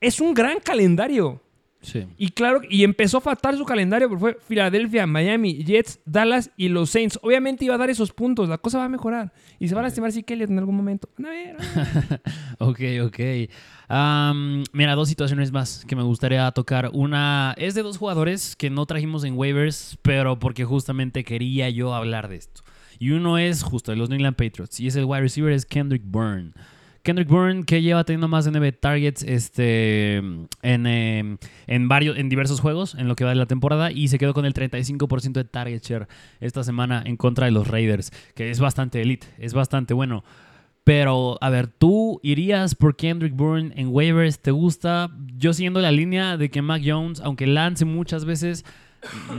Es 0.01 0.19
un 0.19 0.33
gran 0.33 0.59
calendario. 0.59 1.41
Sí. 1.85 2.05
Y 2.17 2.29
claro, 2.29 2.61
y 2.67 2.83
empezó 2.83 3.21
fatal 3.21 3.57
su 3.57 3.63
calendario 3.63 4.09
porque 4.09 4.19
fue 4.19 4.37
Filadelfia, 4.47 5.05
Miami, 5.05 5.63
Jets, 5.63 5.99
Dallas 6.05 6.49
y 6.57 6.69
los 6.69 6.89
Saints. 6.89 7.19
Obviamente 7.21 7.63
iba 7.63 7.75
a 7.75 7.77
dar 7.77 7.89
esos 7.89 8.11
puntos, 8.11 8.49
la 8.49 8.57
cosa 8.57 8.79
va 8.79 8.85
a 8.85 8.89
mejorar. 8.89 9.31
Y 9.59 9.67
se 9.67 9.75
va 9.75 9.81
a 9.81 9.83
lastimar 9.83 10.11
si 10.11 10.23
Kelly 10.23 10.45
en 10.45 10.57
algún 10.57 10.75
momento. 10.75 11.07
A 11.19 11.29
ver, 11.29 11.55
a 11.59 12.09
ver. 12.09 12.21
Ok, 12.59 12.79
ok. 13.03 13.19
Am, 13.87 14.63
mira, 14.73 14.95
dos 14.95 15.07
situaciones 15.09 15.51
más 15.51 15.85
que 15.85 15.95
me 15.95 16.03
gustaría 16.03 16.49
tocar. 16.51 16.89
Una 16.93 17.53
es 17.57 17.75
de 17.75 17.83
dos 17.83 17.97
jugadores 17.97 18.55
que 18.55 18.69
no 18.69 18.85
trajimos 18.85 19.23
en 19.23 19.37
waivers, 19.37 19.97
pero 20.01 20.39
porque 20.39 20.65
justamente 20.65 21.23
quería 21.23 21.69
yo 21.69 21.93
hablar 21.93 22.27
de 22.27 22.37
esto. 22.37 22.61
Y 22.97 23.11
uno 23.11 23.37
es 23.37 23.61
justo 23.61 23.91
de 23.91 23.97
los 23.97 24.09
New 24.09 24.15
England 24.15 24.37
Patriots, 24.37 24.79
y 24.79 24.87
es 24.87 24.95
el 24.95 25.05
wide 25.05 25.21
receiver, 25.21 25.51
es 25.51 25.65
Kendrick 25.65 26.03
Bourne. 26.05 26.53
Kendrick 27.05 27.29
Bourne, 27.29 27.63
que 27.65 27.83
lleva 27.83 28.03
teniendo 28.03 28.27
más 28.27 28.45
de 28.45 28.51
9 28.51 28.71
targets 28.71 29.21
este, 29.21 30.17
en, 30.17 30.87
eh, 30.87 31.37
en, 31.67 31.87
varios, 31.87 32.17
en 32.17 32.29
diversos 32.29 32.59
juegos 32.59 32.95
en 32.95 33.07
lo 33.07 33.15
que 33.15 33.23
va 33.23 33.29
de 33.29 33.35
la 33.35 33.45
temporada 33.45 33.91
y 33.91 34.07
se 34.07 34.17
quedó 34.17 34.33
con 34.33 34.43
el 34.43 34.55
35% 34.55 35.33
de 35.33 35.43
target 35.43 35.83
share 35.83 36.07
esta 36.39 36.63
semana 36.63 37.03
en 37.05 37.15
contra 37.15 37.45
de 37.45 37.51
los 37.51 37.67
Raiders, 37.67 38.11
que 38.33 38.49
es 38.49 38.59
bastante 38.59 39.01
elite, 39.03 39.27
es 39.37 39.53
bastante 39.53 39.93
bueno. 39.93 40.23
Pero, 40.83 41.37
a 41.41 41.49
ver, 41.51 41.67
¿tú 41.67 42.19
irías 42.23 42.73
por 42.73 42.95
Kendrick 42.95 43.35
Bourne 43.35 43.71
en 43.75 43.89
waivers? 43.89 44.39
¿Te 44.39 44.49
gusta? 44.49 45.11
Yo 45.37 45.53
siguiendo 45.53 45.81
la 45.81 45.91
línea 45.91 46.37
de 46.37 46.49
que 46.49 46.63
Mac 46.63 46.81
Jones, 46.83 47.21
aunque 47.21 47.45
lance 47.45 47.85
muchas 47.85 48.25
veces, 48.25 48.65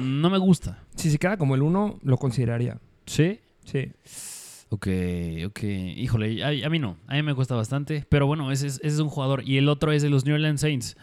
no 0.01 0.31
me 0.31 0.39
gusta. 0.39 0.85
Si 0.95 1.11
se 1.11 1.19
queda 1.19 1.37
como 1.37 1.57
el 1.57 1.63
uno, 1.63 1.99
lo 2.05 2.17
consideraría. 2.17 2.79
¿Sí? 3.07 3.41
Sí. 3.65 3.91
Ok, 4.69 4.89
ok. 5.47 5.63
Híjole, 5.63 6.43
a, 6.43 6.67
a 6.67 6.71
mí 6.71 6.79
no. 6.79 6.99
A 7.07 7.15
mí 7.15 7.23
me 7.23 7.35
cuesta 7.35 7.55
bastante. 7.55 8.05
Pero 8.09 8.27
bueno, 8.27 8.51
ese 8.51 8.67
es, 8.67 8.77
ese 8.77 8.89
es 8.89 8.99
un 8.99 9.09
jugador. 9.09 9.43
Y 9.47 9.59
el 9.59 9.69
otro 9.69 9.93
es 9.93 10.03
de 10.03 10.11
los 10.11 10.25
New 10.25 10.35
Orleans 10.35 10.61
Saints. 10.61 10.97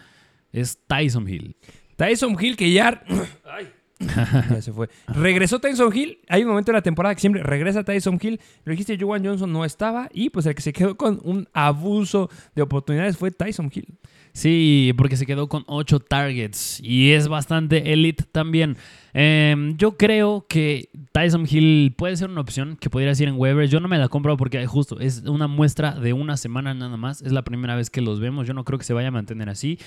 Es 0.52 0.80
Tyson 0.88 1.28
Hill. 1.28 1.56
Tyson 1.96 2.38
Hill 2.40 2.58
que 2.58 2.72
ya... 2.72 3.04
Ay. 3.46 3.72
ya 4.50 4.62
se 4.62 4.72
fue. 4.72 4.90
Regresó 5.08 5.60
Tyson 5.60 5.96
Hill. 5.96 6.20
Hay 6.30 6.44
un 6.44 6.50
momento 6.50 6.72
en 6.72 6.76
la 6.76 6.82
temporada 6.82 7.16
que 7.16 7.22
siempre 7.22 7.44
regresa 7.44 7.84
Tyson 7.84 8.20
Hill. 8.22 8.40
Lo 8.66 8.72
dijiste, 8.72 8.98
Juwan 8.98 9.26
Johnson 9.26 9.52
no 9.52 9.66
estaba. 9.66 10.10
Y 10.14 10.30
pues 10.30 10.46
el 10.46 10.56
que 10.56 10.62
se 10.62 10.74
quedó 10.74 10.96
con 10.96 11.20
un 11.24 11.48
abuso 11.54 12.30
de 12.56 12.62
oportunidades 12.62 13.18
fue 13.18 13.32
Tyson 13.32 13.72
Hill. 13.74 13.88
Sí, 14.34 14.94
porque 14.98 15.16
se 15.16 15.28
quedó 15.28 15.48
con 15.48 15.64
8 15.68 16.00
targets 16.00 16.80
y 16.84 17.12
es 17.12 17.28
bastante 17.28 17.94
elite 17.94 18.24
también. 18.32 18.78
Em, 19.14 19.78
yo 19.78 19.96
creo 19.96 20.48
que 20.50 20.90
Tyson 21.12 21.46
Hill 21.48 21.94
puede 21.96 22.18
ser 22.18 22.32
una 22.32 22.42
opción 22.42 22.76
que 22.78 22.90
podría 22.90 23.12
ir 23.12 23.28
en 23.28 23.36
waivers. 23.38 23.70
Yo 23.70 23.80
no 23.80 23.88
me 23.88 24.00
la 24.00 24.10
compro 24.10 24.36
porque 24.36 24.66
justo 24.66 25.00
es 25.00 25.22
una 25.28 25.48
muestra 25.48 25.92
de 25.92 26.14
una 26.14 26.36
semana 26.36 26.74
nada 26.74 26.98
más. 26.98 27.22
Es 27.22 27.32
la 27.32 27.44
primera 27.44 27.76
vez 27.76 27.92
que 27.92 28.02
los 28.02 28.20
vemos. 28.20 28.48
Yo 28.48 28.56
no 28.56 28.64
creo 28.64 28.80
que 28.80 28.86
se 28.86 28.94
vaya 28.94 29.10
a 29.10 29.12
mantener 29.12 29.50
así. 29.50 29.78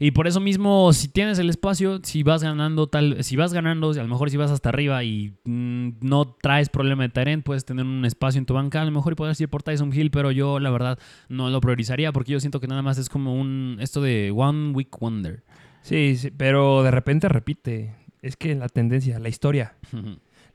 Y 0.00 0.12
por 0.12 0.28
eso 0.28 0.38
mismo, 0.38 0.92
si 0.92 1.08
tienes 1.08 1.40
el 1.40 1.50
espacio, 1.50 1.98
si 2.04 2.22
vas 2.22 2.42
ganando 2.42 2.86
tal, 2.86 3.24
si 3.24 3.34
vas 3.34 3.52
ganando, 3.52 3.90
a 3.90 3.94
lo 3.94 4.06
mejor 4.06 4.30
si 4.30 4.36
vas 4.36 4.52
hasta 4.52 4.68
arriba 4.68 5.02
y 5.02 5.34
mm, 5.44 5.94
no 6.00 6.36
traes 6.40 6.68
problema 6.68 7.02
de 7.02 7.08
Tyrant, 7.08 7.44
puedes 7.44 7.64
tener 7.64 7.84
un 7.84 8.04
espacio 8.04 8.38
en 8.38 8.46
tu 8.46 8.54
banca, 8.54 8.80
a 8.80 8.84
lo 8.84 8.92
mejor 8.92 9.14
y 9.14 9.16
podrías 9.16 9.40
ir 9.40 9.48
por 9.48 9.64
Tyson 9.64 9.92
Hill, 9.92 10.12
pero 10.12 10.30
yo 10.30 10.60
la 10.60 10.70
verdad 10.70 11.00
no 11.28 11.50
lo 11.50 11.60
priorizaría 11.60 12.12
porque 12.12 12.32
yo 12.32 12.38
siento 12.38 12.60
que 12.60 12.68
nada 12.68 12.82
más 12.82 12.98
es 12.98 13.08
como 13.08 13.34
un 13.34 13.78
esto 13.80 14.00
de 14.00 14.32
one 14.34 14.70
week 14.70 14.96
wonder. 15.00 15.42
Sí, 15.82 16.16
sí, 16.16 16.30
pero 16.30 16.84
de 16.84 16.90
repente 16.92 17.28
repite. 17.28 17.94
Es 18.22 18.36
que 18.36 18.54
la 18.54 18.68
tendencia, 18.68 19.18
la 19.18 19.28
historia. 19.28 19.74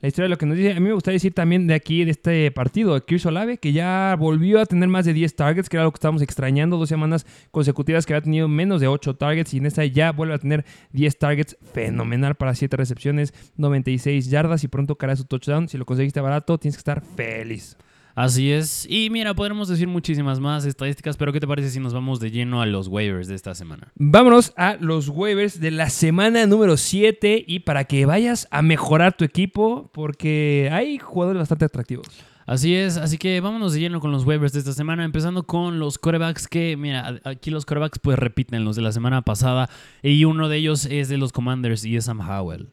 La 0.03 0.09
historia 0.09 0.25
de 0.25 0.31
lo 0.31 0.37
que 0.37 0.45
nos 0.45 0.57
dice, 0.57 0.71
a 0.71 0.81
mí 0.81 0.81
me 0.81 0.91
gustaría 0.91 1.15
decir 1.15 1.33
también 1.33 1.65
de 1.65 1.73
aquí, 1.73 2.03
de 2.03 2.11
este 2.11 2.51
partido, 2.51 2.93
de 2.93 2.99
Kirsch 3.03 3.25
Olave, 3.25 3.57
que 3.57 3.71
ya 3.71 4.17
volvió 4.19 4.59
a 4.59 4.65
tener 4.65 4.89
más 4.89 5.05
de 5.05 5.13
10 5.13 5.33
targets, 5.33 5.69
que 5.69 5.77
era 5.77 5.85
lo 5.85 5.93
que 5.93 5.95
estábamos 5.95 6.21
extrañando, 6.21 6.75
dos 6.75 6.89
semanas 6.89 7.25
consecutivas 7.51 8.05
que 8.05 8.13
había 8.13 8.23
tenido 8.23 8.49
menos 8.49 8.81
de 8.81 8.89
8 8.89 9.15
targets 9.15 9.53
y 9.53 9.59
en 9.59 9.65
esta 9.65 9.85
ya 9.85 10.11
vuelve 10.11 10.33
a 10.33 10.39
tener 10.39 10.65
10 10.91 11.17
targets, 11.19 11.57
fenomenal 11.71 12.35
para 12.35 12.53
7 12.53 12.75
recepciones, 12.75 13.33
96 13.55 14.29
yardas 14.29 14.65
y 14.65 14.67
pronto 14.67 14.97
caerá 14.97 15.15
su 15.15 15.23
touchdown. 15.23 15.69
Si 15.69 15.77
lo 15.77 15.85
conseguiste 15.85 16.19
barato, 16.19 16.57
tienes 16.57 16.75
que 16.75 16.81
estar 16.81 17.01
feliz. 17.15 17.77
Así 18.15 18.51
es. 18.51 18.85
Y 18.89 19.09
mira, 19.09 19.33
podremos 19.33 19.67
decir 19.67 19.87
muchísimas 19.87 20.39
más 20.39 20.65
estadísticas, 20.65 21.17
pero 21.17 21.33
¿qué 21.33 21.39
te 21.39 21.47
parece 21.47 21.69
si 21.69 21.79
nos 21.79 21.93
vamos 21.93 22.19
de 22.19 22.29
lleno 22.29 22.61
a 22.61 22.65
los 22.65 22.87
waivers 22.87 23.27
de 23.27 23.35
esta 23.35 23.55
semana? 23.55 23.91
Vámonos 23.95 24.53
a 24.55 24.75
los 24.79 25.09
waivers 25.09 25.59
de 25.59 25.71
la 25.71 25.89
semana 25.89 26.45
número 26.45 26.77
7 26.77 27.43
y 27.47 27.59
para 27.59 27.85
que 27.85 28.05
vayas 28.05 28.47
a 28.51 28.61
mejorar 28.61 29.17
tu 29.17 29.25
equipo, 29.25 29.89
porque 29.93 30.69
hay 30.71 30.99
jugadores 30.99 31.39
bastante 31.39 31.65
atractivos. 31.65 32.07
Así 32.45 32.75
es, 32.75 32.97
así 32.97 33.17
que 33.17 33.39
vámonos 33.39 33.73
de 33.73 33.79
lleno 33.79 34.01
con 34.01 34.11
los 34.11 34.25
waivers 34.25 34.51
de 34.53 34.59
esta 34.59 34.73
semana, 34.73 35.05
empezando 35.05 35.43
con 35.43 35.79
los 35.79 35.97
corebacks 35.97 36.47
que, 36.47 36.75
mira, 36.75 37.21
aquí 37.23 37.51
los 37.51 37.65
corebacks 37.65 37.99
pues 37.99 38.19
repiten 38.19 38.65
los 38.65 38.75
de 38.75 38.81
la 38.81 38.91
semana 38.91 39.21
pasada 39.21 39.69
y 40.01 40.25
uno 40.25 40.49
de 40.49 40.57
ellos 40.57 40.85
es 40.85 41.07
de 41.07 41.17
los 41.17 41.31
Commanders 41.31 41.85
y 41.85 41.95
es 41.95 42.05
Sam 42.05 42.19
Howell. 42.19 42.69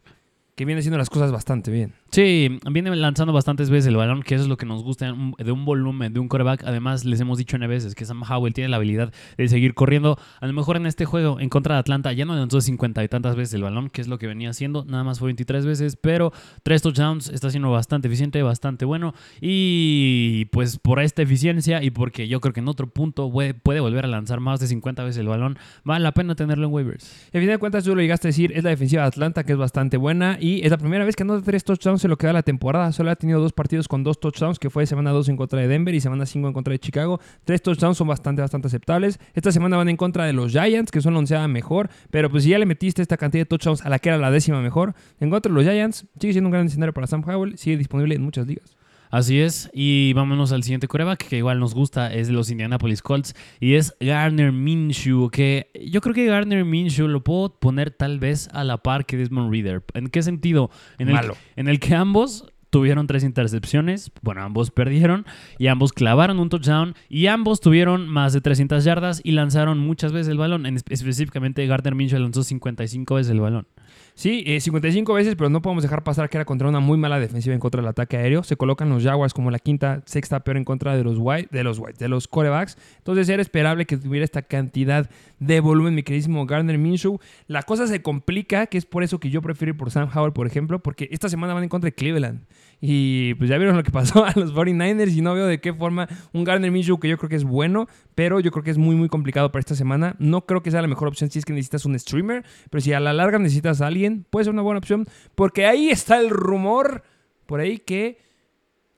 Que 0.57 0.65
viene 0.65 0.81
haciendo 0.81 0.99
las 0.99 1.09
cosas 1.09 1.31
bastante 1.31 1.71
bien. 1.71 1.95
Sí, 2.11 2.59
viene 2.69 2.95
lanzando 2.97 3.33
bastantes 3.33 3.71
veces 3.71 3.87
el 3.87 3.97
balón, 3.97 4.25
que 4.25 4.35
eso 4.35 4.43
es 4.43 4.49
lo 4.49 4.57
que 4.57 4.67
nos 4.67 4.83
gusta 4.83 5.15
de 5.39 5.53
un 5.53 5.65
volumen, 5.65 6.13
de 6.13 6.19
un 6.19 6.27
coreback. 6.27 6.65
Además, 6.65 7.05
les 7.05 7.21
hemos 7.21 7.39
dicho 7.39 7.55
N 7.55 7.65
veces 7.69 7.95
que 7.95 8.05
Sam 8.05 8.25
Howell 8.29 8.53
tiene 8.53 8.69
la 8.69 8.79
habilidad 8.79 9.13
de 9.39 9.49
seguir 9.49 9.75
corriendo. 9.75 10.19
A 10.41 10.47
lo 10.49 10.53
mejor 10.53 10.77
en 10.77 10.87
este 10.87 11.05
juego, 11.05 11.39
en 11.39 11.49
contra 11.49 11.77
de 11.77 11.81
Atlanta, 11.81 12.13
ya 12.13 12.25
no 12.25 12.35
lanzó 12.35 12.61
50 12.61 13.05
y 13.05 13.09
tantas 13.09 13.37
veces 13.37 13.55
el 13.55 13.63
balón, 13.63 13.91
que 13.91 14.01
es 14.01 14.09
lo 14.09 14.19
que 14.19 14.27
venía 14.27 14.51
haciendo. 14.51 14.85
Nada 14.85 15.05
más 15.05 15.21
fue 15.21 15.27
23 15.27 15.65
veces, 15.65 15.95
pero 15.95 16.33
tres 16.65 16.83
touchdowns 16.83 17.29
está 17.29 17.49
siendo 17.49 17.71
bastante 17.71 18.09
eficiente, 18.09 18.43
bastante 18.43 18.85
bueno. 18.85 19.15
Y 19.41 20.47
pues 20.47 20.79
por 20.79 20.99
esta 20.99 21.23
eficiencia 21.23 21.81
y 21.81 21.91
porque 21.91 22.27
yo 22.27 22.41
creo 22.41 22.53
que 22.53 22.59
en 22.59 22.67
otro 22.67 22.89
punto 22.89 23.31
puede, 23.31 23.81
volver 23.81 24.05
a 24.05 24.09
lanzar 24.09 24.41
más 24.41 24.59
de 24.59 24.67
50 24.67 25.05
veces 25.05 25.21
el 25.21 25.29
balón, 25.29 25.61
vale 25.85 26.03
la 26.03 26.13
pena 26.13 26.35
tenerlo 26.35 26.67
en 26.67 26.73
waivers. 26.73 27.29
Y 27.33 27.39
a 27.39 27.41
fin 27.41 27.49
de 27.49 27.59
cuentas, 27.59 27.85
tú 27.85 27.95
lo 27.95 28.03
llegaste 28.03 28.27
a 28.27 28.31
decir, 28.31 28.51
es 28.53 28.65
la 28.65 28.71
defensiva 28.71 29.03
de 29.03 29.09
Atlanta, 29.09 29.45
que 29.45 29.53
es 29.53 29.59
bastante 29.59 29.97
buena. 29.97 30.39
Y 30.41 30.65
es 30.65 30.73
la 30.73 30.79
primera 30.79 31.05
vez 31.05 31.15
que 31.15 31.23
anota 31.23 31.45
tres 31.45 31.63
touchdowns 31.63 32.00
se 32.01 32.09
lo 32.09 32.17
queda 32.17 32.33
la 32.33 32.43
temporada. 32.43 32.93
Solo 32.93 33.11
ha 33.11 33.17
tenido 33.17 33.41
dos 33.41 33.53
partidos 33.53 33.87
con 33.87 34.03
dos 34.03 34.19
touchdowns, 34.19 34.59
que 34.59 34.71
fue 34.71 34.87
semana 34.87 35.11
2 35.11 35.29
en 35.29 35.37
contra 35.37 35.61
de 35.61 35.69
Denver 35.69 35.95
y 35.95 36.01
semana 36.01 36.27
5 36.27 36.49
en 36.49 36.55
contra 36.55 36.73
de 36.73 36.79
Chicago. 36.79 37.21
Tres 37.45 37.63
touchdowns 37.63 37.97
son 37.97 38.09
bastante, 38.09 38.43
bastante 38.43 38.67
aceptables. 38.69 39.21
Esta 39.35 39.53
semana 39.53 39.77
van 39.77 39.89
en 39.89 39.97
contra 39.97 40.25
de 40.25 40.33
los 40.33 40.53
Giants, 40.53 40.91
que 40.91 41.01
son 41.01 41.13
la 41.13 41.21
onceada 41.21 41.47
mejor. 41.49 41.91
Pero 42.11 42.31
pues 42.31 42.45
si 42.45 42.51
ya 42.51 42.59
le 42.59 42.67
metiste 42.67 43.03
esta 43.03 43.17
cantidad 43.17 43.43
de 43.43 43.47
touchdowns 43.47 43.85
a 43.85 43.89
la 43.89 43.99
que 43.99 44.09
era 44.09 44.19
la 44.19 44.31
décima 44.31 44.61
mejor, 44.61 44.95
en 45.21 45.31
contra 45.31 45.51
de 45.51 45.55
los 45.55 45.65
Giants, 45.65 46.07
sigue 46.19 46.33
siendo 46.33 46.49
un 46.49 46.53
gran 46.53 46.67
escenario 46.67 46.93
para 46.93 47.07
Sam 47.07 47.23
Howell. 47.27 47.57
Sigue 47.59 47.77
disponible 47.77 48.15
en 48.15 48.23
muchas 48.23 48.47
ligas. 48.47 48.80
Así 49.11 49.41
es, 49.41 49.71
y 49.75 50.13
vámonos 50.13 50.53
al 50.53 50.63
siguiente 50.63 50.87
coreback 50.87 51.27
que 51.27 51.39
igual 51.39 51.59
nos 51.59 51.75
gusta, 51.75 52.13
es 52.13 52.29
de 52.29 52.33
los 52.33 52.51
Indianapolis 52.51 53.03
Colts, 53.03 53.35
y 53.59 53.75
es 53.75 53.97
Garner 53.99 54.53
Minshew, 54.53 55.31
que 55.31 55.71
yo 55.85 56.01
creo 56.01 56.15
que 56.15 56.27
Garner 56.27 56.65
Minshew 56.65 57.09
lo 57.09 57.25
puedo 57.25 57.59
poner 57.59 57.91
tal 57.91 58.21
vez 58.21 58.49
a 58.53 58.63
la 58.63 58.79
par 58.79 59.07
que 59.07 59.17
Desmond 59.17 59.51
Reader. 59.51 59.83
¿En 59.95 60.09
qué 60.09 60.23
sentido? 60.23 60.71
En 60.99 61.09
el, 61.09 61.15
Malo. 61.15 61.37
En 61.57 61.67
el 61.67 61.81
que 61.81 61.97
ambos 61.97 62.47
tuvieron 62.71 63.09
tres 63.09 63.25
intercepciones, 63.25 64.13
bueno, 64.23 64.43
ambos 64.43 64.71
perdieron 64.71 65.27
y 65.59 65.67
ambos 65.67 65.93
clavaron 65.93 66.39
un 66.39 66.49
touchdown 66.49 66.95
y 67.09 67.27
ambos 67.27 67.61
tuvieron 67.61 68.09
más 68.09 68.33
de 68.33 68.41
300 68.41 68.85
yardas 68.85 69.21
y 69.25 69.33
lanzaron 69.33 69.79
muchas 69.79 70.13
veces 70.13 70.29
el 70.29 70.39
balón. 70.39 70.67
En, 70.67 70.77
específicamente 70.77 71.67
Gardner 71.67 71.97
Minshew 71.97 72.21
lanzó 72.21 72.45
55 72.45 73.17
veces 73.17 73.33
el 73.33 73.41
balón. 73.41 73.67
Sí, 74.15 74.45
55 74.61 75.13
eh, 75.13 75.15
veces, 75.15 75.35
pero 75.37 75.49
no 75.51 75.63
podemos 75.63 75.83
dejar 75.83 76.03
pasar 76.05 76.29
que 76.29 76.37
era 76.37 76.45
contra 76.45 76.69
una 76.69 76.81
muy 76.81 76.99
mala 76.99 77.19
defensiva 77.19 77.55
en 77.55 77.61
contra 77.61 77.81
del 77.81 77.89
ataque 77.89 78.17
aéreo. 78.17 78.43
Se 78.43 78.57
colocan 78.57 78.89
los 78.89 79.03
Jaguars 79.03 79.33
como 79.33 79.51
la 79.51 79.59
quinta, 79.59 80.03
sexta 80.07 80.41
peor 80.41 80.57
en 80.57 80.65
contra 80.65 80.97
de 80.97 81.05
los 81.05 81.17
White, 81.19 81.49
de 81.51 81.65
los 81.65 81.79
White, 81.79 81.99
de 81.99 82.09
los 82.09 82.29
corebacks. 82.29 82.77
Entonces 82.99 83.29
era 83.29 83.43
esperable 83.43 83.87
que 83.87 83.97
tuviera 83.97 84.25
esta 84.25 84.43
cantidad 84.43 85.09
de 85.39 85.61
volumen, 85.61 85.95
mi 85.95 86.03
queridísimo 86.03 86.45
Gardner 86.47 86.79
Minshew. 86.79 87.19
La 87.47 87.63
cosa 87.63 87.87
se 87.87 88.03
complica, 88.03 88.67
que 88.67 88.79
es 88.79 88.87
por 88.87 89.03
eso 89.03 89.19
que 89.21 89.31
yo 89.31 89.43
prefiero 89.43 89.71
ir 89.73 89.77
por 89.77 89.91
Sam 89.91 90.11
Howell, 90.15 90.33
por 90.33 90.47
ejemplo, 90.47 90.83
porque 90.83 91.09
esta 91.11 91.29
semana 91.29 91.55
van 91.55 91.63
en 91.63 91.69
contra 91.69 91.89
de 91.89 91.95
Cleveland. 91.95 92.43
Y 92.81 93.35
pues 93.35 93.51
ya 93.51 93.59
vieron 93.59 93.77
lo 93.77 93.83
que 93.83 93.91
pasó 93.91 94.25
a 94.27 94.33
los 94.37 94.55
49ers 94.55 95.15
y 95.15 95.21
no 95.21 95.35
veo 95.35 95.47
de 95.47 95.61
qué 95.61 95.75
forma 95.75 96.09
un 96.33 96.45
Gardner 96.45 96.71
Minshew 96.71 96.99
que 96.99 97.09
yo 97.09 97.19
creo 97.19 97.29
que 97.29 97.37
es 97.37 97.45
bueno, 97.45 97.87
pero 98.15 98.41
yo 98.41 98.51
creo 98.51 98.63
que 98.63 98.71
es 98.71 98.79
muy 98.79 98.97
muy 98.97 99.09
complicado 99.09 99.53
para 99.53 99.61
esta 99.61 99.75
semana. 99.75 100.17
No 100.19 100.47
creo 100.47 100.63
que 100.63 100.71
sea 100.71 100.83
la 100.83 100.89
mejor 100.89 101.09
opción 101.09 101.31
si 101.31 101.39
es 101.39 101.45
que 101.45 101.53
necesitas 101.53 101.85
un 101.85 101.99
streamer, 101.99 102.45
pero 102.71 102.81
si 102.81 102.93
a 102.93 103.01
la 103.01 103.13
larga 103.13 103.39
necesitas 103.39 103.81
a 103.81 103.87
alguien, 103.87 104.25
puede 104.31 104.45
ser 104.45 104.55
una 104.55 104.63
buena 104.63 104.79
opción, 104.79 105.07
porque 105.35 105.67
ahí 105.67 105.91
está 105.91 106.19
el 106.19 106.31
rumor 106.31 107.03
por 107.47 107.61
ahí 107.61 107.79
que 107.79 108.19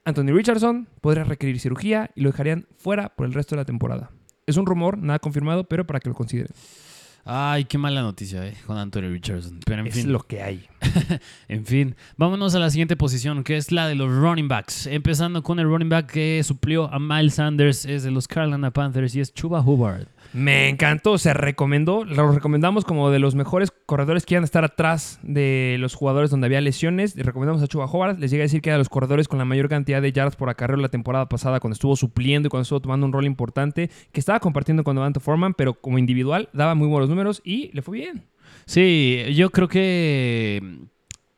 Anthony 0.04 0.32
Richardson 0.32 0.88
podría 1.00 1.24
requerir 1.24 1.58
cirugía 1.60 2.10
y 2.14 2.22
lo 2.22 2.30
dejarían 2.30 2.66
fuera 2.76 3.14
por 3.14 3.26
el 3.26 3.34
resto 3.34 3.54
de 3.54 3.62
la 3.62 3.64
temporada. 3.64 4.10
Es 4.46 4.56
un 4.56 4.66
rumor, 4.66 4.98
nada 4.98 5.18
confirmado, 5.20 5.64
pero 5.64 5.86
para 5.86 6.00
que 6.00 6.08
lo 6.08 6.14
consideren. 6.14 6.52
Ay, 7.24 7.64
qué 7.66 7.78
mala 7.78 8.02
noticia, 8.02 8.44
eh, 8.44 8.54
con 8.66 8.76
Anthony 8.76 9.02
Richardson. 9.02 9.60
Pero 9.64 9.82
en 9.82 9.86
es 9.86 9.94
fin. 9.94 10.12
lo 10.12 10.20
que 10.20 10.42
hay. 10.42 10.66
en 11.48 11.64
fin, 11.64 11.94
vámonos 12.16 12.54
a 12.56 12.58
la 12.58 12.68
siguiente 12.70 12.96
posición, 12.96 13.44
que 13.44 13.56
es 13.56 13.70
la 13.70 13.86
de 13.86 13.94
los 13.94 14.10
running 14.10 14.48
backs. 14.48 14.86
Empezando 14.88 15.42
con 15.42 15.60
el 15.60 15.66
running 15.66 15.88
back 15.88 16.10
que 16.10 16.42
suplió 16.42 16.92
a 16.92 16.98
Miles 16.98 17.34
Sanders, 17.34 17.84
es 17.84 18.02
de 18.02 18.10
los 18.10 18.26
Carolina 18.26 18.72
Panthers 18.72 19.14
y 19.14 19.20
es 19.20 19.32
Chuba 19.32 19.60
Hubbard. 19.60 20.08
Me 20.32 20.68
encantó, 20.68 21.18
se 21.18 21.34
recomendó, 21.34 22.04
lo 22.04 22.32
recomendamos 22.32 22.84
como 22.84 23.10
de 23.10 23.18
los 23.18 23.34
mejores 23.34 23.70
corredores 23.92 24.24
a 24.26 24.38
estar 24.38 24.64
atrás 24.64 25.18
de 25.22 25.76
los 25.78 25.94
jugadores 25.94 26.30
donde 26.30 26.46
había 26.46 26.62
lesiones. 26.62 27.14
Y 27.14 27.20
recomendamos 27.20 27.62
a 27.62 27.66
Chuba 27.66 27.84
Howard. 27.84 28.18
Les 28.18 28.30
llega 28.30 28.40
a 28.40 28.46
decir 28.46 28.62
que 28.62 28.70
era 28.70 28.76
de 28.76 28.78
los 28.78 28.88
corredores 28.88 29.28
con 29.28 29.38
la 29.38 29.44
mayor 29.44 29.68
cantidad 29.68 30.00
de 30.00 30.10
yardas 30.12 30.34
por 30.34 30.48
acarreo 30.48 30.78
la 30.78 30.88
temporada 30.88 31.28
pasada, 31.28 31.60
cuando 31.60 31.74
estuvo 31.74 31.94
supliendo 31.94 32.46
y 32.46 32.48
cuando 32.48 32.62
estuvo 32.62 32.80
tomando 32.80 33.04
un 33.04 33.12
rol 33.12 33.26
importante, 33.26 33.90
que 34.10 34.18
estaba 34.18 34.40
compartiendo 34.40 34.82
con 34.82 34.96
Devante 34.96 35.20
Foreman, 35.20 35.52
pero 35.52 35.74
como 35.74 35.98
individual 35.98 36.48
daba 36.54 36.74
muy 36.74 36.88
buenos 36.88 37.10
números 37.10 37.42
y 37.44 37.70
le 37.74 37.82
fue 37.82 37.98
bien. 37.98 38.24
Sí, 38.64 39.24
yo 39.34 39.50
creo 39.50 39.68
que 39.68 40.88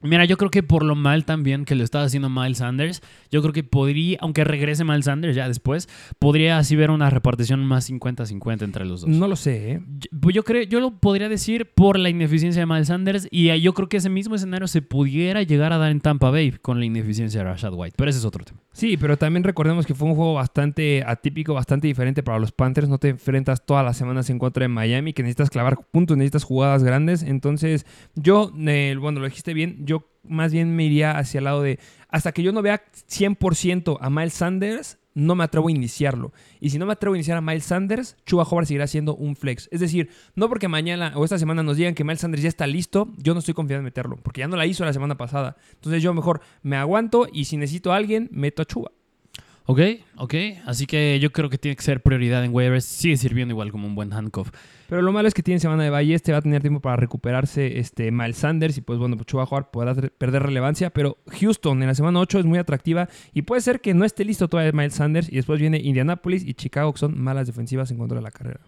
Mira, 0.04 0.26
yo 0.26 0.36
creo 0.36 0.50
que 0.50 0.62
por 0.62 0.84
lo 0.84 0.94
mal 0.94 1.24
también 1.24 1.64
que 1.64 1.74
lo 1.74 1.82
estaba 1.82 2.04
haciendo 2.04 2.28
Miles 2.28 2.58
Sanders, 2.58 3.02
yo 3.30 3.40
creo 3.40 3.54
que 3.54 3.64
podría, 3.64 4.18
aunque 4.20 4.44
regrese 4.44 4.84
Miles 4.84 5.06
Sanders 5.06 5.34
ya 5.34 5.48
después, 5.48 5.88
podría 6.18 6.58
así 6.58 6.76
ver 6.76 6.90
una 6.90 7.08
repartición 7.08 7.64
más 7.64 7.90
50-50 7.90 8.62
entre 8.62 8.84
los 8.84 9.00
dos. 9.00 9.10
No 9.10 9.28
lo 9.28 9.36
sé, 9.36 9.72
¿eh? 9.72 9.80
Yo, 10.12 10.30
yo, 10.30 10.44
creo, 10.44 10.62
yo 10.64 10.80
lo 10.80 10.90
podría 10.90 11.28
decir 11.28 11.70
por 11.74 11.98
la 11.98 12.10
ineficiencia 12.10 12.60
de 12.60 12.66
Miles 12.66 12.88
Sanders 12.88 13.28
y 13.30 13.58
yo 13.60 13.72
creo 13.72 13.88
que 13.88 13.96
ese 13.96 14.10
mismo 14.10 14.34
escenario 14.34 14.68
se 14.68 14.82
pudiera 14.82 15.42
llegar 15.42 15.72
a 15.72 15.78
dar 15.78 15.90
en 15.90 16.00
Tampa 16.00 16.30
Bay 16.30 16.52
con 16.60 16.78
la 16.78 16.84
ineficiencia 16.84 17.40
de 17.40 17.44
Rashad 17.44 17.72
White, 17.72 17.94
pero 17.96 18.10
ese 18.10 18.18
es 18.18 18.24
otro 18.24 18.44
tema. 18.44 18.60
Sí, 18.74 18.96
pero 18.96 19.16
también 19.16 19.44
recordemos 19.44 19.86
que 19.86 19.94
fue 19.94 20.08
un 20.08 20.16
juego 20.16 20.34
bastante 20.34 21.04
atípico, 21.06 21.54
bastante 21.54 21.86
diferente 21.86 22.24
para 22.24 22.40
los 22.40 22.50
Panthers. 22.50 22.88
No 22.88 22.98
te 22.98 23.08
enfrentas 23.08 23.64
todas 23.64 23.84
las 23.84 23.96
semanas 23.96 24.28
en 24.30 24.40
contra 24.40 24.64
de 24.64 24.68
Miami, 24.68 25.12
que 25.12 25.22
necesitas 25.22 25.48
clavar 25.48 25.78
puntos, 25.92 26.16
necesitas 26.16 26.42
jugadas 26.42 26.82
grandes. 26.82 27.22
Entonces, 27.22 27.86
yo, 28.16 28.52
eh, 28.66 28.96
bueno, 29.00 29.20
lo 29.20 29.26
dijiste 29.26 29.54
bien, 29.54 29.86
yo 29.86 29.93
más 30.22 30.52
bien 30.52 30.74
me 30.74 30.84
iría 30.84 31.18
hacia 31.18 31.38
el 31.38 31.44
lado 31.44 31.62
de, 31.62 31.78
hasta 32.08 32.32
que 32.32 32.42
yo 32.42 32.52
no 32.52 32.62
vea 32.62 32.82
100% 33.08 33.98
a 34.00 34.10
Miles 34.10 34.34
Sanders, 34.34 34.98
no 35.14 35.34
me 35.34 35.44
atrevo 35.44 35.68
a 35.68 35.70
iniciarlo. 35.70 36.32
Y 36.60 36.70
si 36.70 36.78
no 36.78 36.86
me 36.86 36.92
atrevo 36.92 37.14
a 37.14 37.16
iniciar 37.16 37.36
a 37.36 37.40
Miles 37.40 37.64
Sanders, 37.64 38.16
Chuba 38.26 38.42
Howard 38.42 38.66
seguirá 38.66 38.86
siendo 38.86 39.14
un 39.14 39.36
flex. 39.36 39.68
Es 39.70 39.80
decir, 39.80 40.10
no 40.34 40.48
porque 40.48 40.68
mañana 40.68 41.12
o 41.14 41.24
esta 41.24 41.38
semana 41.38 41.62
nos 41.62 41.76
digan 41.76 41.94
que 41.94 42.04
Miles 42.04 42.20
Sanders 42.20 42.42
ya 42.42 42.48
está 42.48 42.66
listo, 42.66 43.12
yo 43.18 43.34
no 43.34 43.40
estoy 43.40 43.54
confiado 43.54 43.78
en 43.78 43.84
meterlo, 43.84 44.16
porque 44.16 44.40
ya 44.40 44.48
no 44.48 44.56
la 44.56 44.66
hizo 44.66 44.84
la 44.84 44.92
semana 44.92 45.16
pasada. 45.16 45.56
Entonces 45.74 46.02
yo 46.02 46.12
mejor 46.14 46.40
me 46.62 46.76
aguanto 46.76 47.28
y 47.32 47.44
si 47.44 47.56
necesito 47.56 47.92
a 47.92 47.96
alguien, 47.96 48.28
meto 48.32 48.62
a 48.62 48.64
Chuba. 48.64 48.90
Ok, 49.66 49.80
ok. 50.16 50.34
Así 50.66 50.86
que 50.86 51.18
yo 51.20 51.32
creo 51.32 51.48
que 51.48 51.56
tiene 51.56 51.74
que 51.76 51.82
ser 51.82 52.02
prioridad 52.02 52.44
en 52.44 52.52
waivers. 52.52 52.84
Sigue 52.84 53.16
sirviendo 53.16 53.52
igual 53.52 53.72
como 53.72 53.86
un 53.86 53.94
buen 53.94 54.12
handcuff. 54.12 54.50
Pero 54.88 55.02
lo 55.02 55.12
malo 55.12 55.28
es 55.28 55.34
que 55.34 55.42
tiene 55.42 55.60
semana 55.60 55.82
de 55.82 55.90
Valle, 55.90 56.14
este 56.14 56.32
va 56.32 56.38
a 56.38 56.42
tener 56.42 56.60
tiempo 56.60 56.80
para 56.80 56.96
recuperarse 56.96 57.78
este, 57.78 58.10
Miles 58.10 58.36
Sanders 58.36 58.76
y 58.78 58.80
pues 58.80 58.98
bueno, 58.98 59.16
pues 59.16 59.26
Chuba 59.26 59.46
jugar 59.46 59.70
podrá 59.70 59.94
perder 59.94 60.42
relevancia, 60.42 60.90
pero 60.90 61.18
Houston 61.40 61.82
en 61.82 61.88
la 61.88 61.94
semana 61.94 62.20
8 62.20 62.40
es 62.40 62.44
muy 62.44 62.58
atractiva 62.58 63.08
y 63.32 63.42
puede 63.42 63.62
ser 63.62 63.80
que 63.80 63.94
no 63.94 64.04
esté 64.04 64.24
listo 64.24 64.48
todavía 64.48 64.72
Miles 64.72 64.94
Sanders 64.94 65.30
y 65.30 65.36
después 65.36 65.60
viene 65.60 65.78
Indianapolis 65.78 66.44
y 66.44 66.54
Chicago 66.54 66.92
que 66.92 66.98
son 66.98 67.20
malas 67.20 67.46
defensivas 67.46 67.90
en 67.90 67.98
contra 67.98 68.16
de 68.16 68.22
la 68.22 68.30
carrera. 68.30 68.60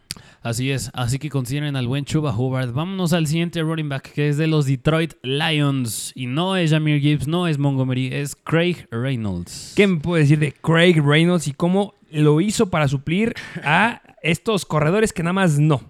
Así 0.43 0.71
es, 0.71 0.91
así 0.95 1.19
que 1.19 1.29
consideren 1.29 1.77
al 1.77 1.87
buen 1.87 2.05
Chuba 2.05 2.37
Hubbard. 2.37 2.73
Vámonos 2.73 3.13
al 3.13 3.27
siguiente 3.27 3.63
running 3.63 3.89
back 3.89 4.13
que 4.13 4.29
es 4.29 4.37
de 4.37 4.47
los 4.47 4.67
Detroit 4.67 5.15
Lions 5.23 6.13
y 6.15 6.27
no 6.27 6.57
es 6.57 6.71
Jamir 6.71 7.01
Gibbs, 7.01 7.29
no 7.29 7.47
es 7.47 7.59
Montgomery, 7.59 8.11
es 8.13 8.37
Craig 8.37 8.87
Reynolds. 8.91 9.75
¿Qué 9.77 9.87
me 9.87 10.01
puede 10.01 10.23
decir 10.23 10.39
de 10.39 10.53
Craig 10.53 11.01
Reynolds 11.03 11.49
y 11.49 11.53
cómo 11.53 11.95
lo 12.11 12.41
hizo 12.41 12.71
para 12.71 12.89
suplir 12.89 13.35
a 13.63 14.01
estos 14.23 14.65
corredores 14.65 15.13
que 15.13 15.23
nada 15.23 15.35
más 15.35 15.59
no? 15.59 15.83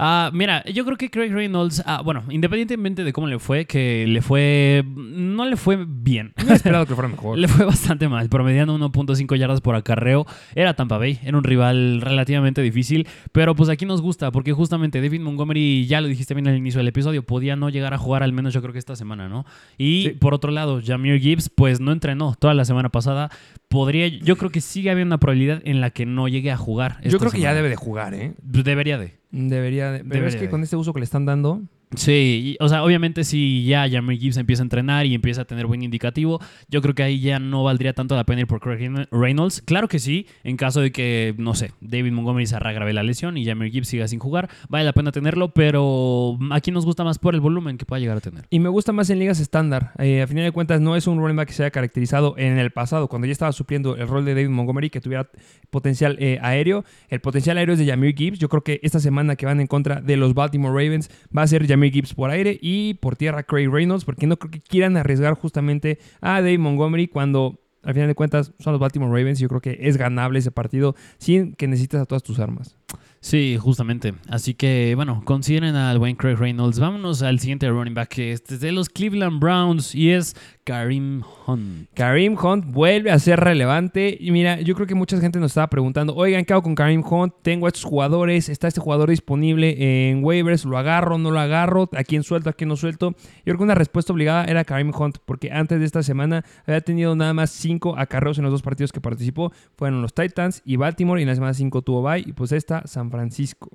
Ah, 0.00 0.30
mira, 0.32 0.64
yo 0.64 0.84
creo 0.84 0.96
que 0.96 1.10
Craig 1.10 1.32
Reynolds, 1.32 1.82
ah, 1.84 2.02
bueno, 2.04 2.22
independientemente 2.30 3.02
de 3.02 3.12
cómo 3.12 3.26
le 3.26 3.40
fue, 3.40 3.64
que 3.66 4.06
le 4.06 4.22
fue. 4.22 4.84
No 4.86 5.44
le 5.44 5.56
fue 5.56 5.84
bien. 5.88 6.32
No 6.46 6.54
esperado 6.54 6.86
que 6.86 6.94
fuera 6.94 7.08
mejor. 7.08 7.36
le 7.38 7.48
fue 7.48 7.66
bastante 7.66 8.08
mal, 8.08 8.28
promediando 8.28 8.78
1.5 8.78 9.36
yardas 9.36 9.60
por 9.60 9.74
acarreo. 9.74 10.24
Era 10.54 10.74
Tampa 10.74 10.98
Bay, 10.98 11.18
era 11.24 11.36
un 11.36 11.42
rival 11.42 12.00
relativamente 12.00 12.62
difícil, 12.62 13.08
pero 13.32 13.56
pues 13.56 13.68
aquí 13.70 13.86
nos 13.86 14.00
gusta, 14.00 14.30
porque 14.30 14.52
justamente 14.52 15.00
David 15.00 15.20
Montgomery, 15.20 15.88
ya 15.88 16.00
lo 16.00 16.06
dijiste 16.06 16.32
bien 16.32 16.46
al 16.46 16.56
inicio 16.56 16.78
del 16.78 16.88
episodio, 16.88 17.24
podía 17.24 17.56
no 17.56 17.68
llegar 17.68 17.92
a 17.92 17.98
jugar 17.98 18.22
al 18.22 18.32
menos 18.32 18.54
yo 18.54 18.62
creo 18.62 18.72
que 18.72 18.78
esta 18.78 18.94
semana, 18.94 19.28
¿no? 19.28 19.46
Y 19.78 20.10
por 20.10 20.32
otro 20.32 20.52
lado, 20.52 20.80
Jameer 20.80 21.18
Gibbs, 21.18 21.48
pues 21.48 21.80
no 21.80 21.90
entrenó 21.90 22.36
toda 22.38 22.54
la 22.54 22.64
semana 22.64 22.90
pasada. 22.90 23.30
Podría, 23.68 24.08
yo 24.08 24.36
creo 24.38 24.50
que 24.50 24.62
sigue 24.62 24.90
habiendo 24.90 25.14
una 25.14 25.20
probabilidad 25.20 25.60
en 25.64 25.80
la 25.80 25.90
que 25.90 26.06
no 26.06 26.26
llegue 26.26 26.50
a 26.50 26.56
jugar. 26.56 27.00
Yo 27.04 27.18
creo 27.18 27.30
que 27.30 27.40
ya 27.40 27.52
debe 27.52 27.68
de 27.68 27.76
jugar, 27.76 28.14
¿eh? 28.14 28.34
Debería 28.42 28.96
de. 28.96 29.18
Debería 29.30 29.92
de. 29.92 30.04
Pero 30.04 30.26
es 30.26 30.36
que 30.36 30.48
con 30.48 30.62
este 30.62 30.76
uso 30.76 30.94
que 30.94 31.00
le 31.00 31.04
están 31.04 31.26
dando, 31.26 31.62
Sí, 31.96 32.56
o 32.60 32.68
sea, 32.68 32.84
obviamente 32.84 33.24
si 33.24 33.64
ya 33.64 33.88
Jamir 33.88 34.18
Gibbs 34.18 34.36
empieza 34.36 34.62
a 34.62 34.64
entrenar 34.64 35.06
y 35.06 35.14
empieza 35.14 35.42
a 35.42 35.44
tener 35.46 35.66
buen 35.66 35.82
indicativo, 35.82 36.38
yo 36.68 36.82
creo 36.82 36.94
que 36.94 37.02
ahí 37.02 37.20
ya 37.20 37.38
no 37.38 37.64
valdría 37.64 37.94
tanto 37.94 38.14
la 38.14 38.24
pena 38.24 38.42
ir 38.42 38.46
por 38.46 38.60
Craig 38.60 39.06
Reynolds. 39.10 39.62
Claro 39.62 39.88
que 39.88 39.98
sí, 39.98 40.26
en 40.44 40.56
caso 40.56 40.80
de 40.80 40.92
que, 40.92 41.34
no 41.38 41.54
sé, 41.54 41.72
David 41.80 42.12
Montgomery 42.12 42.46
se 42.46 42.58
grave 42.58 42.92
la 42.92 43.02
lesión 43.02 43.38
y 43.38 43.44
Jamir 43.46 43.72
Gibbs 43.72 43.88
siga 43.88 44.06
sin 44.06 44.18
jugar, 44.18 44.50
vale 44.68 44.84
la 44.84 44.92
pena 44.92 45.12
tenerlo, 45.12 45.52
pero 45.54 46.38
aquí 46.50 46.70
nos 46.70 46.84
gusta 46.84 47.04
más 47.04 47.18
por 47.18 47.34
el 47.34 47.40
volumen 47.40 47.78
que 47.78 47.86
pueda 47.86 48.00
llegar 48.00 48.18
a 48.18 48.20
tener. 48.20 48.44
Y 48.50 48.60
me 48.60 48.68
gusta 48.68 48.92
más 48.92 49.08
en 49.08 49.18
ligas 49.18 49.40
estándar. 49.40 49.92
Eh, 49.98 50.22
a 50.22 50.26
final 50.26 50.44
de 50.44 50.52
cuentas, 50.52 50.80
no 50.80 50.94
es 50.94 51.06
un 51.06 51.18
running 51.18 51.36
back 51.36 51.48
que 51.48 51.54
se 51.54 51.62
haya 51.62 51.70
caracterizado 51.70 52.34
en 52.36 52.58
el 52.58 52.70
pasado, 52.70 53.08
cuando 53.08 53.26
ya 53.26 53.32
estaba 53.32 53.52
supliendo 53.52 53.96
el 53.96 54.06
rol 54.08 54.26
de 54.26 54.34
David 54.34 54.50
Montgomery, 54.50 54.90
que 54.90 55.00
tuviera 55.00 55.30
potencial 55.70 56.16
eh, 56.20 56.38
aéreo. 56.42 56.84
El 57.08 57.20
potencial 57.20 57.56
aéreo 57.56 57.72
es 57.72 57.78
de 57.78 57.86
Jamir 57.86 58.14
Gibbs. 58.14 58.38
Yo 58.38 58.48
creo 58.48 58.62
que 58.62 58.80
esta 58.82 59.00
semana 59.00 59.36
que 59.36 59.46
van 59.46 59.60
en 59.60 59.66
contra 59.66 60.00
de 60.02 60.16
los 60.16 60.34
Baltimore 60.34 60.72
Ravens 60.72 61.10
va 61.36 61.42
a 61.42 61.46
ser 61.46 61.66
Jamir 61.66 61.77
Gibbs 61.86 62.14
por 62.14 62.30
aire 62.30 62.58
y 62.60 62.94
por 62.94 63.16
tierra 63.16 63.42
Craig 63.42 63.68
Reynolds, 63.68 64.04
porque 64.04 64.26
no 64.26 64.36
creo 64.36 64.50
que 64.50 64.60
quieran 64.60 64.96
arriesgar 64.96 65.34
justamente 65.34 65.98
a 66.20 66.40
Dave 66.40 66.58
Montgomery 66.58 67.08
cuando 67.08 67.60
al 67.82 67.94
final 67.94 68.08
de 68.08 68.14
cuentas 68.14 68.52
son 68.58 68.72
los 68.72 68.80
Baltimore 68.80 69.10
Ravens. 69.10 69.38
Yo 69.38 69.48
creo 69.48 69.60
que 69.60 69.78
es 69.80 69.96
ganable 69.96 70.38
ese 70.38 70.50
partido 70.50 70.94
sin 71.18 71.54
que 71.54 71.68
necesites 71.68 72.00
a 72.00 72.06
todas 72.06 72.22
tus 72.22 72.38
armas. 72.38 72.77
Sí, 73.20 73.58
justamente. 73.60 74.14
Así 74.28 74.54
que, 74.54 74.92
bueno, 74.94 75.22
consideren 75.24 75.74
al 75.74 75.98
buen 75.98 76.14
Craig 76.14 76.36
Reynolds. 76.36 76.78
Vámonos 76.78 77.22
al 77.22 77.40
siguiente 77.40 77.68
running 77.68 77.94
back, 77.94 78.08
que 78.08 78.32
este 78.32 78.54
es 78.54 78.60
de 78.60 78.70
los 78.70 78.88
Cleveland 78.88 79.40
Browns 79.40 79.94
y 79.94 80.12
es 80.12 80.36
Karim 80.62 81.22
Hunt. 81.46 81.88
Karim 81.94 82.36
Hunt 82.40 82.66
vuelve 82.66 83.10
a 83.10 83.18
ser 83.18 83.40
relevante. 83.40 84.16
Y 84.20 84.30
mira, 84.30 84.60
yo 84.60 84.74
creo 84.74 84.86
que 84.86 84.94
mucha 84.94 85.18
gente 85.20 85.40
nos 85.40 85.50
estaba 85.50 85.66
preguntando, 85.68 86.14
oigan, 86.14 86.44
¿qué 86.44 86.52
hago 86.52 86.62
con 86.62 86.74
Karim 86.76 87.02
Hunt? 87.02 87.34
Tengo 87.42 87.66
a 87.66 87.68
estos 87.70 87.84
jugadores, 87.84 88.48
está 88.48 88.68
este 88.68 88.80
jugador 88.80 89.10
disponible 89.10 90.10
en 90.10 90.24
waivers, 90.24 90.64
¿lo 90.64 90.78
agarro, 90.78 91.18
no 91.18 91.30
lo 91.32 91.40
agarro? 91.40 91.88
¿A 91.96 92.04
quién 92.04 92.22
suelto, 92.22 92.50
a 92.50 92.52
quién 92.52 92.68
no 92.68 92.76
suelto? 92.76 93.10
Yo 93.10 93.44
creo 93.44 93.56
que 93.56 93.64
una 93.64 93.74
respuesta 93.74 94.12
obligada 94.12 94.44
era 94.44 94.64
Karim 94.64 94.92
Hunt, 94.96 95.18
porque 95.24 95.50
antes 95.50 95.80
de 95.80 95.86
esta 95.86 96.02
semana 96.02 96.44
había 96.66 96.82
tenido 96.82 97.16
nada 97.16 97.34
más 97.34 97.50
cinco 97.50 97.98
acarreos 97.98 98.38
en 98.38 98.44
los 98.44 98.52
dos 98.52 98.62
partidos 98.62 98.92
que 98.92 99.00
participó. 99.00 99.52
Fueron 99.76 100.02
los 100.02 100.14
Titans 100.14 100.62
y 100.64 100.76
Baltimore, 100.76 101.20
y 101.20 101.24
en 101.24 101.28
la 101.28 101.34
semana 101.34 101.54
5 101.54 101.82
tuvo 101.82 102.02
bye, 102.02 102.20
y 102.20 102.32
pues 102.32 102.52
esta, 102.52 102.77
San 102.86 103.10
Francisco. 103.10 103.70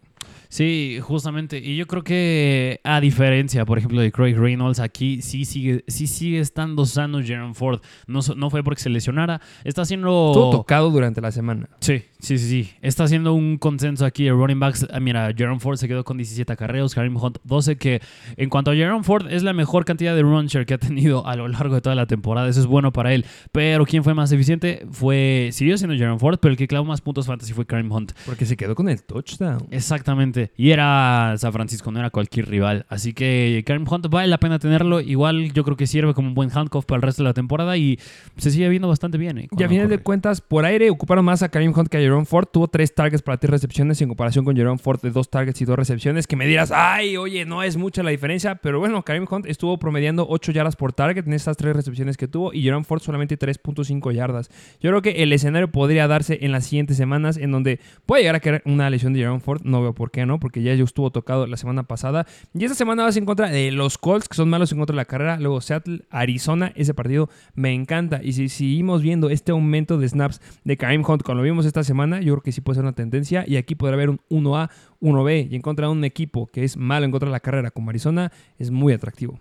Sí, 0.50 1.00
justamente. 1.02 1.58
Y 1.58 1.76
yo 1.76 1.88
creo 1.88 2.04
que 2.04 2.80
a 2.84 3.02
diferencia, 3.02 3.66
por 3.66 3.78
ejemplo, 3.78 4.02
de 4.02 4.12
Craig 4.12 4.36
Reynolds, 4.36 4.80
aquí 4.80 5.22
sí 5.22 5.46
sigue, 5.46 5.84
sí 5.88 6.08
sigue 6.08 6.40
estando 6.40 6.86
sano 6.86 7.20
Jaron 7.26 7.56
Ford. 7.56 7.82
No, 8.08 8.20
no 8.36 8.50
fue 8.50 8.64
porque 8.64 8.82
se 8.82 8.90
lesionara. 8.90 9.42
Está 9.64 9.82
haciendo... 9.82 10.10
Todo 10.34 10.52
tocado 10.52 10.92
durante 10.92 11.22
la 11.22 11.32
semana. 11.32 11.70
Sí, 11.80 12.04
sí, 12.20 12.38
sí, 12.38 12.48
sí. 12.50 12.70
Está 12.82 13.06
haciendo 13.06 13.34
un 13.34 13.58
consenso 13.58 14.06
aquí 14.06 14.26
de 14.26 14.32
running 14.32 14.60
backs. 14.60 14.86
Ah, 14.92 15.00
mira, 15.00 15.34
Jaron 15.36 15.60
Ford 15.60 15.78
se 15.78 15.88
quedó 15.88 16.04
con 16.04 16.18
17 16.18 16.54
acarreos, 16.54 16.94
Karim 16.94 17.18
Hunt 17.18 17.40
12, 17.44 17.78
que 17.78 18.02
en 18.38 18.50
cuanto 18.50 18.72
a 18.72 18.76
Jaron 18.76 19.04
Ford 19.04 19.28
es 19.32 19.44
la 19.44 19.54
mejor 19.54 19.86
cantidad 19.86 20.16
de 20.16 20.22
run 20.22 20.46
share 20.46 20.66
que 20.66 20.76
ha 20.76 20.78
tenido 20.78 21.26
a 21.26 21.36
lo 21.36 21.48
largo 21.48 21.76
de 21.76 21.82
toda 21.82 21.96
la 21.96 22.06
temporada. 22.06 22.48
Eso 22.48 22.60
es 22.60 22.68
bueno 22.68 22.94
para 22.94 23.14
él. 23.14 23.26
Pero 23.52 23.86
¿quién 23.86 24.04
fue 24.04 24.14
más 24.14 24.32
eficiente? 24.32 24.86
Fue, 24.92 25.50
siguió 25.52 25.78
siendo 25.78 25.98
Jaron 25.98 26.20
Ford, 26.20 26.38
pero 26.40 26.52
el 26.52 26.58
que 26.58 26.68
clavó 26.68 26.86
más 26.86 27.02
puntos 27.02 27.26
fantasy 27.26 27.54
fue 27.54 27.66
Karim 27.66 27.92
Hunt. 27.92 28.12
Porque 28.26 28.46
se 28.46 28.56
quedó 28.56 28.76
con 28.76 28.88
el 28.88 29.04
touchdown. 29.04 29.68
Exactamente. 29.72 30.13
Y 30.58 30.72
era 30.72 31.36
San 31.38 31.54
Francisco, 31.54 31.92
no 31.92 32.00
era 32.00 32.10
cualquier 32.10 32.50
rival. 32.50 32.86
Así 32.90 33.14
que 33.14 33.64
Karim 33.66 33.86
Hunt 33.90 34.08
vale 34.10 34.28
la 34.28 34.38
pena 34.38 34.60
tenerlo. 34.60 35.02
Igual 35.02 35.52
yo 35.54 35.64
creo 35.64 35.78
que 35.78 35.88
sirve 35.88 36.14
como 36.14 36.30
un 36.30 36.34
buen 36.34 36.50
handcuff 36.54 36.86
para 36.86 36.98
el 36.98 37.02
resto 37.02 37.24
de 37.24 37.30
la 37.30 37.34
temporada 37.34 37.78
y 37.78 38.00
se 38.38 38.52
sigue 38.52 38.70
viendo 38.70 38.88
bastante 38.88 39.18
bien. 39.18 39.38
Eh, 39.38 39.48
y 39.58 39.64
a 39.64 39.70
final 39.70 39.90
de 39.90 39.98
cuentas, 40.00 40.42
por 40.42 40.66
aire 40.66 40.90
ocuparon 40.90 41.26
más 41.26 41.44
a 41.44 41.50
Karim 41.50 41.74
Hunt 41.76 41.90
que 41.90 41.98
a 41.98 42.02
Jerome 42.02 42.26
Ford. 42.26 42.48
Tuvo 42.52 42.68
tres 42.68 42.94
targets 42.94 43.22
para 43.22 43.38
tres 43.38 43.52
recepciones 43.52 44.02
en 44.02 44.08
comparación 44.10 44.46
con 44.46 44.56
Jerome 44.56 44.78
Ford 44.78 45.02
de 45.02 45.12
dos 45.12 45.30
targets 45.30 45.62
y 45.62 45.66
dos 45.66 45.78
recepciones. 45.78 46.28
Que 46.28 46.36
me 46.36 46.46
dirás, 46.46 46.72
ay, 46.72 47.18
oye, 47.18 47.46
no 47.46 47.64
es 47.64 47.78
mucha 47.78 48.04
la 48.04 48.12
diferencia. 48.12 48.56
Pero 48.56 48.80
bueno, 48.80 49.04
Karim 49.04 49.26
Hunt 49.30 49.46
estuvo 49.46 49.78
promediando 49.78 50.26
8 50.30 50.52
yardas 50.52 50.76
por 50.76 50.94
target 50.94 51.26
en 51.28 51.34
estas 51.34 51.58
tres 51.58 51.76
recepciones 51.76 52.18
que 52.18 52.28
tuvo 52.28 52.54
y 52.54 52.62
Jerome 52.62 52.84
Ford 52.84 53.02
solamente 53.02 53.38
3.5 53.38 54.14
yardas. 54.14 54.50
Yo 54.82 54.90
creo 54.90 55.02
que 55.02 55.24
el 55.24 55.34
escenario 55.34 55.72
podría 55.72 56.08
darse 56.08 56.40
en 56.42 56.52
las 56.52 56.66
siguientes 56.66 56.98
semanas 56.98 57.38
en 57.38 57.52
donde 57.52 57.80
puede 58.06 58.24
llegar 58.24 58.36
a 58.36 58.40
quedar 58.40 58.62
una 58.66 58.90
lesión 58.90 59.14
de 59.14 59.20
Jerome 59.20 59.40
Ford. 59.40 59.62
No 59.64 59.82
veo 59.82 59.94
por 59.94 60.03
qué 60.12 60.26
no, 60.26 60.40
porque 60.40 60.62
ya 60.62 60.74
yo 60.76 60.86
estuvo 60.86 61.12
tocado 61.12 61.48
la 61.48 61.58
semana 61.58 61.84
pasada. 61.84 62.26
Y 62.54 62.64
esta 62.64 62.76
semana 62.76 63.04
vas 63.04 63.18
en 63.18 63.26
contra 63.26 63.50
de 63.50 63.72
los 63.72 63.98
Colts, 63.98 64.28
que 64.28 64.36
son 64.36 64.50
malos 64.50 64.72
en 64.72 64.78
contra 64.78 64.94
de 64.94 64.98
la 64.98 65.06
carrera. 65.06 65.38
Luego 65.38 65.62
Seattle, 65.62 66.04
Arizona. 66.10 66.72
Ese 66.76 66.94
partido 66.94 67.30
me 67.56 67.74
encanta. 67.74 68.22
Y 68.24 68.34
si 68.34 68.50
seguimos 68.50 69.02
viendo 69.02 69.30
este 69.30 69.52
aumento 69.52 69.98
de 69.98 70.08
snaps 70.08 70.42
de 70.64 70.78
Karim 70.78 71.04
Hunt, 71.08 71.24
como 71.24 71.38
lo 71.38 71.44
vimos 71.44 71.66
esta 71.66 71.84
semana, 71.84 72.22
yo 72.22 72.34
creo 72.34 72.44
que 72.44 72.52
sí 72.52 72.62
puede 72.62 72.76
ser 72.76 72.84
una 72.84 72.94
tendencia. 72.94 73.44
Y 73.48 73.58
aquí 73.58 73.76
podrá 73.76 73.96
haber 73.96 74.10
un 74.10 74.20
1A, 74.30 74.70
1B. 75.02 75.48
Y 75.52 75.56
en 75.56 75.62
contra 75.62 75.88
de 75.88 75.94
un 75.94 76.04
equipo 76.04 76.48
que 76.48 76.64
es 76.64 76.78
malo 76.78 77.06
en 77.06 77.12
contra 77.12 77.28
de 77.28 77.34
la 77.34 77.40
carrera 77.40 77.72
como 77.72 77.90
Arizona, 77.90 78.32
es 78.58 78.72
muy 78.72 78.94
atractivo. 78.94 79.40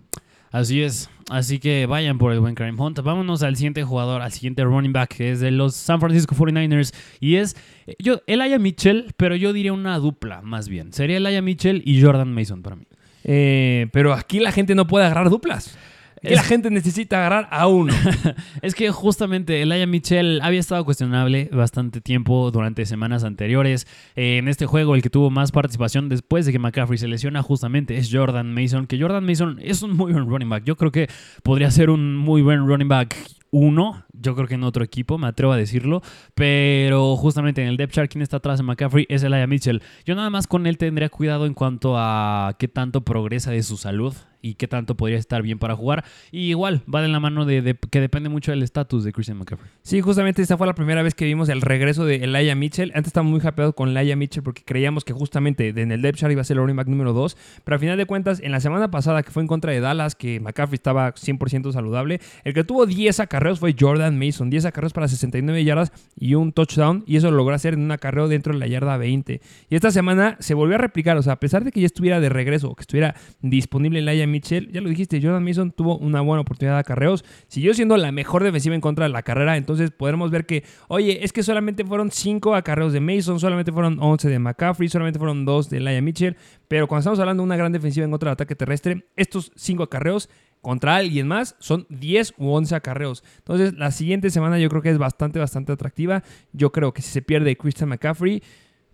Así 0.53 0.83
es. 0.83 1.09
Así 1.31 1.59
que 1.59 1.87
vayan 1.87 2.19
por 2.19 2.31
el 2.33 2.41
buen 2.41 2.55
Karim 2.55 2.79
Hunt. 2.79 3.01
Vámonos 3.01 3.43
al 3.43 3.57
siguiente 3.57 3.85
jugador, 3.85 4.21
al 4.21 4.33
siguiente 4.33 4.63
running 4.65 4.93
back, 4.93 5.17
que 5.17 5.33
es 5.33 5.41
de 5.41 5.51
los 5.51 5.75
San 5.75 5.99
Francisco 5.99 6.35
49ers. 6.35 6.95
Y 7.21 7.37
es 7.37 7.57
eh, 7.87 7.97
yo, 7.99 8.21
Mitchell, 8.61 9.15
pero 9.17 9.35
yo 9.35 9.55
diría 9.55 9.73
una 9.73 9.99
dupla 9.99 10.43
más 10.43 10.69
bien. 10.69 10.93
Sería 10.93 11.17
Elijah 11.17 11.41
Mitchell 11.41 11.83
y 11.87 12.03
Jordan 12.03 12.35
Mason 12.35 12.63
para 12.63 12.77
mí. 12.77 12.85
Eh, 13.25 13.89
pero 13.93 14.13
aquí 14.13 14.41
la 14.41 14.53
gente 14.53 14.75
no 14.75 14.87
puede 14.87 15.07
agarrar 15.07 15.31
duplas. 15.31 15.77
Que 16.23 16.37
la 16.37 16.43
gente 16.43 16.71
necesita 16.71 17.19
agarrar 17.19 17.49
a 17.51 17.67
uno. 17.67 17.93
es 18.63 18.75
que 18.75 18.91
justamente 18.91 19.61
Elijah 19.61 19.87
Mitchell 19.87 20.41
había 20.43 20.61
estado 20.61 20.85
cuestionable 20.85 21.51
bastante 21.53 22.01
tiempo 22.01 22.51
durante 22.53 22.87
semanas 22.87 23.25
anteriores. 23.25 23.87
Eh, 24.15 24.39
en 24.39 24.49
este 24.49 24.67
juego, 24.67 24.95
el 24.95 25.03
que 25.03 25.11
tuvo 25.11 25.31
más 25.31 25.51
participación 25.51 26.09
después 26.09 26.47
de 26.47 26.53
que 26.53 26.59
McCaffrey 26.59 26.99
se 26.99 27.09
lesiona 27.09 27.43
justamente 27.43 27.97
es 27.97 28.09
Jordan 28.13 28.55
Mason. 28.55 28.87
Que 28.87 29.01
Jordan 29.01 29.25
Mason 29.25 29.59
es 29.61 29.83
un 29.83 29.97
muy 29.97 30.13
buen 30.13 30.29
running 30.29 30.49
back. 30.49 30.65
Yo 30.65 30.77
creo 30.77 30.93
que 30.93 31.09
podría 31.43 31.71
ser 31.71 31.91
un 31.91 32.17
muy 32.17 32.43
buen 32.43 32.67
running 32.67 32.89
back 32.89 33.17
uno, 33.55 34.03
yo 34.15 34.35
creo 34.35 34.49
que 34.49 34.55
en 34.55 34.65
otro 34.65 34.83
equipo, 34.83 35.19
me 35.19 35.27
atrevo 35.27 35.53
a 35.53 35.59
decirlo, 35.59 36.01
pero 36.35 37.17
justamente 37.17 37.61
en 37.61 37.69
el 37.69 37.77
depth 37.77 37.93
chart, 37.93 38.11
quien 38.11 38.23
está 38.23 38.39
atrás 38.39 38.59
de 38.59 38.65
McCaffrey 38.65 39.05
es 39.11 39.23
Elijah 39.23 39.47
Mitchell. 39.47 39.83
Yo 40.07 40.15
nada 40.15 40.31
más 40.31 40.47
con 40.47 40.67
él 40.67 40.79
tendría 40.79 41.11
cuidado 41.11 41.45
en 41.45 41.53
cuanto 41.53 41.99
a 41.99 42.57
qué 42.59 42.67
tanto 42.67 43.03
progresa 43.03 43.51
de 43.51 43.63
su 43.63 43.77
salud 43.77 44.15
y 44.43 44.55
qué 44.55 44.69
tanto 44.69 44.97
podría 44.97 45.19
estar 45.19 45.41
bien 45.41 45.59
para 45.59 45.77
jugar. 45.77 46.05
Y 46.31 46.51
igual, 46.51 46.83
va 46.93 47.01
de 47.01 47.09
la 47.09 47.21
mano 47.21 47.47
de, 47.47 47.77
que 47.91 48.01
depende 48.01 48.29
mucho 48.29 48.51
del 48.51 48.63
estatus 48.63 49.05
de 49.05 49.13
Christian 49.13 49.39
McCaffrey. 49.39 49.71
Sí, 49.83 50.01
justamente 50.01 50.43
esta 50.43 50.59
fue 50.59 50.67
la 50.67 50.75
primera 50.75 51.03
vez 51.03 51.15
que 51.15 51.25
vimos 51.25 51.49
el 51.49 51.63
regreso 51.63 52.05
de 52.05 52.17
Elijah 52.17 52.55
Mitchell. 52.55 52.91
Antes 52.95 53.09
estaba 53.09 53.27
muy 53.27 53.41
happy 53.43 53.73
con 53.75 53.97
Elijah 53.97 54.17
Mitchell 54.17 54.43
porque 54.43 54.63
creíamos 54.65 55.05
que 55.05 55.13
justamente 55.13 55.69
en 55.69 55.93
el 55.93 56.03
depth 56.03 56.19
chart 56.19 56.33
iba 56.33 56.41
a 56.41 56.45
ser 56.45 56.57
el 56.57 56.63
running 56.63 56.77
back 56.77 56.89
número 56.89 57.13
2. 57.13 57.37
Pero 57.65 57.75
al 57.75 57.81
final 57.81 57.97
de 57.97 58.07
cuentas, 58.07 58.41
en 58.41 58.51
la 58.51 58.61
semana 58.61 58.91
pasada 58.91 59.23
que 59.23 59.31
fue 59.31 59.43
en 59.43 59.47
contra 59.47 59.73
de 59.73 59.81
Dallas, 59.81 60.17
que 60.17 60.41
McCaffrey 60.41 60.75
estaba 60.75 61.15
100% 61.15 61.73
saludable, 61.73 62.21
el 62.45 62.53
que 62.53 62.65
tuvo 62.65 62.87
10 62.87 63.21
acarreos 63.21 63.61
fue 63.61 63.77
Jordan 63.79 64.19
Mason. 64.19 64.51
10 64.51 64.65
acarreos 64.65 64.93
para 64.93 65.07
69 65.07 65.65
yardas 65.65 65.93
y 66.19 66.35
un 66.35 66.53
touchdown. 66.53 67.05
Y 67.07 67.17
eso 67.17 67.31
lo 67.31 67.37
logró 67.37 67.55
hacer 67.55 67.75
en 67.75 67.83
un 67.83 67.93
acarreo 67.93 68.27
dentro 68.27 68.53
de 68.53 68.59
la 68.59 68.67
yarda 68.67 68.97
20. 68.97 69.41
Y 69.71 69.75
esta 69.75 69.93
semana 69.93 70.37
se 70.41 70.55
volvió 70.55 70.75
a 70.75 70.79
replicar. 70.79 71.17
O 71.17 71.23
sea, 71.23 71.35
a 71.35 71.41
pesar 71.41 71.65
de 71.65 71.71
que 71.71 71.81
ya 71.81 71.87
estuviera 71.87 72.19
de 72.19 72.29
regreso 72.29 72.71
o 72.71 72.75
que 72.75 72.83
estuviera 72.83 73.15
disponible 73.41 74.01
Elijah 74.01 74.27
Mitchell, 74.33 74.73
ya 74.73 74.81
lo 74.81 74.89
dijiste, 74.89 75.21
Jordan 75.23 75.45
Mason 75.45 75.71
tuvo 75.71 75.97
una 75.99 76.21
buena 76.21 76.41
oportunidad 76.41 76.75
de 76.75 76.81
acarreos. 76.81 77.25
Siguió 77.47 77.75
siendo 77.75 77.97
la 77.97 78.11
mejor 78.11 78.43
defensiva 78.43 78.75
en 78.75 78.81
contra 78.81 79.05
de 79.05 79.13
la 79.13 79.23
carrera. 79.23 79.57
Entonces 79.57 79.93
podremos 79.93 80.31
ver 80.31 80.47
que, 80.47 80.65
oye, 80.89 81.25
es 81.25 81.33
que 81.33 81.43
solamente 81.43 81.85
fueron 81.85 82.11
5 82.11 82.55
acarreos 82.55 82.93
de 82.93 83.01
Mason, 83.01 83.39
solamente 83.39 83.71
fueron 83.71 83.99
11 84.01 84.29
de 84.29 84.39
McCaffrey, 84.39 84.89
solamente 84.89 85.19
fueron 85.19 85.45
2 85.45 85.71
de 85.71 85.77
Elijah 85.77 86.01
Mitchell. 86.01 86.37
Pero 86.67 86.89
cuando 86.89 87.01
estamos 87.01 87.21
hablando 87.21 87.43
de 87.43 87.45
una 87.45 87.57
gran 87.57 87.71
defensiva 87.71 88.05
en 88.05 88.11
contra 88.11 88.31
del 88.31 88.35
ataque 88.35 88.57
terrestre, 88.57 89.07
estos 89.17 89.53
5 89.55 89.85
acarreos 89.85 90.29
contra 90.63 90.97
alguien 90.97 91.29
más 91.29 91.57
son 91.59 91.87
10 91.91 92.35
u 92.39 92.51
11 92.51 92.75
acarreos. 92.75 93.23
Entonces, 93.39 93.75
la 93.75 93.91
siguiente 93.91 94.31
semana 94.31 94.59
yo 94.59 94.69
creo 94.71 94.81
que 94.81 94.91
es 94.91 94.99
bastante, 94.99 95.39
bastante 95.39 95.73
atractiva. 95.73 96.23
Yo 96.53 96.73
creo 96.73 96.93
que 96.93 97.03
si 97.03 97.11
se 97.11 97.21
pierde 97.21 97.57
Christian 97.57 97.91
McCaffrey, 97.91 98.43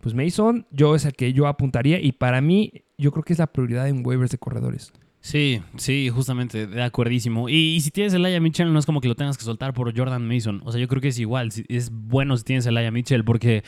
pues 0.00 0.14
Mason, 0.14 0.66
yo 0.70 0.94
es 0.94 1.04
el 1.04 1.12
que 1.12 1.32
yo 1.32 1.46
apuntaría. 1.46 2.00
Y 2.00 2.12
para 2.12 2.40
mí, 2.40 2.84
yo 2.96 3.12
creo 3.12 3.22
que 3.22 3.34
es 3.34 3.38
la 3.38 3.48
prioridad 3.48 3.88
en 3.88 4.04
waivers 4.04 4.30
de 4.30 4.38
corredores. 4.38 4.92
Sí, 5.20 5.62
sí, 5.76 6.10
justamente, 6.10 6.66
de 6.66 6.82
acuerdísimo. 6.82 7.48
Y, 7.48 7.80
si 7.80 7.90
tienes 7.90 8.14
el 8.14 8.24
Aya 8.24 8.40
Mitchell, 8.40 8.72
no 8.72 8.78
es 8.78 8.86
como 8.86 9.00
que 9.00 9.08
lo 9.08 9.14
tengas 9.14 9.36
que 9.36 9.44
soltar 9.44 9.74
por 9.74 9.96
Jordan 9.96 10.26
Mason. 10.26 10.62
O 10.64 10.72
sea, 10.72 10.80
yo 10.80 10.88
creo 10.88 11.02
que 11.02 11.08
es 11.08 11.18
igual. 11.18 11.50
Es 11.68 11.90
bueno 11.90 12.36
si 12.36 12.44
tienes 12.44 12.66
el 12.66 12.76
Aya 12.76 12.90
Mitchell 12.90 13.24
porque. 13.24 13.64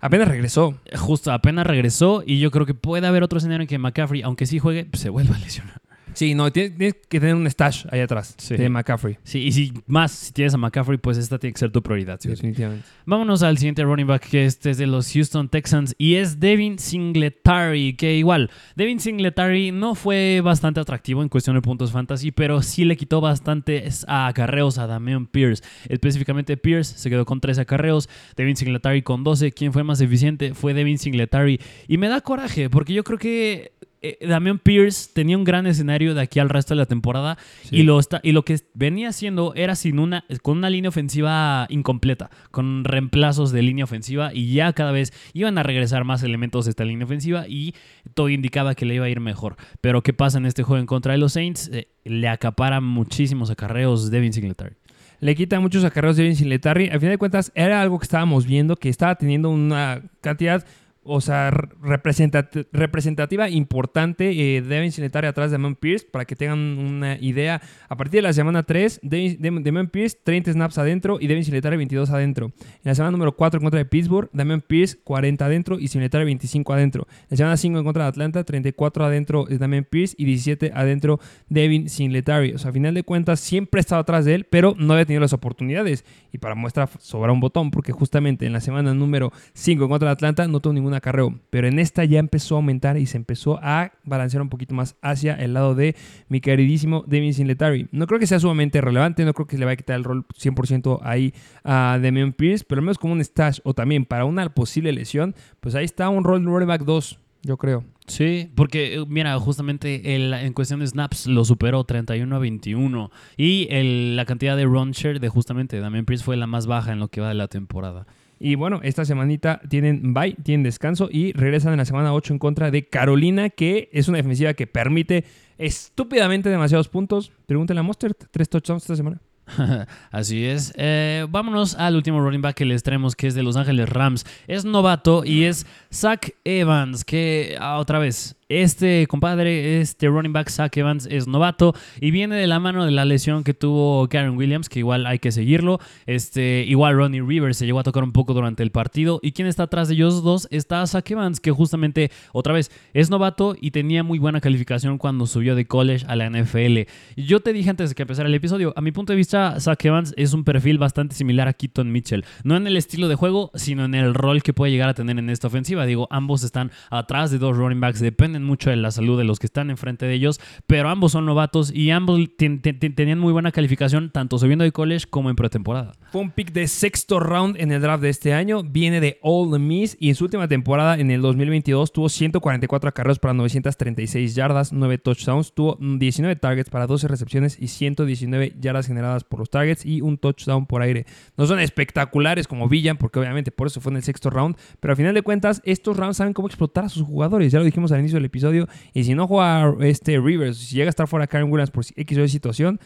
Apenas 0.00 0.28
regresó. 0.28 0.78
Justo, 0.94 1.32
apenas 1.32 1.66
regresó. 1.66 2.22
Y 2.24 2.38
yo 2.38 2.50
creo 2.50 2.66
que 2.66 2.74
puede 2.74 3.06
haber 3.06 3.22
otro 3.22 3.38
escenario 3.38 3.62
en 3.62 3.68
que 3.68 3.78
McCaffrey, 3.78 4.22
aunque 4.22 4.46
sí 4.46 4.58
juegue, 4.58 4.88
se 4.92 5.08
vuelva 5.08 5.36
a 5.36 5.38
lesionar. 5.38 5.80
Sí, 6.16 6.34
no, 6.34 6.50
tienes, 6.50 6.94
que 7.10 7.20
tener 7.20 7.34
un 7.34 7.46
stash 7.46 7.84
ahí 7.90 8.00
atrás 8.00 8.34
de 8.48 8.70
McCaffrey. 8.70 9.18
Sí, 9.22 9.40
y 9.40 9.52
si 9.52 9.74
más, 9.86 10.12
si 10.12 10.32
tienes 10.32 10.54
a 10.54 10.56
McCaffrey, 10.56 10.96
pues 10.96 11.18
esta 11.18 11.38
tiene 11.38 11.52
que 11.52 11.58
ser 11.58 11.70
tu 11.70 11.82
prioridad. 11.82 12.18
Definitivamente. 12.18 12.86
Vámonos 13.04 13.42
al 13.42 13.58
siguiente 13.58 13.84
running 13.84 14.06
back, 14.06 14.26
que 14.26 14.46
este 14.46 14.70
es 14.70 14.78
de 14.78 14.86
los 14.86 15.12
Houston 15.12 15.50
Texans, 15.50 15.94
y 15.98 16.14
es 16.14 16.40
Devin 16.40 16.78
Singletary, 16.78 17.96
que 17.96 18.16
igual, 18.16 18.50
Devin 18.76 18.98
Singletary 18.98 19.72
no 19.72 19.94
fue 19.94 20.40
bastante 20.42 20.80
atractivo 20.80 21.22
en 21.22 21.28
cuestión 21.28 21.54
de 21.54 21.60
puntos 21.60 21.92
fantasy, 21.92 22.30
pero 22.32 22.62
sí 22.62 22.86
le 22.86 22.96
quitó 22.96 23.20
bastante 23.20 23.86
a 24.06 24.28
acarreos 24.28 24.78
a 24.78 24.86
Damian 24.86 25.26
Pierce. 25.26 25.62
Específicamente 25.86 26.56
Pierce 26.56 26.98
se 26.98 27.10
quedó 27.10 27.26
con 27.26 27.42
13 27.42 27.60
acarreos, 27.60 28.08
Devin 28.36 28.56
Singletary 28.56 29.02
con 29.02 29.22
12. 29.22 29.52
¿Quién 29.52 29.74
fue 29.74 29.84
más 29.84 30.00
eficiente? 30.00 30.54
Fue 30.54 30.72
Devin 30.72 30.96
Singletary. 30.96 31.60
Y 31.88 31.98
me 31.98 32.08
da 32.08 32.22
coraje, 32.22 32.70
porque 32.70 32.94
yo 32.94 33.04
creo 33.04 33.18
que 33.18 33.72
eh, 34.02 34.18
Damian 34.26 34.58
Pierce 34.58 35.10
tenía 35.12 35.36
un 35.36 35.44
gran 35.44 35.66
escenario 35.66 36.14
de 36.14 36.20
aquí 36.20 36.38
al 36.38 36.48
resto 36.48 36.74
de 36.74 36.78
la 36.78 36.86
temporada 36.86 37.38
y, 37.70 37.82
lo 37.82 37.98
está, 37.98 38.20
y 38.22 38.32
lo 38.32 38.44
que 38.44 38.58
venía 38.74 39.08
haciendo 39.08 39.54
era 39.54 39.74
sin 39.74 39.98
una, 39.98 40.24
con 40.42 40.58
una 40.58 40.70
línea 40.70 40.88
ofensiva 40.88 41.66
incompleta, 41.70 42.30
con 42.50 42.84
reemplazos 42.84 43.52
de 43.52 43.62
línea 43.62 43.84
ofensiva 43.84 44.32
y 44.34 44.52
ya 44.52 44.72
cada 44.72 44.92
vez 44.92 45.12
iban 45.32 45.58
a 45.58 45.62
regresar 45.62 46.04
más 46.04 46.22
elementos 46.22 46.66
de 46.66 46.70
esta 46.70 46.84
línea 46.84 47.04
ofensiva 47.04 47.46
y 47.48 47.74
todo 48.14 48.28
indicaba 48.28 48.74
que 48.74 48.86
le 48.86 48.94
iba 48.94 49.06
a 49.06 49.08
ir 49.08 49.20
mejor. 49.20 49.56
Pero 49.80 50.02
¿qué 50.02 50.12
pasa 50.12 50.38
en 50.38 50.46
este 50.46 50.62
juego 50.62 50.80
en 50.80 50.86
contra 50.86 51.12
de 51.12 51.18
los 51.18 51.32
Saints? 51.32 51.70
Eh, 51.72 51.88
le 52.04 52.28
acapara 52.28 52.80
muchísimos 52.80 53.50
acarreos 53.50 54.10
Devin 54.10 54.32
Singletary 54.32 54.76
le 55.20 55.34
quita 55.34 55.60
muchos 55.60 55.84
acarreos 55.84 56.16
de 56.16 56.24
Devin 56.24 56.36
Singletary. 56.36 56.88
Al 56.90 57.00
final 57.00 57.12
de 57.12 57.18
cuentas, 57.18 57.50
era 57.54 57.80
algo 57.80 57.98
que 57.98 58.04
estábamos 58.04 58.46
viendo, 58.46 58.76
que 58.76 58.88
estaba 58.88 59.14
teniendo 59.14 59.48
una 59.50 60.02
cantidad 60.20 60.66
o 61.06 61.20
sea, 61.20 61.50
representati- 61.50 62.66
representativa 62.72 63.48
importante. 63.48 64.30
Eh, 64.56 64.62
Devin 64.62 64.92
Singletary 64.92 65.26
atrás 65.26 65.50
de 65.50 65.54
Damon 65.56 65.74
Pierce, 65.76 66.06
para 66.10 66.24
que 66.24 66.36
tengan 66.36 66.58
una 66.58 67.16
idea. 67.18 67.60
A 67.88 67.96
partir 67.96 68.18
de 68.18 68.22
la 68.22 68.32
semana 68.32 68.62
3, 68.62 69.00
Devin, 69.02 69.38
Dem- 69.40 69.62
Damon 69.62 69.88
Pierce 69.88 70.16
30 70.22 70.52
snaps 70.52 70.78
adentro 70.78 71.18
y 71.20 71.26
Devin 71.26 71.44
Singletary 71.44 71.76
22 71.76 72.10
adentro. 72.10 72.46
En 72.60 72.80
la 72.84 72.94
semana 72.94 73.10
número 73.12 73.36
4 73.36 73.58
en 73.58 73.64
contra 73.64 73.78
de 73.78 73.84
Pittsburgh, 73.86 74.28
Damon 74.32 74.60
Pierce 74.60 74.98
40 75.02 75.44
adentro 75.46 75.78
y 75.78 75.88
Singletary 75.88 76.24
25 76.24 76.72
adentro. 76.72 77.06
En 77.22 77.26
la 77.30 77.36
semana 77.36 77.56
5 77.56 77.78
en 77.78 77.84
contra 77.84 78.04
de 78.04 78.08
Atlanta, 78.08 78.44
34 78.44 79.04
adentro 79.04 79.48
es 79.48 79.58
Damon 79.58 79.86
Pierce 79.88 80.14
y 80.18 80.24
17 80.24 80.72
adentro 80.74 81.20
Devin 81.48 81.88
Singletary. 81.88 82.52
O 82.54 82.58
sea, 82.58 82.70
a 82.70 82.72
final 82.72 82.94
de 82.94 83.02
cuentas 83.02 83.40
siempre 83.40 83.78
he 83.78 83.82
estado 83.82 84.00
atrás 84.00 84.24
de 84.24 84.34
él, 84.34 84.46
pero 84.50 84.74
no 84.78 84.92
había 84.94 85.04
tenido 85.06 85.20
las 85.20 85.32
oportunidades. 85.32 86.04
Y 86.32 86.38
para 86.38 86.54
muestra 86.54 86.88
sobra 86.98 87.32
un 87.32 87.40
botón, 87.40 87.70
porque 87.70 87.92
justamente 87.92 88.46
en 88.46 88.52
la 88.52 88.60
semana 88.60 88.92
número 88.94 89.32
5 89.54 89.84
en 89.84 89.88
contra 89.90 90.08
de 90.08 90.12
Atlanta 90.12 90.46
no 90.48 90.60
tuvo 90.60 90.72
ningún 90.74 90.94
acarreo. 90.96 91.38
Pero 91.50 91.68
en 91.68 91.78
esta 91.78 92.04
ya 92.04 92.18
empezó 92.18 92.54
a 92.54 92.58
aumentar 92.58 92.96
y 92.98 93.06
se 93.06 93.16
empezó 93.16 93.58
a 93.62 93.92
balancear 94.04 94.42
un 94.42 94.48
poquito 94.48 94.74
más 94.74 94.96
hacia 95.02 95.34
el 95.34 95.54
lado 95.54 95.74
de 95.74 95.94
mi 96.28 96.40
queridísimo 96.40 97.04
Devin 97.06 97.34
Singletary. 97.34 97.88
No 97.92 98.06
creo 98.06 98.18
que 98.18 98.26
sea 98.26 98.40
sumamente 98.40 98.80
relevante, 98.80 99.24
no 99.24 99.32
creo 99.34 99.46
que 99.46 99.58
le 99.58 99.64
vaya 99.64 99.74
a 99.74 99.76
quitar 99.76 99.96
el 99.96 100.04
rol 100.04 100.24
100% 100.36 101.00
ahí 101.02 101.32
a 101.64 101.98
Damian 102.02 102.32
Pierce, 102.32 102.64
pero 102.68 102.80
al 102.80 102.84
menos 102.84 102.98
como 102.98 103.12
un 103.12 103.22
stash 103.24 103.60
o 103.64 103.74
también 103.74 104.04
para 104.04 104.24
una 104.24 104.48
posible 104.54 104.92
lesión, 104.92 105.34
pues 105.60 105.74
ahí 105.74 105.84
está 105.84 106.08
un 106.08 106.24
rol 106.24 106.44
running 106.44 106.68
back 106.68 106.82
2, 106.84 107.18
yo 107.42 107.56
creo. 107.56 107.84
Sí, 108.08 108.50
porque 108.54 108.94
eh, 108.94 109.04
mira, 109.08 109.36
justamente 109.40 110.14
en 110.14 110.52
cuestión 110.52 110.78
de 110.78 110.86
snaps 110.86 111.26
lo 111.26 111.44
superó 111.44 111.82
31 111.82 112.36
a 112.36 112.38
21 112.38 113.10
y 113.36 113.66
el- 113.70 114.14
la 114.14 114.24
cantidad 114.26 114.56
de 114.56 114.64
run 114.64 114.92
share 114.92 115.18
de 115.18 115.28
justamente 115.28 115.80
Damian 115.80 116.04
Pierce 116.04 116.24
fue 116.24 116.36
la 116.36 116.46
más 116.46 116.68
baja 116.68 116.92
en 116.92 117.00
lo 117.00 117.08
que 117.08 117.20
va 117.20 117.28
de 117.30 117.34
la 117.34 117.48
temporada. 117.48 118.06
Y 118.38 118.54
bueno, 118.54 118.80
esta 118.82 119.04
semanita 119.04 119.60
tienen 119.68 120.12
bye, 120.12 120.34
tienen 120.42 120.62
descanso 120.62 121.08
y 121.10 121.32
regresan 121.32 121.72
en 121.72 121.78
la 121.78 121.84
semana 121.84 122.12
8 122.12 122.34
en 122.34 122.38
contra 122.38 122.70
de 122.70 122.86
Carolina, 122.86 123.50
que 123.50 123.88
es 123.92 124.08
una 124.08 124.18
defensiva 124.18 124.54
que 124.54 124.66
permite 124.66 125.24
estúpidamente 125.58 126.50
demasiados 126.50 126.88
puntos. 126.88 127.32
Pregúntale 127.46 127.80
a 127.80 127.82
Mustard, 127.82 128.14
tres 128.30 128.48
touchdowns 128.48 128.82
esta 128.82 128.96
semana. 128.96 129.20
Así 130.10 130.44
es. 130.44 130.72
Eh, 130.76 131.26
vámonos 131.30 131.76
al 131.76 131.96
último 131.96 132.20
running 132.20 132.42
back 132.42 132.56
que 132.56 132.64
les 132.64 132.82
traemos, 132.82 133.14
que 133.14 133.28
es 133.28 133.34
de 133.34 133.42
Los 133.42 133.56
Ángeles 133.56 133.88
Rams. 133.88 134.26
Es 134.46 134.64
novato 134.64 135.24
y 135.24 135.44
es 135.44 135.66
Zach 135.92 136.30
Evans, 136.44 137.04
que 137.04 137.56
ah, 137.60 137.78
otra 137.78 137.98
vez, 137.98 138.36
este 138.48 139.06
compadre, 139.08 139.80
este 139.80 140.08
running 140.08 140.32
back 140.32 140.50
Zach 140.50 140.76
Evans 140.76 141.08
es 141.10 141.26
novato 141.26 141.74
y 142.00 142.10
viene 142.10 142.36
de 142.36 142.46
la 142.46 142.60
mano 142.60 142.84
de 142.84 142.92
la 142.92 143.04
lesión 143.04 143.42
que 143.42 143.54
tuvo 143.54 144.08
Karen 144.08 144.36
Williams, 144.36 144.68
que 144.68 144.78
igual 144.78 145.06
hay 145.06 145.18
que 145.18 145.32
seguirlo. 145.32 145.80
Este, 146.06 146.64
igual 146.66 146.96
Ronnie 146.96 147.22
Rivers 147.22 147.56
se 147.56 147.66
llegó 147.66 147.80
a 147.80 147.82
tocar 147.82 148.04
un 148.04 148.12
poco 148.12 148.34
durante 148.34 148.62
el 148.62 148.70
partido. 148.70 149.18
¿Y 149.22 149.32
quién 149.32 149.48
está 149.48 149.64
atrás 149.64 149.88
de 149.88 149.94
ellos 149.94 150.22
dos? 150.22 150.46
Está 150.50 150.86
Zach 150.86 151.10
Evans, 151.10 151.40
que 151.40 151.50
justamente, 151.50 152.10
otra 152.32 152.52
vez, 152.52 152.70
es 152.94 153.10
novato 153.10 153.56
y 153.60 153.72
tenía 153.72 154.02
muy 154.02 154.18
buena 154.18 154.40
calificación 154.40 154.98
cuando 154.98 155.26
subió 155.26 155.54
de 155.54 155.66
college 155.66 156.04
a 156.08 156.16
la 156.16 156.30
NFL. 156.30 156.88
Yo 157.16 157.40
te 157.40 157.52
dije 157.52 157.70
antes 157.70 157.90
de 157.90 157.94
que 157.94 158.02
empezara 158.02 158.28
el 158.28 158.34
episodio, 158.34 158.72
a 158.76 158.80
mi 158.80 158.92
punto 158.92 159.12
de 159.12 159.16
vista, 159.16 159.58
Zach 159.60 159.84
Evans 159.84 160.14
es 160.16 160.32
un 160.32 160.44
perfil 160.44 160.78
bastante 160.78 161.14
similar 161.14 161.48
a 161.48 161.52
Keaton 161.52 161.90
Mitchell. 161.90 162.24
No 162.44 162.56
en 162.56 162.66
el 162.66 162.76
estilo 162.76 163.08
de 163.08 163.14
juego, 163.14 163.50
sino 163.54 163.84
en 163.84 163.94
el 163.94 164.14
rol 164.14 164.42
que 164.42 164.52
puede 164.52 164.72
llegar 164.72 164.88
a 164.88 164.94
tener 164.94 165.18
en 165.18 165.30
esta 165.30 165.48
ofensiva. 165.48 165.86
Digo, 165.86 166.06
ambos 166.10 166.44
están 166.44 166.70
atrás 166.90 167.30
de 167.30 167.38
dos 167.38 167.56
running 167.56 167.80
backs, 167.80 168.00
mucho 168.44 168.70
de 168.70 168.76
la 168.76 168.90
salud 168.90 169.18
de 169.18 169.24
los 169.24 169.38
que 169.38 169.46
están 169.46 169.70
enfrente 169.70 170.06
de 170.06 170.14
ellos, 170.14 170.40
pero 170.66 170.88
ambos 170.88 171.12
son 171.12 171.26
novatos 171.26 171.72
y 171.74 171.90
ambos 171.90 172.20
ten- 172.36 172.60
ten- 172.60 172.78
ten- 172.78 172.94
tenían 172.94 173.18
muy 173.18 173.32
buena 173.32 173.52
calificación, 173.52 174.10
tanto 174.10 174.38
subiendo 174.38 174.64
de 174.64 174.72
college 174.72 175.06
como 175.08 175.30
en 175.30 175.36
pretemporada. 175.36 175.92
Fue 176.12 176.20
un 176.20 176.30
pick 176.30 176.52
de 176.52 176.66
sexto 176.68 177.20
round 177.20 177.56
en 177.58 177.72
el 177.72 177.80
draft 177.80 178.02
de 178.02 178.08
este 178.08 178.32
año. 178.32 178.62
Viene 178.62 179.00
de 179.00 179.18
Ole 179.22 179.58
Miss 179.58 179.96
y 180.00 180.08
en 180.08 180.14
su 180.14 180.24
última 180.24 180.48
temporada, 180.48 180.98
en 180.98 181.10
el 181.10 181.20
2022, 181.22 181.92
tuvo 181.92 182.08
144 182.08 182.88
acarreos 182.88 183.18
para 183.18 183.34
936 183.34 184.34
yardas, 184.34 184.72
9 184.72 184.98
touchdowns. 184.98 185.52
Tuvo 185.52 185.76
19 185.80 186.36
targets 186.36 186.70
para 186.70 186.86
12 186.86 187.08
recepciones 187.08 187.56
y 187.60 187.68
119 187.68 188.54
yardas 188.60 188.86
generadas 188.86 189.24
por 189.24 189.40
los 189.40 189.50
targets 189.50 189.84
y 189.84 190.00
un 190.00 190.18
touchdown 190.18 190.66
por 190.66 190.82
aire. 190.82 191.06
No 191.36 191.46
son 191.46 191.58
espectaculares 191.60 192.46
como 192.48 192.68
Villan, 192.68 192.96
porque 192.96 193.18
obviamente 193.18 193.50
por 193.50 193.66
eso 193.66 193.80
fue 193.80 193.90
en 193.92 193.96
el 193.96 194.02
sexto 194.02 194.30
round. 194.30 194.56
Pero 194.80 194.92
al 194.92 194.96
final 194.96 195.14
de 195.14 195.22
cuentas, 195.22 195.62
estos 195.64 195.96
rounds 195.96 196.16
saben 196.16 196.32
cómo 196.32 196.48
explotar 196.48 196.84
a 196.84 196.88
sus 196.88 197.02
jugadores. 197.02 197.52
Ya 197.52 197.58
lo 197.58 197.64
dijimos 197.64 197.92
al 197.92 198.00
inicio 198.00 198.16
del 198.16 198.24
episodio. 198.26 198.68
Y 198.92 199.04
si 199.04 199.14
no 199.14 199.26
juega 199.26 199.74
este 199.80 200.18
Rivers, 200.18 200.58
si 200.58 200.76
llega 200.76 200.88
a 200.88 200.90
estar 200.90 201.08
fuera 201.08 201.26
Karen 201.26 201.50
Williams 201.50 201.70
por 201.70 201.84
X 201.84 202.18
o 202.18 202.22
Y 202.22 202.28
situación, 202.28 202.80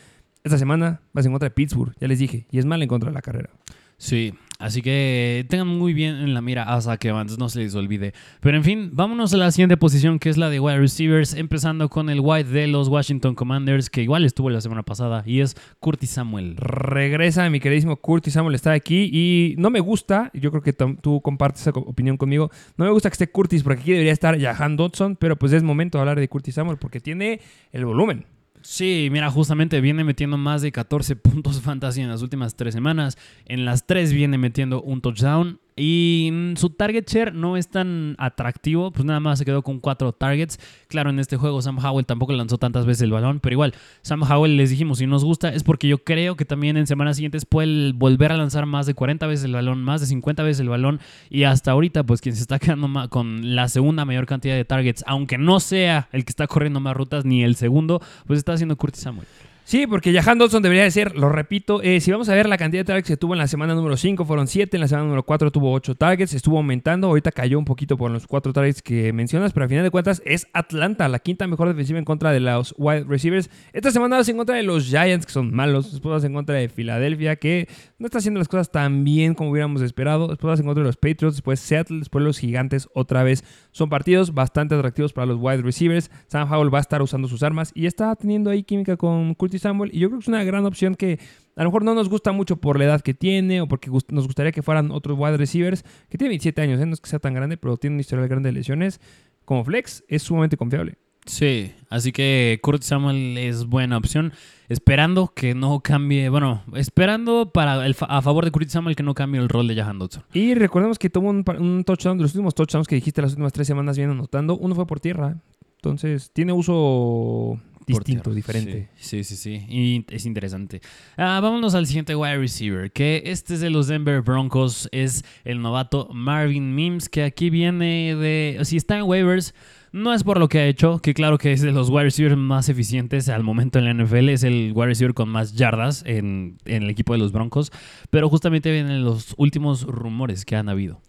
esta 0.44 0.58
semana 0.58 1.00
vas 1.12 1.26
en 1.26 1.32
contra 1.32 1.48
de 1.48 1.54
Pittsburgh, 1.54 1.94
ya 2.00 2.08
les 2.08 2.18
dije, 2.18 2.46
y 2.50 2.58
es 2.58 2.64
mal 2.64 2.82
en 2.82 2.88
contra 2.88 3.10
de 3.10 3.14
la 3.14 3.22
carrera. 3.22 3.50
Sí, 3.98 4.34
así 4.60 4.82
que 4.82 5.44
tengan 5.48 5.66
muy 5.66 5.92
bien 5.92 6.16
en 6.16 6.34
la 6.34 6.40
mira 6.40 6.62
a 6.62 6.80
Zach 6.80 7.04
Evans, 7.04 7.38
no 7.38 7.48
se 7.48 7.60
les 7.60 7.74
olvide. 7.74 8.12
Pero 8.40 8.56
en 8.56 8.64
fin, 8.64 8.90
vámonos 8.92 9.34
a 9.34 9.36
la 9.36 9.50
siguiente 9.50 9.76
posición 9.76 10.18
que 10.18 10.28
es 10.28 10.36
la 10.36 10.50
de 10.50 10.60
wide 10.60 10.78
receivers, 10.78 11.34
empezando 11.34 11.88
con 11.88 12.10
el 12.10 12.20
wide 12.20 12.44
de 12.44 12.66
los 12.66 12.88
Washington 12.88 13.34
Commanders, 13.34 13.90
que 13.90 14.02
igual 14.02 14.24
estuvo 14.24 14.50
la 14.50 14.60
semana 14.60 14.82
pasada, 14.82 15.22
y 15.26 15.40
es 15.40 15.56
Curtis 15.80 16.10
Samuel. 16.10 16.56
Regresa 16.56 17.48
mi 17.50 17.60
queridísimo 17.60 17.96
Curtis 17.96 18.34
Samuel, 18.34 18.54
está 18.54 18.72
aquí 18.72 19.10
y 19.12 19.54
no 19.58 19.70
me 19.70 19.80
gusta, 19.80 20.30
yo 20.34 20.50
creo 20.50 20.62
que 20.62 20.72
tú 20.72 21.20
compartes 21.20 21.62
esa 21.62 21.70
opinión 21.70 22.16
conmigo, 22.16 22.50
no 22.76 22.84
me 22.84 22.90
gusta 22.90 23.10
que 23.10 23.14
esté 23.14 23.30
Curtis 23.30 23.62
porque 23.62 23.80
aquí 23.80 23.92
debería 23.92 24.12
estar 24.12 24.40
Jahan 24.40 24.76
Dodson, 24.76 25.16
pero 25.16 25.36
pues 25.36 25.52
es 25.52 25.62
momento 25.62 25.98
de 25.98 26.02
hablar 26.02 26.20
de 26.20 26.28
Curtis 26.28 26.54
Samuel 26.54 26.78
porque 26.78 27.00
tiene 27.00 27.40
el 27.72 27.84
volumen. 27.84 28.26
Sí, 28.62 29.08
mira, 29.10 29.30
justamente 29.30 29.80
viene 29.80 30.04
metiendo 30.04 30.36
más 30.36 30.62
de 30.62 30.72
14 30.72 31.16
puntos 31.16 31.60
fantasy 31.60 32.00
en 32.00 32.08
las 32.08 32.22
últimas 32.22 32.54
tres 32.54 32.74
semanas. 32.74 33.18
En 33.46 33.64
las 33.64 33.86
tres 33.86 34.12
viene 34.12 34.38
metiendo 34.38 34.82
un 34.82 35.00
touchdown. 35.00 35.60
Y 35.82 36.28
mm, 36.30 36.56
su 36.56 36.68
target 36.68 37.08
share 37.08 37.32
no 37.32 37.56
es 37.56 37.68
tan 37.68 38.14
atractivo, 38.18 38.90
pues 38.90 39.06
nada 39.06 39.18
más 39.18 39.38
se 39.38 39.46
quedó 39.46 39.62
con 39.62 39.80
cuatro 39.80 40.12
targets. 40.12 40.58
Claro, 40.88 41.08
en 41.08 41.18
este 41.18 41.38
juego 41.38 41.62
Sam 41.62 41.78
Howell 41.82 42.04
tampoco 42.04 42.34
lanzó 42.34 42.58
tantas 42.58 42.84
veces 42.84 43.02
el 43.02 43.12
balón, 43.12 43.40
pero 43.40 43.54
igual, 43.54 43.74
Sam 44.02 44.22
Howell 44.22 44.58
les 44.58 44.68
dijimos, 44.68 44.98
si 44.98 45.06
nos 45.06 45.24
gusta 45.24 45.48
es 45.48 45.62
porque 45.62 45.88
yo 45.88 46.04
creo 46.04 46.36
que 46.36 46.44
también 46.44 46.76
en 46.76 46.86
semanas 46.86 47.16
siguientes 47.16 47.46
puede 47.46 47.92
volver 47.92 48.30
a 48.30 48.36
lanzar 48.36 48.66
más 48.66 48.84
de 48.84 48.92
40 48.92 49.26
veces 49.26 49.46
el 49.46 49.52
balón, 49.52 49.82
más 49.82 50.02
de 50.02 50.06
50 50.06 50.42
veces 50.42 50.60
el 50.60 50.68
balón. 50.68 51.00
Y 51.30 51.44
hasta 51.44 51.70
ahorita, 51.70 52.04
pues 52.04 52.20
quien 52.20 52.36
se 52.36 52.42
está 52.42 52.58
quedando 52.60 53.08
con 53.08 53.54
la 53.54 53.68
segunda 53.68 54.04
mayor 54.04 54.26
cantidad 54.26 54.56
de 54.56 54.66
targets, 54.66 55.02
aunque 55.06 55.38
no 55.38 55.60
sea 55.60 56.10
el 56.12 56.26
que 56.26 56.30
está 56.30 56.46
corriendo 56.46 56.80
más 56.80 56.94
rutas 56.94 57.24
ni 57.24 57.42
el 57.42 57.56
segundo, 57.56 58.02
pues 58.26 58.38
está 58.38 58.52
haciendo 58.52 58.76
Curtis 58.76 59.00
Samuel. 59.00 59.26
Sí, 59.70 59.86
porque 59.86 60.12
Jahan 60.12 60.36
Dodson 60.36 60.64
debería 60.64 60.82
de 60.82 60.90
ser, 60.90 61.16
lo 61.16 61.28
repito, 61.28 61.80
eh, 61.80 62.00
si 62.00 62.10
vamos 62.10 62.28
a 62.28 62.34
ver 62.34 62.48
la 62.48 62.58
cantidad 62.58 62.80
de 62.80 62.86
targets 62.86 63.06
que 63.06 63.16
tuvo 63.16 63.34
en 63.34 63.38
la 63.38 63.46
semana 63.46 63.72
número 63.72 63.96
5, 63.96 64.24
fueron 64.24 64.48
7, 64.48 64.76
en 64.76 64.80
la 64.80 64.88
semana 64.88 65.04
número 65.04 65.22
4 65.22 65.52
tuvo 65.52 65.72
8 65.72 65.94
targets, 65.94 66.34
estuvo 66.34 66.56
aumentando, 66.56 67.06
ahorita 67.06 67.30
cayó 67.30 67.56
un 67.56 67.64
poquito 67.64 67.96
por 67.96 68.10
los 68.10 68.26
4 68.26 68.52
targets 68.52 68.82
que 68.82 69.12
mencionas, 69.12 69.52
pero 69.52 69.62
al 69.62 69.68
final 69.68 69.84
de 69.84 69.92
cuentas 69.92 70.22
es 70.26 70.48
Atlanta, 70.54 71.08
la 71.08 71.20
quinta 71.20 71.46
mejor 71.46 71.68
defensiva 71.68 72.00
en 72.00 72.04
contra 72.04 72.32
de 72.32 72.40
los 72.40 72.74
wide 72.78 73.04
receivers. 73.04 73.48
Esta 73.72 73.92
semana 73.92 74.16
vas 74.16 74.28
en 74.28 74.38
contra 74.38 74.56
de 74.56 74.64
los 74.64 74.86
Giants, 74.86 75.24
que 75.24 75.32
son 75.32 75.54
malos, 75.54 75.92
después 75.92 76.14
vas 76.14 76.24
en 76.24 76.32
contra 76.32 76.56
de 76.56 76.68
Filadelfia, 76.68 77.36
que 77.36 77.68
no 78.00 78.06
está 78.06 78.18
haciendo 78.18 78.38
las 78.38 78.48
cosas 78.48 78.72
tan 78.72 79.04
bien 79.04 79.34
como 79.34 79.52
hubiéramos 79.52 79.82
esperado, 79.82 80.26
después 80.26 80.48
vas 80.48 80.58
en 80.58 80.66
contra 80.66 80.82
de 80.82 80.88
los 80.88 80.96
Patriots, 80.96 81.36
después 81.36 81.60
Seattle, 81.60 82.00
después 82.00 82.24
los 82.24 82.40
Gigantes 82.40 82.88
otra 82.92 83.22
vez. 83.22 83.44
Son 83.70 83.88
partidos 83.88 84.34
bastante 84.34 84.74
atractivos 84.74 85.12
para 85.12 85.26
los 85.26 85.38
wide 85.40 85.62
receivers, 85.62 86.10
Sam 86.26 86.52
Howell 86.52 86.74
va 86.74 86.78
a 86.78 86.80
estar 86.80 87.00
usando 87.02 87.28
sus 87.28 87.44
armas 87.44 87.70
y 87.72 87.86
está 87.86 88.16
teniendo 88.16 88.50
ahí 88.50 88.64
química 88.64 88.96
con 88.96 89.32
Curtis 89.36 89.59
Samuel, 89.60 89.90
y 89.92 89.98
yo 90.00 90.08
creo 90.08 90.18
que 90.18 90.24
es 90.24 90.28
una 90.28 90.42
gran 90.44 90.64
opción 90.66 90.94
que 90.94 91.18
a 91.56 91.62
lo 91.62 91.70
mejor 91.70 91.84
no 91.84 91.94
nos 91.94 92.08
gusta 92.08 92.32
mucho 92.32 92.56
por 92.56 92.78
la 92.78 92.84
edad 92.86 93.00
que 93.00 93.14
tiene 93.14 93.60
o 93.60 93.68
porque 93.68 93.90
nos 94.10 94.26
gustaría 94.26 94.52
que 94.52 94.62
fueran 94.62 94.90
otros 94.90 95.18
wide 95.18 95.36
receivers, 95.36 95.84
que 96.08 96.16
tiene 96.18 96.30
27 96.30 96.60
años, 96.62 96.80
¿eh? 96.80 96.86
no 96.86 96.94
es 96.94 97.00
que 97.00 97.10
sea 97.10 97.18
tan 97.18 97.34
grande, 97.34 97.56
pero 97.56 97.76
tiene 97.76 97.94
un 97.96 98.00
historial 98.00 98.28
grande 98.28 98.48
de 98.48 98.52
lesiones. 98.54 99.00
Como 99.44 99.64
flex, 99.64 100.04
es 100.08 100.22
sumamente 100.22 100.56
confiable. 100.56 100.96
Sí, 101.26 101.72
así 101.90 102.12
que 102.12 102.58
Curtis 102.62 102.86
Samuel 102.86 103.36
es 103.36 103.66
buena 103.66 103.98
opción. 103.98 104.32
Esperando 104.68 105.32
que 105.34 105.54
no 105.54 105.80
cambie, 105.80 106.28
bueno, 106.30 106.62
esperando 106.74 107.50
para 107.52 107.84
el 107.84 107.94
fa- 107.94 108.06
a 108.06 108.22
favor 108.22 108.44
de 108.44 108.50
Curtis 108.52 108.72
Samuel 108.72 108.96
que 108.96 109.02
no 109.02 109.14
cambie 109.14 109.40
el 109.40 109.48
rol 109.48 109.66
de 109.68 109.74
Jahan 109.74 109.98
Dodson. 109.98 110.22
Y 110.32 110.54
recordemos 110.54 110.98
que 110.98 111.10
tuvo 111.10 111.28
un, 111.28 111.44
un 111.58 111.84
touchdown, 111.84 112.16
de 112.16 112.22
los 112.22 112.34
últimos 112.34 112.54
touchdowns 112.54 112.86
que 112.88 112.94
dijiste 112.94 113.20
las 113.20 113.32
últimas 113.32 113.52
tres 113.52 113.66
semanas 113.66 113.96
viene 113.98 114.12
anotando, 114.12 114.56
uno 114.56 114.74
fue 114.74 114.86
por 114.86 115.00
tierra. 115.00 115.36
Entonces, 115.76 116.30
tiene 116.32 116.52
uso 116.52 117.58
distinto, 117.98 118.32
diferente. 118.32 118.88
Sí, 118.96 119.24
sí, 119.24 119.36
sí, 119.36 119.58
sí. 119.58 119.66
Y 119.68 120.04
es 120.14 120.26
interesante. 120.26 120.80
Ah, 121.16 121.40
vámonos 121.42 121.74
al 121.74 121.86
siguiente 121.86 122.14
wide 122.16 122.38
receiver, 122.38 122.90
que 122.90 123.22
este 123.26 123.54
es 123.54 123.60
de 123.60 123.70
los 123.70 123.88
Denver 123.88 124.22
Broncos, 124.22 124.88
es 124.92 125.24
el 125.44 125.60
novato 125.60 126.08
Marvin 126.12 126.74
Mims, 126.74 127.08
que 127.08 127.24
aquí 127.24 127.50
viene 127.50 128.14
de... 128.16 128.58
Si 128.64 128.76
está 128.76 128.96
en 128.96 129.04
waivers, 129.04 129.54
no 129.92 130.14
es 130.14 130.22
por 130.22 130.38
lo 130.38 130.48
que 130.48 130.58
ha 130.58 130.66
hecho, 130.66 131.00
que 131.00 131.14
claro 131.14 131.38
que 131.38 131.52
es 131.52 131.62
de 131.62 131.72
los 131.72 131.90
wide 131.90 132.04
receivers 132.04 132.36
más 132.36 132.68
eficientes 132.68 133.28
al 133.28 133.42
momento 133.42 133.78
en 133.78 133.84
la 133.86 134.04
NFL, 134.04 134.28
es 134.28 134.44
el 134.44 134.72
wide 134.74 134.86
receiver 134.86 135.14
con 135.14 135.28
más 135.28 135.54
yardas 135.54 136.04
en, 136.06 136.58
en 136.64 136.84
el 136.84 136.90
equipo 136.90 137.12
de 137.12 137.18
los 137.18 137.32
Broncos, 137.32 137.72
pero 138.10 138.28
justamente 138.28 138.70
vienen 138.70 139.04
los 139.04 139.34
últimos 139.36 139.82
rumores 139.82 140.44
que 140.44 140.56
han 140.56 140.68
habido. 140.68 141.00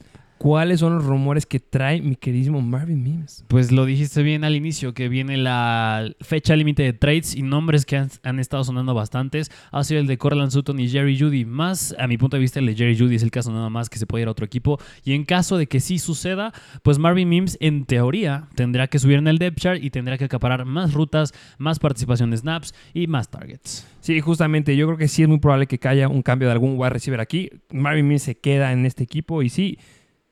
¿Cuáles 0.41 0.79
son 0.79 0.95
los 0.95 1.05
rumores 1.05 1.45
que 1.45 1.59
trae 1.59 2.01
mi 2.01 2.15
queridísimo 2.15 2.63
Marvin 2.63 3.03
Mims? 3.03 3.45
Pues 3.47 3.71
lo 3.71 3.85
dijiste 3.85 4.23
bien 4.23 4.43
al 4.43 4.55
inicio, 4.55 4.95
que 4.95 5.07
viene 5.07 5.37
la 5.37 6.11
fecha 6.19 6.55
límite 6.55 6.81
de 6.81 6.93
trades 6.93 7.35
y 7.35 7.43
nombres 7.43 7.85
que 7.85 7.97
han, 7.97 8.09
han, 8.23 8.39
estado 8.39 8.63
sonando 8.63 8.95
bastantes. 8.95 9.51
Ha 9.71 9.83
sido 9.83 10.01
el 10.01 10.07
de 10.07 10.17
Corland 10.17 10.49
Sutton 10.49 10.79
y 10.79 10.89
Jerry 10.89 11.19
Judy. 11.19 11.45
Más, 11.45 11.93
a 11.99 12.07
mi 12.07 12.17
punto 12.17 12.37
de 12.37 12.41
vista, 12.41 12.57
el 12.57 12.65
de 12.65 12.73
Jerry 12.73 12.97
Judy 12.97 13.17
es 13.17 13.21
el 13.21 13.29
caso 13.29 13.51
nada 13.51 13.69
más 13.69 13.87
que 13.87 13.99
se 13.99 14.07
puede 14.07 14.23
ir 14.23 14.29
a 14.29 14.31
otro 14.31 14.43
equipo. 14.43 14.79
Y 15.03 15.13
en 15.13 15.25
caso 15.25 15.59
de 15.59 15.67
que 15.67 15.79
sí 15.79 15.99
suceda, 15.99 16.53
pues 16.81 16.97
Marvin 16.97 17.29
Mims, 17.29 17.55
en 17.61 17.85
teoría, 17.85 18.47
tendrá 18.55 18.87
que 18.87 18.97
subir 18.97 19.19
en 19.19 19.27
el 19.27 19.37
depth 19.37 19.59
chart 19.59 19.83
y 19.83 19.91
tendrá 19.91 20.17
que 20.17 20.25
acaparar 20.25 20.65
más 20.65 20.95
rutas, 20.95 21.35
más 21.59 21.77
participación 21.77 22.31
de 22.31 22.37
snaps 22.37 22.73
y 22.95 23.05
más 23.05 23.29
targets. 23.29 23.85
Sí, 23.99 24.19
justamente, 24.21 24.75
yo 24.75 24.87
creo 24.87 24.97
que 24.97 25.07
sí 25.07 25.21
es 25.21 25.29
muy 25.29 25.37
probable 25.37 25.67
que 25.67 25.87
haya 25.87 26.07
un 26.07 26.23
cambio 26.23 26.47
de 26.47 26.53
algún 26.53 26.79
wide 26.79 26.89
receiver 26.89 27.21
aquí. 27.21 27.51
Marvin 27.71 28.07
Mims 28.07 28.23
se 28.23 28.33
queda 28.33 28.71
en 28.71 28.87
este 28.87 29.03
equipo 29.03 29.43
y 29.43 29.49
sí, 29.49 29.77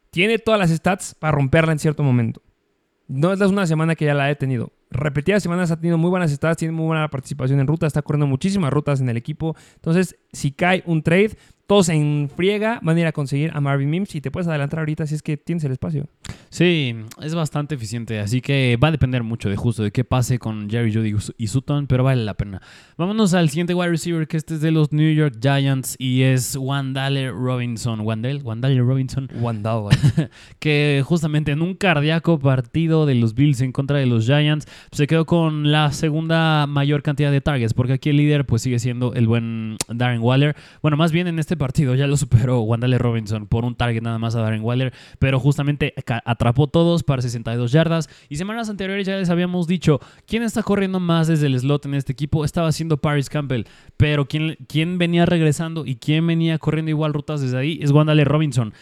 tiene 0.09 0.39
todas 0.39 0.59
las 0.59 0.69
stats 0.69 1.15
para 1.15 1.31
romperla 1.31 1.71
en 1.71 1.79
cierto 1.79 2.03
momento. 2.03 2.41
No 3.07 3.33
es 3.33 3.41
una 3.41 3.65
semana 3.65 3.95
que 3.95 4.05
ya 4.05 4.13
la 4.13 4.29
he 4.29 4.35
tenido. 4.35 4.71
Repetidas 4.91 5.43
semanas 5.43 5.69
ha 5.71 5.77
tenido 5.77 5.97
muy 5.97 6.09
buenas 6.09 6.31
stats, 6.31 6.57
tiene 6.57 6.71
muy 6.71 6.87
buena 6.87 7.07
participación 7.09 7.59
en 7.59 7.67
ruta, 7.67 7.85
está 7.85 8.01
corriendo 8.01 8.25
muchísimas 8.27 8.73
rutas 8.73 9.01
en 9.01 9.09
el 9.09 9.17
equipo. 9.17 9.55
Entonces, 9.75 10.15
si 10.31 10.51
cae 10.51 10.83
un 10.85 11.03
trade, 11.03 11.35
todos 11.69 11.89
en 11.89 12.31
friega 12.35 12.79
van 12.81 12.97
a 12.97 12.99
ir 12.99 13.05
a 13.05 13.11
conseguir 13.11 13.51
a 13.53 13.61
Marvin 13.61 13.91
Mims 13.91 14.15
y 14.15 14.21
te 14.21 14.31
puedes 14.31 14.47
adelantar 14.47 14.79
ahorita 14.79 15.05
si 15.05 15.13
es 15.13 15.21
que 15.21 15.37
tienes 15.37 15.63
el 15.65 15.71
espacio. 15.71 16.07
Sí, 16.49 16.95
es 17.21 17.35
bastante 17.35 17.75
eficiente, 17.75 18.17
así 18.17 18.41
que 18.41 18.75
va 18.83 18.87
a 18.87 18.91
depender 18.91 19.21
mucho 19.21 19.51
de 19.51 19.55
justo 19.55 19.83
de 19.83 19.91
qué 19.91 20.03
pase 20.03 20.39
con 20.39 20.67
Jerry 20.67 20.91
Judy 20.91 21.15
y 21.37 21.45
Sutton, 21.45 21.85
pero 21.85 22.03
vale 22.03 22.25
la 22.25 22.33
pena. 22.33 22.59
Vámonos 22.97 23.35
al 23.35 23.49
siguiente 23.49 23.75
wide 23.75 23.89
receiver, 23.89 24.27
que 24.27 24.37
este 24.37 24.55
es 24.55 24.61
de 24.61 24.71
los 24.71 24.91
New 24.91 25.13
York 25.13 25.35
Giants 25.39 25.95
y 25.99 26.23
es 26.23 26.55
Wandale 26.55 27.29
Robinson. 27.29 27.99
Wandale, 27.99 28.41
Wandale 28.41 28.81
Robinson. 28.81 29.29
Wandale. 29.35 29.95
que 30.59 31.03
justamente 31.05 31.51
en 31.51 31.61
un 31.61 31.75
cardíaco 31.75 32.39
partido 32.39 33.05
de 33.05 33.13
los 33.13 33.35
Bills 33.35 33.61
en 33.61 33.71
contra 33.71 33.99
de 33.99 34.07
los 34.07 34.25
Giants 34.25 34.65
se 34.91 35.07
quedó 35.07 35.25
con 35.25 35.71
la 35.71 35.91
segunda 35.91 36.67
mayor 36.67 37.01
cantidad 37.01 37.31
de 37.31 37.41
targets, 37.41 37.73
porque 37.73 37.93
aquí 37.93 38.09
el 38.09 38.17
líder 38.17 38.45
pues 38.45 38.61
sigue 38.61 38.79
siendo 38.79 39.13
el 39.13 39.27
buen 39.27 39.77
Darren 39.87 40.21
Waller. 40.21 40.55
Bueno, 40.81 40.97
más 40.97 41.11
bien 41.11 41.27
en 41.27 41.39
este 41.39 41.57
partido 41.57 41.95
ya 41.95 42.07
lo 42.07 42.17
superó 42.17 42.61
Wandale 42.61 42.97
Robinson 42.97 43.47
por 43.47 43.65
un 43.65 43.75
target 43.75 44.01
nada 44.01 44.19
más 44.19 44.35
a 44.35 44.41
Darren 44.41 44.63
Waller, 44.63 44.93
pero 45.19 45.39
justamente 45.39 45.93
atrapó 46.25 46.67
todos 46.67 47.03
para 47.03 47.21
62 47.21 47.71
yardas. 47.71 48.09
Y 48.29 48.35
semanas 48.35 48.69
anteriores 48.69 49.05
ya 49.05 49.15
les 49.17 49.29
habíamos 49.29 49.67
dicho, 49.67 49.99
¿quién 50.27 50.43
está 50.43 50.63
corriendo 50.63 50.99
más 50.99 51.27
desde 51.27 51.47
el 51.47 51.59
slot 51.59 51.85
en 51.85 51.95
este 51.95 52.13
equipo? 52.13 52.45
Estaba 52.45 52.67
haciendo 52.67 52.97
Paris 52.97 53.29
Campbell, 53.29 53.63
pero 53.97 54.25
¿quién, 54.25 54.57
quién 54.67 54.97
venía 54.97 55.25
regresando 55.25 55.85
y 55.85 55.95
quién 55.95 56.25
venía 56.25 56.57
corriendo 56.57 56.89
igual 56.89 57.13
rutas 57.13 57.41
desde 57.41 57.57
ahí? 57.57 57.79
Es 57.81 57.91
Wandale 57.91 58.25
Robinson. 58.25 58.73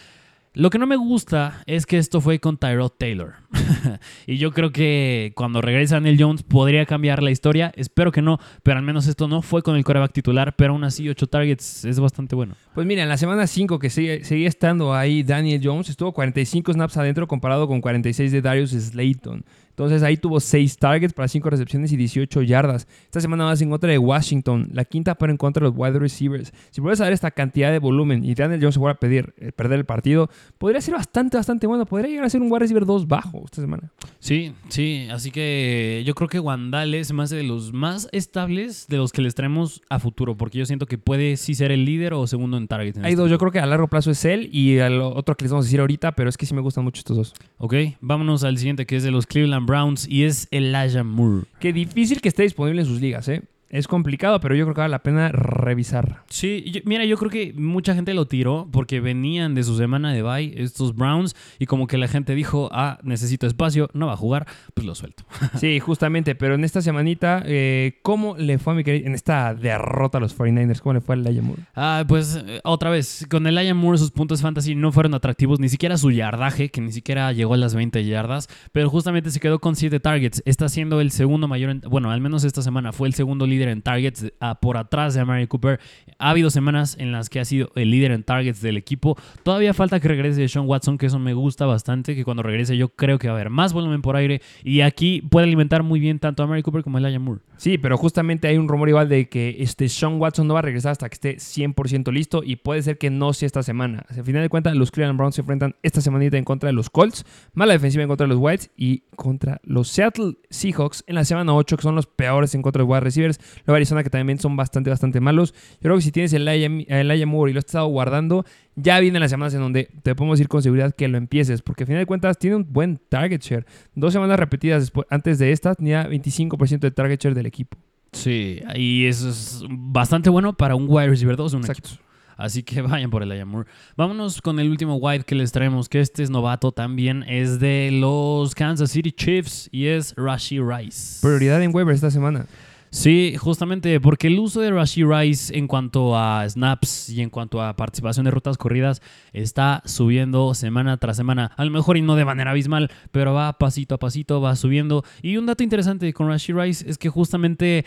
Lo 0.57 0.71
que 0.71 0.79
no 0.79 0.87
me 0.87 0.95
gusta 0.95 1.61
es 1.67 1.85
que 1.85 1.99
esto 1.99 2.19
fue 2.19 2.39
con 2.39 2.57
Tyrod 2.57 2.89
Taylor. 2.97 3.35
y 4.25 4.37
yo 4.37 4.51
creo 4.51 4.71
que 4.71 5.31
cuando 5.35 5.61
regresa 5.61 5.99
Neil 5.99 6.17
Jones 6.19 6.41
podría 6.41 6.87
cambiar 6.87 7.21
la 7.21 7.29
historia. 7.29 7.71
Espero 7.75 8.11
que 8.11 8.23
no, 8.23 8.39
pero 8.63 8.79
al 8.79 8.83
menos 8.83 9.05
esto 9.05 9.27
no 9.27 9.43
fue 9.43 9.61
con 9.61 9.75
el 9.75 9.83
coreback 9.83 10.13
titular. 10.13 10.55
Pero 10.55 10.73
aún 10.73 10.83
así, 10.83 11.07
8 11.07 11.27
targets 11.27 11.85
es 11.85 11.99
bastante 11.99 12.35
bueno. 12.35 12.55
Pues 12.73 12.87
mira, 12.87 13.03
en 13.03 13.09
la 13.09 13.17
semana 13.17 13.45
5 13.45 13.77
que 13.77 13.91
seguía 13.91 14.47
estando 14.47 14.95
ahí 14.95 15.21
Daniel 15.21 15.61
Jones, 15.63 15.89
estuvo 15.89 16.11
45 16.11 16.73
snaps 16.73 16.97
adentro 16.97 17.27
comparado 17.27 17.67
con 17.67 17.79
46 17.79 18.31
de 18.31 18.41
Darius 18.41 18.71
Slayton. 18.71 19.45
Entonces 19.77 20.01
ahí 20.01 20.17
tuvo 20.17 20.39
6 20.39 20.79
targets 20.79 21.13
para 21.13 21.27
5 21.27 21.51
recepciones 21.51 21.91
y 21.91 21.97
18 21.97 22.41
yardas. 22.41 22.87
Esta 23.05 23.21
semana 23.21 23.43
más 23.43 23.61
en 23.61 23.69
contra 23.69 23.91
de 23.91 23.99
Washington, 23.99 24.69
la 24.73 24.85
quinta 24.85 25.13
pero 25.13 25.31
en 25.31 25.37
contra 25.37 25.63
de 25.63 25.69
los 25.69 25.77
wide 25.77 25.99
receivers. 25.99 26.51
Si 26.71 26.81
puedes 26.81 26.97
saber 26.97 27.13
esta 27.13 27.29
cantidad 27.29 27.71
de 27.71 27.77
volumen 27.77 28.25
y 28.25 28.33
Daniel 28.33 28.59
Jones 28.59 28.73
se 28.73 28.79
vuelve 28.79 28.93
a 28.93 28.99
pedir, 28.99 29.35
eh, 29.37 29.51
perder 29.51 29.77
el 29.77 29.85
partido, 29.85 30.31
podría 30.57 30.81
ser 30.81 30.95
bastante, 30.95 31.37
bastante 31.37 31.67
bueno. 31.67 31.85
Podría 31.85 32.09
llegar 32.09 32.25
a 32.25 32.29
ser 32.31 32.41
un 32.41 32.51
wide 32.51 32.61
receiver 32.61 32.87
2 32.87 33.07
bajo 33.07 33.43
esta 33.45 33.61
semana. 33.61 33.91
Sí, 34.17 34.51
sí. 34.69 35.07
Así 35.11 35.29
que 35.29 36.01
yo 36.07 36.15
creo 36.15 36.27
que 36.27 36.39
Wandal 36.39 36.95
es 36.95 37.13
más 37.13 37.29
de 37.29 37.43
los 37.43 37.71
más 37.71 38.09
estables 38.13 38.87
de 38.87 38.97
los 38.97 39.11
que 39.11 39.21
les 39.21 39.35
traemos 39.35 39.83
a 39.91 39.99
futuro, 39.99 40.35
porque 40.35 40.57
yo 40.57 40.65
siento 40.65 40.87
que 40.87 40.97
puede 40.97 41.37
sí 41.37 41.53
ser 41.53 41.71
el 41.71 41.85
líder 41.85 42.15
o 42.15 42.25
segundo 42.25 42.57
en 42.57 42.67
target. 42.67 42.97
Hay 43.03 43.11
este 43.11 43.15
dos, 43.21 43.29
yo 43.29 43.37
creo 43.37 43.51
que 43.51 43.59
a 43.59 43.65
largo 43.67 43.87
plazo 43.87 44.09
es 44.09 44.25
él 44.25 44.49
y 44.51 44.77
el 44.77 45.01
otro 45.01 45.35
que 45.35 45.45
les 45.45 45.51
vamos 45.51 45.65
a 45.65 45.67
decir 45.67 45.81
ahorita, 45.81 46.13
pero 46.13 46.29
es 46.29 46.35
que 46.37 46.47
sí 46.47 46.55
me 46.55 46.61
gustan 46.61 46.83
mucho 46.83 46.97
estos 46.97 47.15
dos. 47.15 47.33
Ok, 47.59 47.75
vámonos 48.01 48.43
al 48.43 48.57
siguiente 48.57 48.87
que 48.87 48.95
es 48.95 49.03
de 49.03 49.11
los 49.11 49.27
Cleveland 49.27 49.66
Browns 49.67 50.07
y 50.09 50.23
es 50.23 50.47
Elijah 50.49 51.03
Moore. 51.03 51.43
Qué 51.59 51.71
difícil 51.71 52.21
que 52.21 52.29
esté 52.29 52.41
disponible 52.41 52.81
en 52.81 52.87
sus 52.87 52.99
ligas, 52.99 53.27
¿eh? 53.27 53.43
Es 53.69 53.87
complicado, 53.87 54.39
pero 54.39 54.55
yo 54.55 54.63
creo 54.63 54.75
que 54.75 54.81
vale 54.81 54.91
la 54.91 55.03
pena 55.03 55.29
revisar. 55.29 56.23
Sí, 56.29 56.81
mira, 56.85 57.03
yo 57.03 57.17
creo 57.17 57.29
que 57.29 57.53
mucha 57.53 57.93
gente 57.93 58.13
lo 58.13 58.25
tiró 58.25 58.69
porque 58.71 59.01
venían 59.01 59.55
de 59.55 59.63
su 59.63 59.75
semana 59.75 60.13
de 60.13 60.21
bye 60.21 60.53
estos 60.55 60.95
Browns 60.95 61.35
y 61.59 61.65
como 61.65 61.85
que 61.87 61.97
la 61.97 62.07
gente 62.07 62.33
dijo, 62.33 62.69
ah, 62.71 62.97
necesito 63.03 63.45
espacio, 63.45 63.89
no 63.93 64.07
va 64.07 64.13
a 64.13 64.17
jugar, 64.17 64.47
pues 64.73 64.87
lo 64.87 64.95
suelto. 64.95 65.25
sí, 65.59 65.81
justamente, 65.81 66.33
pero 66.33 66.55
en 66.55 66.63
esta 66.63 66.81
semanita, 66.81 67.43
eh, 67.45 67.99
¿cómo 68.03 68.37
le 68.37 68.57
fue 68.57 68.71
a 68.71 68.75
mi 68.77 68.83
querido, 68.85 69.05
en 69.05 69.13
esta 69.13 69.53
derrota 69.53 70.17
a 70.19 70.21
los 70.21 70.37
49ers? 70.37 70.79
¿Cómo 70.79 70.93
le 70.93 71.01
fue 71.01 71.15
a 71.15 71.17
Elijah 71.17 71.41
Moore? 71.41 71.63
Ah, 71.75 72.05
pues 72.07 72.41
eh, 72.47 72.61
otra 72.63 72.89
vez, 72.89 73.27
con 73.29 73.45
Elijah 73.47 73.73
Moore 73.73 73.97
sus 73.97 74.11
puntos 74.11 74.41
fantasy 74.41 74.75
no 74.75 74.93
fueron 74.93 75.13
atractivos, 75.13 75.59
ni 75.59 75.67
siquiera 75.67 75.97
su 75.97 76.11
yardaje, 76.11 76.69
que 76.69 76.79
ni 76.79 76.93
siquiera 76.93 77.33
llegó 77.33 77.55
a 77.55 77.57
las 77.57 77.75
20 77.75 78.05
yardas, 78.05 78.47
pero 78.71 78.89
justamente 78.89 79.29
se 79.29 79.41
quedó 79.41 79.59
con 79.59 79.75
7 79.75 79.99
targets. 79.99 80.41
Está 80.45 80.69
siendo 80.69 81.01
el 81.01 81.11
segundo 81.11 81.49
mayor, 81.49 81.81
bueno, 81.89 82.11
al 82.11 82.21
menos 82.21 82.45
esta 82.45 82.61
semana 82.61 82.93
fue 82.93 83.09
el 83.09 83.13
segundo 83.13 83.45
líder 83.45 83.56
líder 83.57 83.69
en 83.69 83.81
targets 83.81 84.31
por 84.61 84.77
atrás 84.77 85.13
de 85.13 85.21
Amari 85.21 85.47
Cooper. 85.47 85.79
Ha 86.19 86.29
habido 86.29 86.49
semanas 86.49 86.95
en 86.99 87.11
las 87.11 87.29
que 87.29 87.39
ha 87.39 87.45
sido 87.45 87.71
el 87.75 87.91
líder 87.91 88.11
en 88.11 88.23
targets 88.23 88.61
del 88.61 88.77
equipo. 88.77 89.17
Todavía 89.43 89.73
falta 89.73 89.99
que 89.99 90.07
regrese 90.07 90.47
Sean 90.47 90.67
Watson, 90.67 90.97
que 90.97 91.07
eso 91.07 91.19
me 91.19 91.33
gusta 91.33 91.65
bastante, 91.65 92.15
que 92.15 92.23
cuando 92.23 92.43
regrese 92.43 92.77
yo 92.77 92.89
creo 92.89 93.19
que 93.19 93.27
va 93.27 93.33
a 93.33 93.37
haber 93.37 93.49
más 93.49 93.73
volumen 93.73 94.01
por 94.01 94.15
aire 94.15 94.41
y 94.63 94.81
aquí 94.81 95.21
puede 95.21 95.45
alimentar 95.45 95.83
muy 95.83 95.99
bien 95.99 96.19
tanto 96.19 96.43
a 96.43 96.45
Amari 96.45 96.63
Cooper 96.63 96.83
como 96.83 96.97
a 96.97 97.01
Elijah 97.01 97.19
Moore. 97.19 97.41
Sí, 97.57 97.77
pero 97.77 97.97
justamente 97.97 98.47
hay 98.47 98.57
un 98.57 98.67
rumor 98.67 98.89
igual 98.89 99.09
de 99.09 99.29
que 99.29 99.57
este 99.59 99.89
Sean 99.89 100.19
Watson 100.21 100.47
no 100.47 100.53
va 100.53 100.59
a 100.59 100.63
regresar 100.63 100.91
hasta 100.91 101.09
que 101.09 101.15
esté 101.15 101.37
100% 101.37 102.11
listo 102.11 102.43
y 102.43 102.57
puede 102.57 102.81
ser 102.83 102.97
que 102.97 103.09
no 103.09 103.33
sea 103.33 103.47
esta 103.47 103.63
semana. 103.63 104.05
Al 104.09 104.23
final 104.23 104.41
de 104.41 104.49
cuentas, 104.49 104.75
los 104.75 104.91
Cleveland 104.91 105.17
Browns 105.17 105.35
se 105.35 105.41
enfrentan 105.41 105.75
esta 105.81 106.01
semanita 106.01 106.37
en 106.37 106.43
contra 106.43 106.67
de 106.67 106.73
los 106.73 106.89
Colts, 106.89 107.25
mala 107.53 107.73
defensiva 107.73 108.03
en 108.03 108.09
contra 108.09 108.25
de 108.25 108.33
los 108.33 108.39
Whites 108.39 108.69
y 108.77 109.03
contra 109.15 109.59
los 109.63 109.87
Seattle 109.87 110.35
Seahawks 110.49 111.03
en 111.07 111.15
la 111.15 111.25
semana 111.25 111.55
8, 111.55 111.77
que 111.77 111.83
son 111.83 111.95
los 111.95 112.05
peores 112.05 112.53
en 112.53 112.61
contra 112.61 112.83
de 112.83 112.89
wide 112.89 112.99
receivers. 112.99 113.39
Luego 113.65 113.75
Arizona, 113.75 114.03
que 114.03 114.09
también 114.09 114.39
son 114.39 114.55
bastante, 114.55 114.89
bastante 114.89 115.19
malos. 115.19 115.53
Yo 115.53 115.81
creo 115.81 115.95
que 115.95 116.01
si 116.01 116.11
tienes 116.11 116.33
el 116.33 116.47
Elijah 116.47 117.25
Moore 117.25 117.51
y 117.51 117.53
lo 117.53 117.59
has 117.59 117.65
estado 117.65 117.87
guardando, 117.87 118.45
ya 118.75 118.99
vienen 118.99 119.21
las 119.21 119.31
semanas 119.31 119.53
en 119.53 119.61
donde 119.61 119.89
te 120.03 120.15
podemos 120.15 120.37
decir 120.37 120.47
con 120.47 120.61
seguridad 120.61 120.93
que 120.95 121.07
lo 121.07 121.17
empieces, 121.17 121.61
porque 121.61 121.83
al 121.83 121.87
final 121.87 122.01
de 122.01 122.05
cuentas 122.05 122.37
tiene 122.37 122.57
un 122.57 122.67
buen 122.71 122.99
target 123.09 123.41
share. 123.41 123.65
Dos 123.95 124.13
semanas 124.13 124.39
repetidas 124.39 124.81
después, 124.81 125.07
antes 125.09 125.39
de 125.39 125.51
estas, 125.51 125.77
tenía 125.77 126.07
25% 126.07 126.79
de 126.79 126.91
target 126.91 127.19
share 127.19 127.35
del 127.35 127.45
equipo. 127.45 127.77
Sí, 128.11 128.61
y 128.75 129.05
eso 129.05 129.29
es 129.29 129.63
bastante 129.69 130.29
bueno 130.29 130.55
para 130.55 130.75
un 130.75 130.85
wide 130.87 131.07
receiver 131.07 131.35
2 131.35 131.53
un 131.53 131.59
Exacto. 131.61 131.89
Así 132.37 132.63
que 132.63 132.81
vayan 132.83 133.09
por 133.09 133.23
el 133.23 133.45
Moore. 133.45 133.69
Vámonos 133.97 134.41
con 134.41 134.59
el 134.59 134.69
último 134.69 134.95
wide 134.95 135.23
que 135.23 135.35
les 135.35 135.51
traemos, 135.51 135.89
que 135.89 135.99
este 135.99 136.23
es 136.23 136.29
novato 136.29 136.71
también. 136.71 137.23
Es 137.23 137.59
de 137.59 137.89
los 137.91 138.55
Kansas 138.55 138.91
City 138.91 139.11
Chiefs 139.11 139.67
y 139.71 139.87
es 139.87 140.13
Rashi 140.15 140.59
Rice. 140.59 141.19
Prioridad 141.21 141.61
en 141.61 141.75
waiver 141.75 141.93
esta 141.93 142.11
semana. 142.11 142.45
Sí, 142.89 143.35
justamente 143.37 143.99
porque 143.99 144.27
el 144.27 144.39
uso 144.39 144.61
de 144.61 144.71
Rashi 144.71 145.03
Rice 145.03 145.57
en 145.57 145.67
cuanto 145.67 146.17
a 146.17 146.47
snaps 146.47 147.09
y 147.09 147.21
en 147.21 147.29
cuanto 147.29 147.61
a 147.61 147.75
participación 147.75 148.25
de 148.25 148.31
rutas 148.31 148.57
corridas 148.57 149.01
está 149.33 149.81
subiendo 149.85 150.53
semana 150.53 150.97
tras 150.97 151.17
semana. 151.17 151.51
A 151.57 151.65
lo 151.65 151.71
mejor 151.71 151.97
y 151.97 152.01
no 152.01 152.15
de 152.15 152.25
manera 152.25 152.51
abismal, 152.51 152.89
pero 153.11 153.33
va 153.33 153.57
pasito 153.57 153.95
a 153.95 153.97
pasito, 153.97 154.41
va 154.41 154.55
subiendo. 154.55 155.03
Y 155.21 155.37
un 155.37 155.45
dato 155.45 155.63
interesante 155.63 156.11
con 156.13 156.27
Rashi 156.27 156.53
Rice 156.53 156.89
es 156.89 156.97
que 156.97 157.09
justamente 157.09 157.85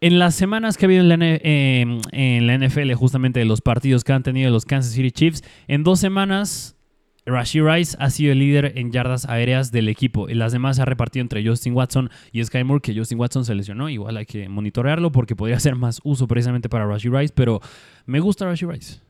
en 0.00 0.18
las 0.18 0.34
semanas 0.34 0.76
que 0.76 0.86
ha 0.86 0.88
habido 0.88 1.02
en 1.02 1.08
la, 1.08 1.14
em, 1.14 2.00
en 2.10 2.46
la 2.46 2.54
NFL, 2.54 2.92
justamente 2.94 3.44
los 3.44 3.60
partidos 3.60 4.02
que 4.02 4.12
han 4.12 4.22
tenido 4.22 4.50
los 4.50 4.64
Kansas 4.64 4.92
City 4.92 5.12
Chiefs, 5.12 5.42
en 5.68 5.84
dos 5.84 6.00
semanas 6.00 6.76
Rashi 7.24 7.60
Rice 7.60 7.96
ha 8.00 8.10
sido 8.10 8.32
el 8.32 8.40
líder 8.40 8.72
en 8.76 8.90
yardas 8.90 9.28
aéreas 9.28 9.70
del 9.70 9.88
equipo. 9.88 10.28
Y 10.28 10.34
las 10.34 10.52
demás 10.52 10.76
se 10.76 10.82
ha 10.82 10.84
repartido 10.84 11.22
entre 11.22 11.46
Justin 11.46 11.74
Watson 11.74 12.10
y 12.32 12.44
Sky 12.44 12.64
Moore, 12.64 12.80
que 12.80 12.96
Justin 12.96 13.18
Watson 13.20 13.44
se 13.44 13.54
lesionó. 13.54 13.88
Igual 13.88 14.16
hay 14.16 14.26
que 14.26 14.48
monitorearlo 14.48 15.12
porque 15.12 15.36
podría 15.36 15.60
ser 15.60 15.76
más 15.76 16.00
uso 16.04 16.26
precisamente 16.26 16.68
para 16.68 16.86
Rashi 16.86 17.08
Rice, 17.08 17.32
pero 17.34 17.60
me 18.06 18.20
gusta 18.20 18.46
Rashi 18.46 18.66
Rice. 18.66 19.00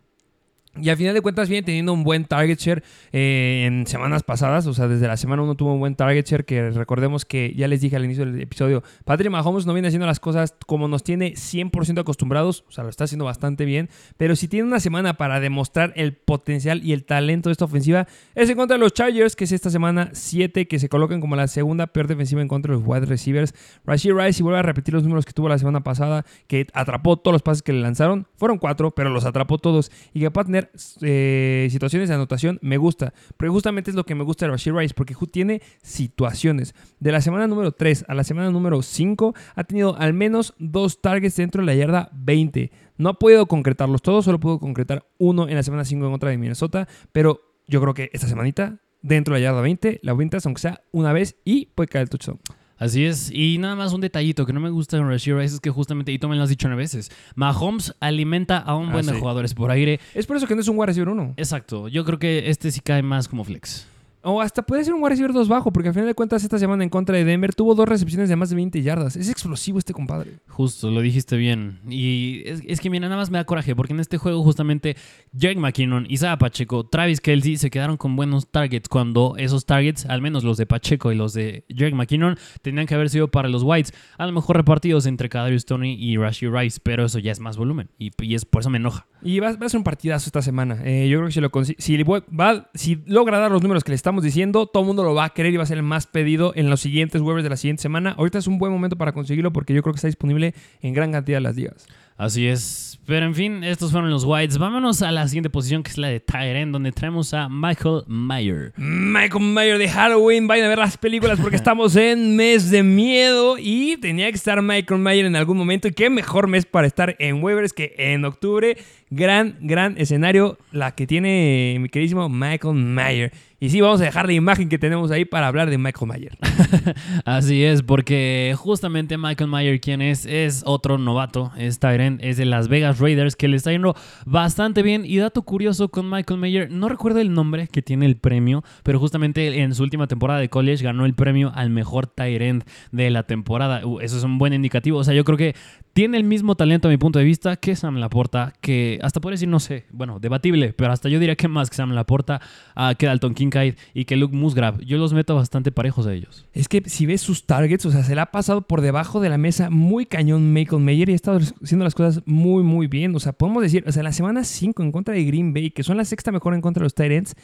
Y 0.81 0.89
al 0.89 0.97
final 0.97 1.13
de 1.13 1.21
cuentas 1.21 1.51
viene 1.51 1.63
teniendo 1.63 1.93
un 1.93 2.03
buen 2.03 2.25
target 2.25 2.59
share 2.59 2.83
eh, 3.13 3.65
en 3.67 3.87
semanas 3.87 4.23
pasadas. 4.23 4.67
O 4.67 4.73
sea, 4.73 4.89
desde 4.89 5.07
la 5.07 5.19
semana 5.19 5.43
uno 5.43 5.55
tuvo 5.55 5.75
un 5.75 5.81
buen 5.81 5.97
target 5.97 6.27
share 6.27 6.47
que 6.47 6.71
recordemos 6.71 7.27
que 7.27 7.53
ya 7.55 7.69
les 7.69 7.83
dije 7.83 7.95
al 7.97 8.07
inicio 8.07 8.25
del 8.25 8.41
episodio, 8.41 8.83
Patrick 9.05 9.31
Mahomes 9.31 9.67
no 9.67 9.75
viene 9.75 9.89
haciendo 9.89 10.07
las 10.07 10.19
cosas 10.19 10.55
como 10.67 10.89
nos 10.89 11.05
tiene 11.05 11.35
100% 11.35 12.01
acostumbrados. 12.01 12.65
O 12.69 12.73
sea, 12.73 12.85
lo 12.85 12.91
está 12.91 13.05
haciendo 13.05 13.27
bastante 13.27 13.67
bien. 13.67 13.91
Pero 14.17 14.35
si 14.35 14.49
tiene 14.49 14.67
una 14.67 14.81
semana 14.81 15.19
para 15.19 15.41
demostrar 15.41 15.93
el 15.95 16.15
potencial 16.15 16.83
y 16.83 16.95
el 16.95 17.05
talento 17.05 17.51
de 17.51 17.53
esta 17.53 17.67
ofensiva, 17.67 18.09
es 18.35 18.49
en 18.49 18.57
contra 18.57 18.79
de 18.79 18.81
los 18.81 18.95
Chargers, 18.95 19.37
que 19.37 19.45
es 19.45 19.53
esta 19.53 19.69
semana 19.69 20.09
7, 20.15 20.69
que 20.69 20.79
se 20.79 20.89
colocan 20.89 21.21
como 21.21 21.37
la 21.37 21.49
segunda 21.49 21.87
peor 21.87 22.07
defensiva 22.07 22.41
en 22.41 22.49
contra 22.49 22.73
de 22.73 22.81
los 22.81 22.89
wide 22.89 23.05
receivers. 23.05 23.55
Rashid 23.85 24.15
Rice, 24.15 24.41
y 24.41 24.43
vuelve 24.43 24.61
a 24.61 24.63
repetir 24.63 24.95
los 24.95 25.03
números 25.03 25.27
que 25.27 25.35
tuvo 25.35 25.51
la 25.51 25.59
semana 25.59 25.85
pasada, 25.85 26.25
que 26.47 26.67
atrapó 26.73 27.19
todos 27.19 27.35
los 27.35 27.43
pases 27.43 27.63
que 27.63 27.75
le 27.75 27.81
lanzaron. 27.81 28.27
Fueron 28.37 28.57
cuatro, 28.57 28.91
pero 28.91 29.11
los 29.11 29.27
atrapó 29.27 29.59
todos. 29.59 29.93
Y 30.15 30.21
que 30.21 30.31
puede 30.31 30.47
tener 30.47 30.62
eh, 31.01 31.69
situaciones 31.71 32.09
de 32.09 32.15
anotación, 32.15 32.59
me 32.63 32.77
gusta. 32.77 33.13
Porque 33.37 33.51
justamente 33.51 33.91
es 33.91 33.97
lo 33.97 34.05
que 34.05 34.15
me 34.15 34.25
gusta 34.25 34.47
de 34.47 34.53
Rashid 34.53 34.73
Rice, 34.73 34.95
porque 34.95 35.15
tiene 35.31 35.63
situaciones. 35.83 36.75
De 37.01 37.13
la 37.13 37.21
semana 37.21 37.47
número 37.47 37.73
3 37.73 38.07
a 38.09 38.15
la 38.15 38.25
semana 38.25 38.51
número 38.51 38.83
5, 38.83 39.35
ha 39.55 39.65
tenido 39.65 39.97
al 39.97 40.13
menos 40.13 40.55
dos 40.59 41.01
targets 41.01 41.37
dentro 41.37 41.63
de 41.63 41.67
la 41.67 41.75
yarda 41.75 42.11
20. 42.13 42.71
No 42.99 43.09
ha 43.09 43.19
podido 43.19 43.47
concretarlos 43.47 44.03
todos, 44.03 44.25
solo 44.25 44.39
pudo 44.39 44.59
concretar 44.59 45.07
uno 45.19 45.49
en 45.49 45.55
la 45.55 45.63
semana 45.63 45.85
5 45.85 46.05
en 46.05 46.11
contra 46.11 46.31
de 46.31 46.39
Minnesota, 46.39 46.87
pero 47.13 47.41
yo 47.67 47.81
creo 47.81 47.95
que 47.95 48.11
esta 48.13 48.29
semanita, 48.29 48.79
dentro 49.01 49.35
de 49.35 49.41
la 49.41 49.45
yarda 49.45 49.61
20, 49.61 50.01
la 50.03 50.13
avientas 50.13 50.47
aunque 50.47 50.61
sea 50.61 50.83
una 50.93 51.13
vez 51.13 51.37
y 51.45 51.67
puede 51.67 51.89
caer 51.89 52.05
el 52.05 52.11
touchdown. 52.11 52.39
Así 52.83 53.05
es, 53.05 53.31
y 53.33 53.59
nada 53.59 53.77
más 53.77 53.93
un 53.93 54.01
detallito 54.01 54.45
que 54.45 54.53
no 54.53 54.59
me 54.59 54.69
gusta 54.69 54.97
en 54.97 55.09
Rashid 55.09 55.35
Rice 55.35 55.55
es 55.55 55.61
que 55.61 55.71
justamente, 55.71 56.11
y 56.11 56.19
tú 56.19 56.29
me 56.29 56.35
lo 56.35 56.43
has 56.43 56.49
dicho 56.49 56.67
nueve 56.67 56.83
veces, 56.83 57.13
Mahomes 57.37 57.95
alimenta 58.01 58.59
a 58.59 58.75
un 58.75 58.89
Ah, 58.89 58.93
buen 58.95 59.07
de 59.07 59.13
sí. 59.13 59.19
jugadores 59.21 59.55
por 59.55 59.71
aire. 59.71 60.01
Es 60.15 60.27
por 60.27 60.37
eso 60.37 60.49
que 60.49 60.57
no 60.57 60.63
es 60.63 60.67
un 60.67 60.77
wide 60.77 60.87
receiver 60.87 61.09
1. 61.11 61.35
Exacto, 61.37 61.87
yo 61.87 62.05
creo 62.05 62.19
que 62.19 62.51
este 62.51 62.73
sí 62.73 62.81
cae 62.81 63.03
más 63.05 63.29
como 63.29 63.45
flex. 63.45 63.87
O 64.25 64.41
hasta 64.41 64.63
puede 64.63 64.85
ser 64.85 64.95
un 64.95 65.01
wide 65.03 65.11
receiver 65.11 65.33
2 65.33 65.49
bajo, 65.49 65.73
porque 65.73 65.89
al 65.89 65.95
final 65.95 66.07
de 66.09 66.15
cuentas 66.15 66.45
esta 66.45 66.59
semana 66.59 66.85
en 66.85 66.91
contra 66.91 67.17
de 67.17 67.25
Denver 67.25 67.55
tuvo 67.55 67.75
dos 67.75 67.89
recepciones 67.89 68.29
de 68.29 68.37
más 68.37 68.51
de 68.51 68.57
20 68.57 68.81
yardas. 68.83 69.17
Es 69.17 69.29
explosivo 69.29 69.79
este 69.79 69.93
compadre. 69.93 70.39
Justo, 70.49 70.91
lo 70.91 71.01
dijiste 71.01 71.37
bien. 71.37 71.81
Y 71.89 72.43
es, 72.47 72.63
es 72.67 72.81
que 72.81 72.89
mira, 72.89 73.09
nada 73.09 73.17
más 73.21 73.31
me 73.31 73.39
da 73.39 73.45
coraje, 73.45 73.75
porque 73.75 73.93
en 73.93 74.01
este 74.01 74.19
juego 74.19 74.43
justamente 74.45 74.97
Jake 75.33 75.59
McKinnon, 75.59 76.07
Isaiah 76.09 76.39
Pacheco, 76.39 76.87
Travis 76.87 77.21
Kelsey 77.21 77.57
se 77.57 77.69
quedaron 77.71 77.97
con 77.97 78.15
buenos 78.15 78.49
targets 78.49 78.89
cuando 78.89 79.35
esos 79.39 79.67
targets, 79.67 80.07
al 80.07 80.21
menos 80.23 80.45
los 80.45 80.57
de 80.57 80.67
Pacheco 80.67 81.11
y 81.11 81.17
los 81.17 81.33
de 81.33 81.65
Jake 81.69 81.95
McKinnon, 81.95 82.37
tenían 82.63 82.87
que 82.87 82.95
haber 82.95 83.11
sido 83.11 83.29
para 83.29 83.49
los 83.49 83.63
Whites, 83.65 83.93
a 84.19 84.27
lo 84.27 84.33
mejor 84.33 84.57
repartidos 84.57 85.07
entre 85.07 85.29
Kadarius 85.29 85.65
Tony 85.65 85.95
y 85.99 86.17
Rashid 86.17 86.49
Rice, 86.51 86.79
pero 86.83 87.05
eso 87.07 87.19
ya 87.19 87.33
es 87.33 87.41
más 87.41 87.57
volumen 87.57 87.89
y, 87.99 88.11
y 88.23 88.35
es 88.37 88.45
por 88.45 88.61
eso 88.61 88.71
me 88.71 88.79
enoja. 88.79 89.07
Y 89.25 89.41
va, 89.41 89.53
va 89.57 89.67
a 89.67 89.69
ser 89.69 89.79
un 89.79 89.85
partidazo 89.85 90.27
esta 90.27 90.43
semana. 90.43 90.79
Eh, 90.85 91.09
yo 91.09 91.19
creo 91.19 91.27
que 91.29 91.33
si, 91.33 91.41
lo 91.41 91.51
si, 91.79 92.03
va- 92.39 92.71
si 92.75 93.03
logra 93.07 93.39
dar 93.39 93.51
los 93.53 93.63
números 93.63 93.83
que 93.85 93.91
le 93.93 93.97
estamos 93.97 94.12
diciendo, 94.21 94.67
todo 94.67 94.83
el 94.83 94.87
mundo 94.89 95.05
lo 95.05 95.15
va 95.15 95.25
a 95.25 95.31
querer 95.31 95.55
y 95.55 95.57
va 95.57 95.63
a 95.63 95.67
ser 95.67 95.79
el 95.79 95.83
más 95.83 96.07
pedido 96.07 96.53
en 96.55 96.69
los 96.69 96.81
siguientes 96.81 97.23
waivers 97.23 97.45
de 97.45 97.51
la 97.51 97.57
siguiente 97.57 97.83
semana. 97.83 98.15
Ahorita 98.19 98.39
es 98.39 98.47
un 98.47 98.59
buen 98.59 98.73
momento 98.73 98.97
para 98.97 99.13
conseguirlo 99.13 99.53
porque 99.53 99.73
yo 99.73 99.83
creo 99.83 99.93
que 99.93 99.99
está 99.99 100.09
disponible 100.09 100.55
en 100.81 100.93
gran 100.93 101.13
cantidad 101.13 101.37
de 101.37 101.43
las 101.43 101.57
ligas. 101.57 101.87
Así 102.17 102.47
es. 102.47 103.01
Pero 103.05 103.27
en 103.27 103.35
fin, 103.35 103.65
estos 103.65 103.91
fueron 103.91 104.11
los 104.11 104.25
Whites. 104.25 104.59
Vámonos 104.59 105.03
a 105.03 105.11
la 105.11 105.27
siguiente 105.27 105.51
posición, 105.51 105.83
que 105.83 105.91
es 105.91 105.99
la 105.99 106.09
de 106.09 106.21
Tyren, 106.21 106.71
donde 106.71 106.93
traemos 106.93 107.35
a 107.35 107.49
Michael 107.49 108.03
Mayer. 108.07 108.73
Michael 108.77 109.43
Mayer 109.43 109.79
de 109.79 109.89
Halloween, 109.89 110.47
vayan 110.47 110.67
a 110.67 110.69
ver 110.69 110.79
las 110.79 110.97
películas 110.97 111.41
porque 111.41 111.57
estamos 111.63 111.97
en 111.97 112.37
mes 112.37 112.71
de 112.71 112.85
miedo 112.85 113.57
y 113.59 113.97
tenía 113.97 114.31
que 114.31 114.37
estar 114.37 114.63
Michael 114.63 115.01
Mayer 115.01 115.27
en 115.27 115.35
algún 115.35 115.57
momento. 115.57 115.89
Y 115.89 115.93
qué 115.93 116.11
mejor 116.11 116.47
mes 116.47 116.65
para 116.65 116.87
estar 116.87 117.17
en 117.19 117.43
waivers 117.43 117.73
que 117.73 117.95
en 117.99 118.25
octubre. 118.25 118.77
Gran, 119.15 119.57
gran 119.61 119.99
escenario 119.99 120.57
la 120.71 120.95
que 120.95 121.07
tiene 121.07 121.77
mi 121.79 121.91
queridísimo 121.91 122.31
Michael 122.31 122.77
Mayer. 122.77 123.31
Y 123.63 123.69
sí, 123.69 123.81
vamos 123.81 124.01
a 124.01 124.05
dejar 124.05 124.27
la 124.27 124.33
imagen 124.33 124.69
que 124.69 124.77
tenemos 124.77 125.13
ahí 125.13 125.25
para 125.25 125.47
hablar 125.47 125.71
de 125.71 125.79
Michael 125.79 126.09
Mayer. 126.09 126.37
Así 127.25 127.63
es, 127.63 127.83
porque 127.85 128.57
justamente 128.57 129.17
Michael 129.19 129.51
Mayer, 129.51 129.81
quien 129.81 130.03
es, 130.03 130.27
es 130.27 130.65
otro 130.67 130.99
novato, 130.99 131.53
es 131.57 131.79
Tyrant, 131.79 132.21
es 132.25 132.39
de 132.39 132.45
Las 132.45 132.67
Vegas 132.67 132.99
Raiders, 132.99 133.37
que 133.37 133.47
le 133.47 133.57
está 133.57 133.71
yendo 133.71 133.95
bastante 134.27 134.83
bien. 134.83 135.05
Y 135.05 135.19
dato 135.19 135.43
curioso 135.43 135.91
con 135.91 136.11
Michael 136.11 136.41
Mayer, 136.41 136.73
no 136.73 136.89
recuerdo 136.89 137.21
el 137.21 137.33
nombre 137.33 137.69
que 137.69 137.83
tiene 137.83 138.07
el 138.07 138.17
premio, 138.17 138.65
pero 138.83 138.99
justamente 138.99 139.61
en 139.61 139.77
su 139.77 139.85
última 139.85 140.09
temporada 140.09 140.41
de 140.41 140.49
college 140.49 140.83
ganó 140.83 141.05
el 141.05 141.15
premio 141.15 141.53
al 141.55 141.71
mejor 141.71 142.09
Tyrant 142.09 142.65
de 142.91 143.11
la 143.11 143.23
temporada. 143.23 143.87
Uh, 143.87 144.01
eso 144.01 144.17
es 144.17 144.25
un 144.25 144.39
buen 144.39 144.55
indicativo. 144.55 144.99
O 144.99 145.05
sea, 145.05 145.15
yo 145.15 145.23
creo 145.23 145.39
que 145.39 145.55
tiene 145.93 146.17
el 146.17 146.25
mismo 146.25 146.57
talento 146.57 146.89
a 146.89 146.91
mi 146.91 146.97
punto 146.97 147.21
de 147.21 147.25
vista 147.25 147.55
que 147.55 147.77
Sam 147.77 147.99
Laporta, 147.99 148.55
que 148.61 148.99
hasta 149.03 149.21
podría 149.21 149.35
decir, 149.35 149.49
no 149.49 149.61
sé, 149.61 149.85
bueno, 149.91 150.19
debatible, 150.21 150.73
pero 150.73 150.93
hasta 150.93 151.09
yo 151.09 151.19
diría 151.19 151.37
que 151.37 151.49
más 151.49 151.69
que 151.69 151.77
Sam 151.77 151.91
Laporta, 151.93 152.41
ah, 152.75 152.95
que 152.97 153.07
Dalton 153.07 153.35
Kincaid 153.35 153.75
y 153.95 154.05
que 154.05 154.17
Luke 154.17 154.35
Musgrave. 154.35 154.85
Yo 154.85 154.97
los 154.99 155.13
meto 155.13 155.35
bastante 155.35 155.73
parejos 155.73 156.07
a 156.07 156.13
ellos. 156.13 156.47
Es 156.53 156.69
que 156.69 156.83
si 156.87 157.07
ves 157.07 157.21
sus 157.21 157.45
targets, 157.45 157.85
o 157.87 157.91
sea, 157.91 158.05
se 158.05 158.15
le 158.15 158.21
ha 158.21 158.27
pasado 158.27 158.63
por 158.63 158.81
debajo 158.81 159.21
de 159.21 159.29
la 159.29 159.39
mesa 159.39 159.71
muy 159.71 160.07
cañón 160.07 160.53
Michael 160.53 160.83
Mayer 160.83 161.09
y 161.09 161.13
ha 161.13 161.17
estado 161.17 161.39
haciendo 161.39 161.85
las 161.85 161.95
cosas 161.95 162.23
muy, 162.27 162.63
muy 162.63 162.87
bien. 162.87 163.15
O 163.15 163.21
sea, 163.21 163.33
podemos 163.33 163.63
decir, 163.63 163.85
o 163.87 163.93
sea, 163.93 164.03
la 164.03 164.13
semana 164.13 164.45
5 164.45 164.83
en 164.83 164.93
contra 164.93 165.15
de 165.15 165.25
Green 165.25 165.53
Bay, 165.53 165.71
que 165.71 165.83
son 165.83 165.97
la 165.97 166.05
sexta 166.05 166.33
mejor 166.33 166.55
en 166.55 166.61
contra 166.61 166.81
de 166.81 166.85
los 166.85 166.95
Tyrants, 166.95 167.35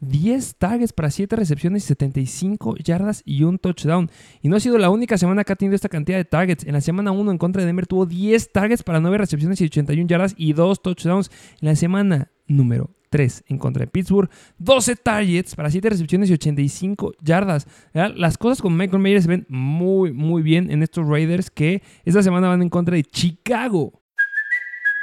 10 0.00 0.56
targets 0.56 0.92
para 0.92 1.10
7 1.10 1.36
recepciones 1.36 1.84
y 1.84 1.86
75 1.88 2.76
yardas 2.76 3.22
y 3.24 3.42
un 3.42 3.58
touchdown. 3.58 4.10
Y 4.42 4.48
no 4.48 4.56
ha 4.56 4.60
sido 4.60 4.78
la 4.78 4.90
única 4.90 5.18
semana 5.18 5.44
que 5.44 5.52
ha 5.52 5.56
tenido 5.56 5.74
esta 5.74 5.88
cantidad 5.88 6.18
de 6.18 6.24
targets. 6.24 6.64
En 6.64 6.72
la 6.72 6.80
semana 6.80 7.10
1 7.12 7.30
en 7.30 7.38
contra 7.38 7.62
de 7.62 7.66
Denver 7.66 7.86
tuvo 7.86 8.06
10 8.06 8.52
targets 8.52 8.82
para 8.82 9.00
9 9.00 9.18
recepciones 9.18 9.60
y 9.60 9.64
81 9.64 10.08
yardas 10.08 10.34
y 10.36 10.52
2 10.52 10.82
touchdowns. 10.82 11.30
En 11.60 11.68
la 11.68 11.76
semana 11.76 12.30
número 12.46 12.90
3 13.10 13.44
en 13.48 13.58
contra 13.58 13.80
de 13.80 13.86
Pittsburgh, 13.86 14.30
12 14.58 14.96
targets 14.96 15.54
para 15.54 15.70
7 15.70 15.90
recepciones 15.90 16.30
y 16.30 16.34
85 16.34 17.12
yardas. 17.22 17.66
¿verdad? 17.94 18.14
Las 18.16 18.38
cosas 18.38 18.60
con 18.60 18.76
Michael 18.76 19.02
Mayer 19.02 19.22
se 19.22 19.28
ven 19.28 19.46
muy, 19.48 20.12
muy 20.12 20.42
bien 20.42 20.70
en 20.70 20.82
estos 20.82 21.06
Raiders 21.06 21.50
que 21.50 21.82
esta 22.04 22.22
semana 22.22 22.48
van 22.48 22.62
en 22.62 22.70
contra 22.70 22.96
de 22.96 23.04
Chicago. 23.04 24.02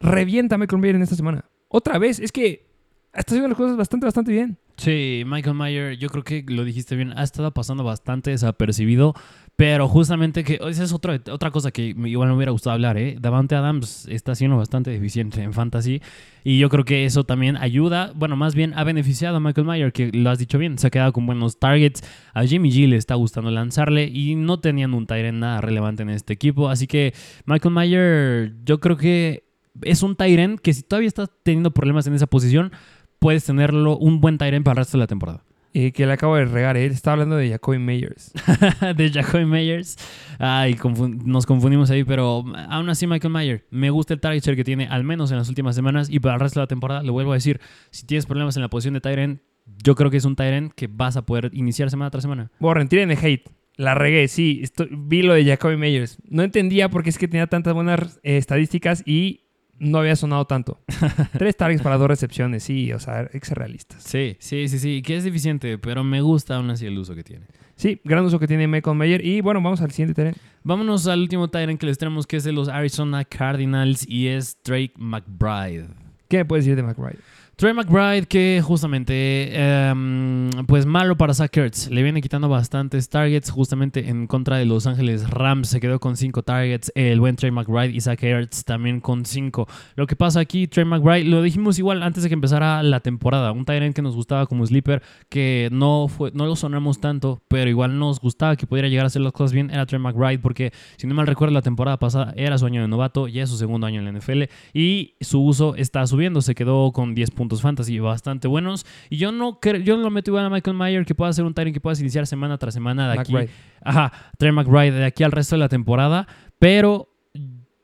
Revienta 0.00 0.54
a 0.54 0.58
Michael 0.58 0.80
Mayer 0.80 0.96
en 0.96 1.02
esta 1.02 1.14
semana. 1.14 1.44
Otra 1.68 1.98
vez, 1.98 2.18
es 2.18 2.32
que 2.32 2.66
está 3.12 3.32
haciendo 3.32 3.48
las 3.48 3.56
cosas 3.56 3.76
bastante, 3.76 4.06
bastante 4.06 4.32
bien. 4.32 4.58
Sí, 4.76 5.24
Michael 5.26 5.56
Mayer, 5.56 5.98
yo 5.98 6.08
creo 6.08 6.24
que 6.24 6.42
lo 6.48 6.64
dijiste 6.64 6.96
bien, 6.96 7.12
ha 7.14 7.22
estado 7.22 7.52
pasando 7.52 7.84
bastante 7.84 8.30
desapercibido, 8.30 9.12
pero 9.54 9.86
justamente 9.88 10.42
que 10.42 10.58
esa 10.68 10.84
es 10.84 10.94
otra, 10.94 11.20
otra 11.30 11.50
cosa 11.50 11.70
que 11.70 11.94
igual 11.94 12.30
me 12.30 12.34
hubiera 12.34 12.50
gustado 12.50 12.72
hablar, 12.72 12.96
¿eh? 12.96 13.18
Davante 13.20 13.54
Adams 13.54 14.06
está 14.08 14.34
siendo 14.34 14.56
bastante 14.56 14.90
deficiente 14.90 15.42
en 15.42 15.52
fantasy 15.52 16.00
y 16.44 16.58
yo 16.58 16.70
creo 16.70 16.86
que 16.86 17.04
eso 17.04 17.24
también 17.24 17.58
ayuda, 17.58 18.12
bueno, 18.14 18.36
más 18.36 18.54
bien 18.54 18.72
ha 18.74 18.84
beneficiado 18.84 19.36
a 19.36 19.40
Michael 19.40 19.66
Mayer, 19.66 19.92
que 19.92 20.10
lo 20.12 20.30
has 20.30 20.38
dicho 20.38 20.56
bien, 20.56 20.78
se 20.78 20.86
ha 20.86 20.90
quedado 20.90 21.12
con 21.12 21.26
buenos 21.26 21.58
targets, 21.58 22.02
a 22.32 22.44
Jimmy 22.44 22.70
G 22.70 22.88
le 22.88 22.96
está 22.96 23.16
gustando 23.16 23.50
lanzarle 23.50 24.04
y 24.04 24.34
no 24.34 24.60
tenían 24.60 24.94
un 24.94 25.06
Tyrant 25.06 25.40
nada 25.40 25.60
relevante 25.60 26.04
en 26.04 26.08
este 26.08 26.32
equipo, 26.32 26.70
así 26.70 26.86
que 26.86 27.12
Michael 27.44 27.74
Mayer, 27.74 28.54
yo 28.64 28.80
creo 28.80 28.96
que 28.96 29.49
es 29.82 30.02
un 30.02 30.16
Tyrant 30.16 30.60
que 30.60 30.72
si 30.74 30.82
todavía 30.82 31.08
estás 31.08 31.30
teniendo 31.42 31.70
problemas 31.72 32.06
en 32.06 32.14
esa 32.14 32.26
posición, 32.26 32.72
puedes 33.18 33.44
tenerlo 33.44 33.96
un 33.98 34.20
buen 34.20 34.38
Tyrant 34.38 34.64
para 34.64 34.72
el 34.80 34.84
resto 34.84 34.96
de 34.98 35.02
la 35.02 35.06
temporada. 35.06 35.44
Eh, 35.72 35.92
que 35.92 36.04
le 36.04 36.12
acabo 36.14 36.34
de 36.34 36.46
regar, 36.46 36.76
¿eh? 36.76 36.86
Está 36.86 37.12
hablando 37.12 37.36
de 37.36 37.48
Jacoby 37.50 37.78
Meyers. 37.78 38.32
de 38.96 39.10
Jacoby 39.10 39.44
Meyers. 39.44 39.96
Ay, 40.40 40.76
nos 41.24 41.46
confundimos 41.46 41.90
ahí, 41.90 42.02
pero 42.02 42.44
aún 42.68 42.88
así 42.88 43.06
Michael 43.06 43.32
Mayer. 43.32 43.66
Me 43.70 43.88
gusta 43.90 44.14
el 44.14 44.20
target 44.20 44.42
share 44.42 44.56
que 44.56 44.64
tiene, 44.64 44.88
al 44.88 45.04
menos 45.04 45.30
en 45.30 45.36
las 45.38 45.48
últimas 45.48 45.76
semanas 45.76 46.08
y 46.10 46.18
para 46.18 46.34
el 46.34 46.40
resto 46.40 46.58
de 46.58 46.64
la 46.64 46.66
temporada. 46.66 47.04
Le 47.04 47.10
vuelvo 47.12 47.30
a 47.30 47.34
decir, 47.36 47.60
si 47.90 48.04
tienes 48.04 48.26
problemas 48.26 48.56
en 48.56 48.62
la 48.62 48.68
posición 48.68 48.94
de 48.94 49.00
Tyrant, 49.00 49.42
yo 49.84 49.94
creo 49.94 50.10
que 50.10 50.16
es 50.16 50.24
un 50.24 50.34
Tyrant 50.34 50.72
que 50.72 50.88
vas 50.88 51.16
a 51.16 51.24
poder 51.24 51.50
iniciar 51.54 51.88
semana 51.88 52.10
tras 52.10 52.22
semana. 52.24 52.50
Borren, 52.58 52.88
tiren 52.88 53.08
de 53.08 53.14
hate. 53.16 53.48
La 53.76 53.94
regué, 53.94 54.26
sí. 54.26 54.58
estoy- 54.64 54.88
vi 54.90 55.22
lo 55.22 55.34
de 55.34 55.44
Jacoby 55.44 55.76
Meyers. 55.76 56.18
No 56.28 56.42
entendía 56.42 56.88
por 56.88 57.04
qué 57.04 57.10
es 57.10 57.18
que 57.18 57.28
tenía 57.28 57.46
tantas 57.46 57.74
buenas 57.74 58.18
eh, 58.24 58.36
estadísticas 58.38 59.04
y 59.06 59.42
no 59.80 59.98
había 59.98 60.14
sonado 60.14 60.44
tanto. 60.44 60.78
Tres 61.38 61.56
targets 61.56 61.82
para 61.82 61.96
dos 61.96 62.06
recepciones, 62.06 62.62
sí. 62.62 62.92
O 62.92 63.00
sea, 63.00 63.28
hay 63.32 63.40
que 63.40 63.46
ser 63.46 63.58
realistas. 63.58 64.02
Sí, 64.04 64.36
sí, 64.38 64.68
sí, 64.68 64.78
sí, 64.78 65.02
que 65.02 65.16
es 65.16 65.24
deficiente, 65.24 65.78
pero 65.78 66.04
me 66.04 66.20
gusta 66.20 66.56
aún 66.56 66.70
así 66.70 66.86
el 66.86 66.96
uso 66.98 67.14
que 67.14 67.24
tiene. 67.24 67.46
Sí, 67.74 67.98
gran 68.04 68.24
uso 68.24 68.38
que 68.38 68.46
tiene 68.46 68.68
Michael 68.68 68.96
Mayer. 68.96 69.24
Y 69.24 69.40
bueno, 69.40 69.60
vamos 69.62 69.80
al 69.80 69.90
siguiente 69.90 70.14
tren. 70.14 70.34
Vámonos 70.62 71.06
al 71.06 71.20
último 71.20 71.48
Tyrant 71.48 71.80
que 71.80 71.86
les 71.86 71.96
tenemos, 71.96 72.26
que 72.26 72.36
es 72.36 72.44
de 72.44 72.52
los 72.52 72.68
Arizona 72.68 73.24
Cardinals 73.24 74.06
y 74.06 74.28
es 74.28 74.58
Drake 74.62 74.92
McBride. 74.98 75.88
¿Qué 76.28 76.36
me 76.36 76.44
puedes 76.44 76.66
decir 76.66 76.76
de 76.76 76.82
McBride? 76.82 77.18
Trey 77.60 77.74
McBride, 77.74 78.26
que 78.26 78.62
justamente, 78.64 79.50
em, 79.52 80.48
pues 80.66 80.86
malo 80.86 81.18
para 81.18 81.34
Zach. 81.34 81.54
Le 81.90 82.02
viene 82.02 82.22
quitando 82.22 82.48
bastantes 82.48 83.10
targets. 83.10 83.50
Justamente 83.50 84.08
en 84.08 84.26
contra 84.26 84.56
de 84.56 84.64
Los 84.64 84.86
Ángeles 84.86 85.28
Rams 85.28 85.68
se 85.68 85.78
quedó 85.78 86.00
con 86.00 86.16
5 86.16 86.42
targets. 86.42 86.90
El 86.94 87.20
buen 87.20 87.36
Trey 87.36 87.50
McBride 87.50 87.94
y 87.94 88.00
Zach 88.00 88.18
también 88.64 89.02
con 89.02 89.26
5. 89.26 89.68
Lo 89.94 90.06
que 90.06 90.16
pasa 90.16 90.40
aquí, 90.40 90.68
Trey 90.68 90.86
McBride, 90.86 91.24
lo 91.24 91.42
dijimos 91.42 91.78
igual 91.78 92.02
antes 92.02 92.22
de 92.22 92.30
que 92.30 92.34
empezara 92.34 92.82
la 92.82 93.00
temporada. 93.00 93.52
Un 93.52 93.66
Tyrant 93.66 93.94
que 93.94 94.00
nos 94.00 94.14
gustaba 94.14 94.46
como 94.46 94.64
sleeper, 94.64 95.02
que 95.28 95.68
no, 95.70 96.08
fue, 96.08 96.30
no 96.32 96.46
lo 96.46 96.56
sonamos 96.56 96.98
tanto, 96.98 97.42
pero 97.48 97.68
igual 97.68 97.98
nos 97.98 98.20
gustaba 98.20 98.56
que 98.56 98.66
pudiera 98.66 98.88
llegar 98.88 99.04
a 99.04 99.08
hacer 99.08 99.20
las 99.20 99.34
cosas 99.34 99.52
bien. 99.52 99.68
Era 99.68 99.84
Trey 99.84 100.00
McBride, 100.00 100.38
porque 100.38 100.72
si 100.96 101.06
no 101.06 101.14
mal 101.14 101.26
recuerdo, 101.26 101.52
la 101.52 101.60
temporada 101.60 101.98
pasada 101.98 102.32
era 102.38 102.56
su 102.56 102.64
año 102.64 102.80
de 102.80 102.88
novato, 102.88 103.28
ya 103.28 103.42
es 103.42 103.50
su 103.50 103.58
segundo 103.58 103.86
año 103.86 104.00
en 104.00 104.06
la 104.06 104.18
NFL. 104.18 104.44
Y 104.72 105.16
su 105.20 105.44
uso 105.44 105.74
está 105.74 106.06
subiendo. 106.06 106.40
Se 106.40 106.54
quedó 106.54 106.92
con 106.92 107.14
10.2 107.14 107.34
puntos 107.34 107.49
fantasy 107.58 107.98
bastante 107.98 108.48
buenos. 108.48 108.86
Y 109.08 109.16
yo 109.16 109.32
no 109.32 109.60
creo, 109.60 109.80
yo 109.80 109.96
no 109.96 110.02
lo 110.04 110.10
meto 110.10 110.30
igual 110.30 110.46
a 110.46 110.50
Michael 110.50 110.76
Mayer, 110.76 111.04
que 111.04 111.14
pueda 111.14 111.32
ser 111.32 111.44
un 111.44 111.54
Tyrant 111.54 111.74
que 111.74 111.80
puedas 111.80 112.00
iniciar 112.00 112.26
semana 112.26 112.58
tras 112.58 112.74
semana 112.74 113.12
de 113.12 113.18
aquí. 113.18 113.32
McBride. 113.32 113.52
Ajá, 113.82 114.12
Trey 114.38 114.52
McBride 114.52 114.92
de 114.92 115.04
aquí 115.04 115.24
al 115.24 115.32
resto 115.32 115.56
de 115.56 115.60
la 115.60 115.68
temporada. 115.68 116.26
Pero 116.58 117.08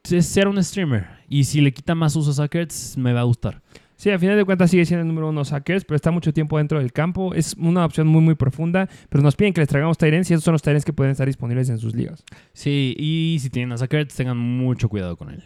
es 0.08 0.26
ser 0.26 0.48
un 0.48 0.62
streamer. 0.62 1.06
Y 1.28 1.44
si 1.44 1.60
le 1.60 1.72
quita 1.72 1.94
más 1.94 2.14
usos 2.16 2.38
a 2.38 2.48
Kurtz, 2.48 2.96
me 2.96 3.12
va 3.12 3.20
a 3.20 3.24
gustar. 3.24 3.62
Sí, 3.96 4.10
al 4.10 4.18
final 4.18 4.36
de 4.36 4.44
cuentas 4.44 4.70
sigue 4.70 4.84
siendo 4.84 5.02
el 5.02 5.08
número 5.08 5.30
uno 5.30 5.44
Sackers, 5.44 5.84
pero 5.84 5.96
está 5.96 6.10
mucho 6.10 6.32
tiempo 6.32 6.58
dentro 6.58 6.78
del 6.78 6.92
campo. 6.92 7.32
Es 7.34 7.54
una 7.54 7.84
opción 7.84 8.06
muy, 8.06 8.20
muy 8.20 8.34
profunda, 8.34 8.88
pero 9.08 9.22
nos 9.22 9.36
piden 9.36 9.54
que 9.54 9.62
les 9.62 9.68
traigamos 9.68 9.96
Tyrens 9.96 10.30
y 10.30 10.34
esos 10.34 10.44
son 10.44 10.52
los 10.52 10.62
Tyrens 10.62 10.84
que 10.84 10.92
pueden 10.92 11.12
estar 11.12 11.26
disponibles 11.26 11.70
en 11.70 11.78
sus 11.78 11.94
ligas. 11.94 12.22
Sí, 12.52 12.94
y 12.98 13.38
si 13.40 13.48
tienen 13.48 13.72
a 13.72 13.88
Kurtz, 13.88 14.14
tengan 14.14 14.36
mucho 14.36 14.90
cuidado 14.90 15.16
con 15.16 15.30
él. 15.30 15.42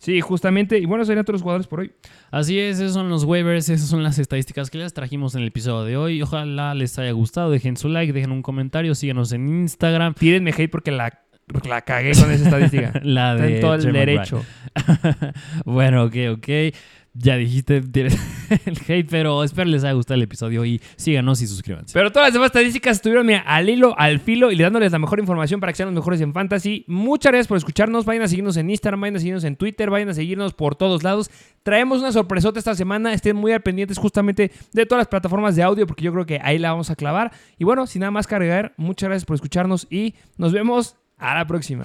Sí, 0.00 0.18
justamente. 0.22 0.78
Y 0.78 0.86
bueno, 0.86 1.04
serían 1.04 1.26
todos 1.26 1.34
los 1.34 1.42
jugadores 1.42 1.66
por 1.66 1.80
hoy. 1.80 1.92
Así 2.30 2.58
es, 2.58 2.80
esos 2.80 2.94
son 2.94 3.10
los 3.10 3.24
waivers, 3.24 3.68
esas 3.68 3.86
son 3.86 4.02
las 4.02 4.18
estadísticas 4.18 4.70
que 4.70 4.78
les 4.78 4.94
trajimos 4.94 5.34
en 5.34 5.42
el 5.42 5.48
episodio 5.48 5.84
de 5.84 5.96
hoy. 5.98 6.22
Ojalá 6.22 6.74
les 6.74 6.98
haya 6.98 7.12
gustado, 7.12 7.50
dejen 7.50 7.76
su 7.76 7.90
like, 7.90 8.14
dejen 8.14 8.32
un 8.32 8.40
comentario, 8.40 8.94
síganos 8.94 9.30
en 9.32 9.46
Instagram. 9.46 10.14
Tírenme 10.14 10.52
hate 10.56 10.70
porque 10.70 10.90
la, 10.90 11.20
la 11.68 11.82
cagué 11.82 12.12
con 12.12 12.30
esa 12.30 12.44
estadística. 12.44 12.92
La 13.02 13.34
Está 13.34 13.44
de 13.44 13.54
en 13.56 13.60
todo 13.60 13.74
el 13.74 13.92
derecho. 13.92 14.42
bueno, 15.66 16.04
ok, 16.04 16.16
ok. 16.32 16.48
Ya 17.12 17.36
dijiste 17.36 17.80
tienes 17.80 18.16
el 18.66 18.78
hate, 18.86 19.08
pero 19.10 19.42
espero 19.42 19.68
les 19.68 19.82
haya 19.82 19.94
gustado 19.94 20.14
el 20.14 20.22
episodio 20.22 20.64
y 20.64 20.80
síganos 20.96 21.42
y 21.42 21.48
suscríbanse. 21.48 21.92
Pero 21.92 22.12
todas 22.12 22.28
las 22.28 22.34
demás 22.34 22.46
estadísticas 22.46 22.98
estuvieron 22.98 23.26
mira, 23.26 23.40
al 23.40 23.68
hilo, 23.68 23.98
al 23.98 24.20
filo 24.20 24.52
y 24.52 24.56
le 24.56 24.62
dándoles 24.62 24.92
la 24.92 25.00
mejor 25.00 25.18
información 25.18 25.58
para 25.58 25.72
que 25.72 25.76
sean 25.76 25.88
los 25.88 25.96
mejores 25.96 26.20
en 26.20 26.32
fantasy. 26.32 26.84
Muchas 26.86 27.32
gracias 27.32 27.48
por 27.48 27.58
escucharnos. 27.58 28.04
Vayan 28.04 28.22
a 28.22 28.28
seguirnos 28.28 28.56
en 28.56 28.70
Instagram, 28.70 29.00
vayan 29.00 29.16
a 29.16 29.18
seguirnos 29.18 29.44
en 29.44 29.56
Twitter, 29.56 29.90
vayan 29.90 30.08
a 30.08 30.14
seguirnos 30.14 30.54
por 30.54 30.76
todos 30.76 31.02
lados. 31.02 31.30
Traemos 31.64 31.98
una 31.98 32.12
sorpresota 32.12 32.60
esta 32.60 32.76
semana. 32.76 33.12
Estén 33.12 33.36
muy 33.36 33.52
al 33.52 33.60
pendientes 33.60 33.98
justamente 33.98 34.52
de 34.72 34.86
todas 34.86 35.00
las 35.00 35.08
plataformas 35.08 35.56
de 35.56 35.64
audio 35.64 35.88
porque 35.88 36.04
yo 36.04 36.12
creo 36.12 36.26
que 36.26 36.40
ahí 36.42 36.58
la 36.58 36.70
vamos 36.70 36.90
a 36.90 36.96
clavar. 36.96 37.32
Y 37.58 37.64
bueno, 37.64 37.88
sin 37.88 38.00
nada 38.00 38.12
más 38.12 38.28
cargar, 38.28 38.72
muchas 38.76 39.08
gracias 39.08 39.26
por 39.26 39.34
escucharnos 39.34 39.88
y 39.90 40.14
nos 40.36 40.52
vemos 40.52 40.96
a 41.18 41.34
la 41.34 41.46
próxima. 41.46 41.84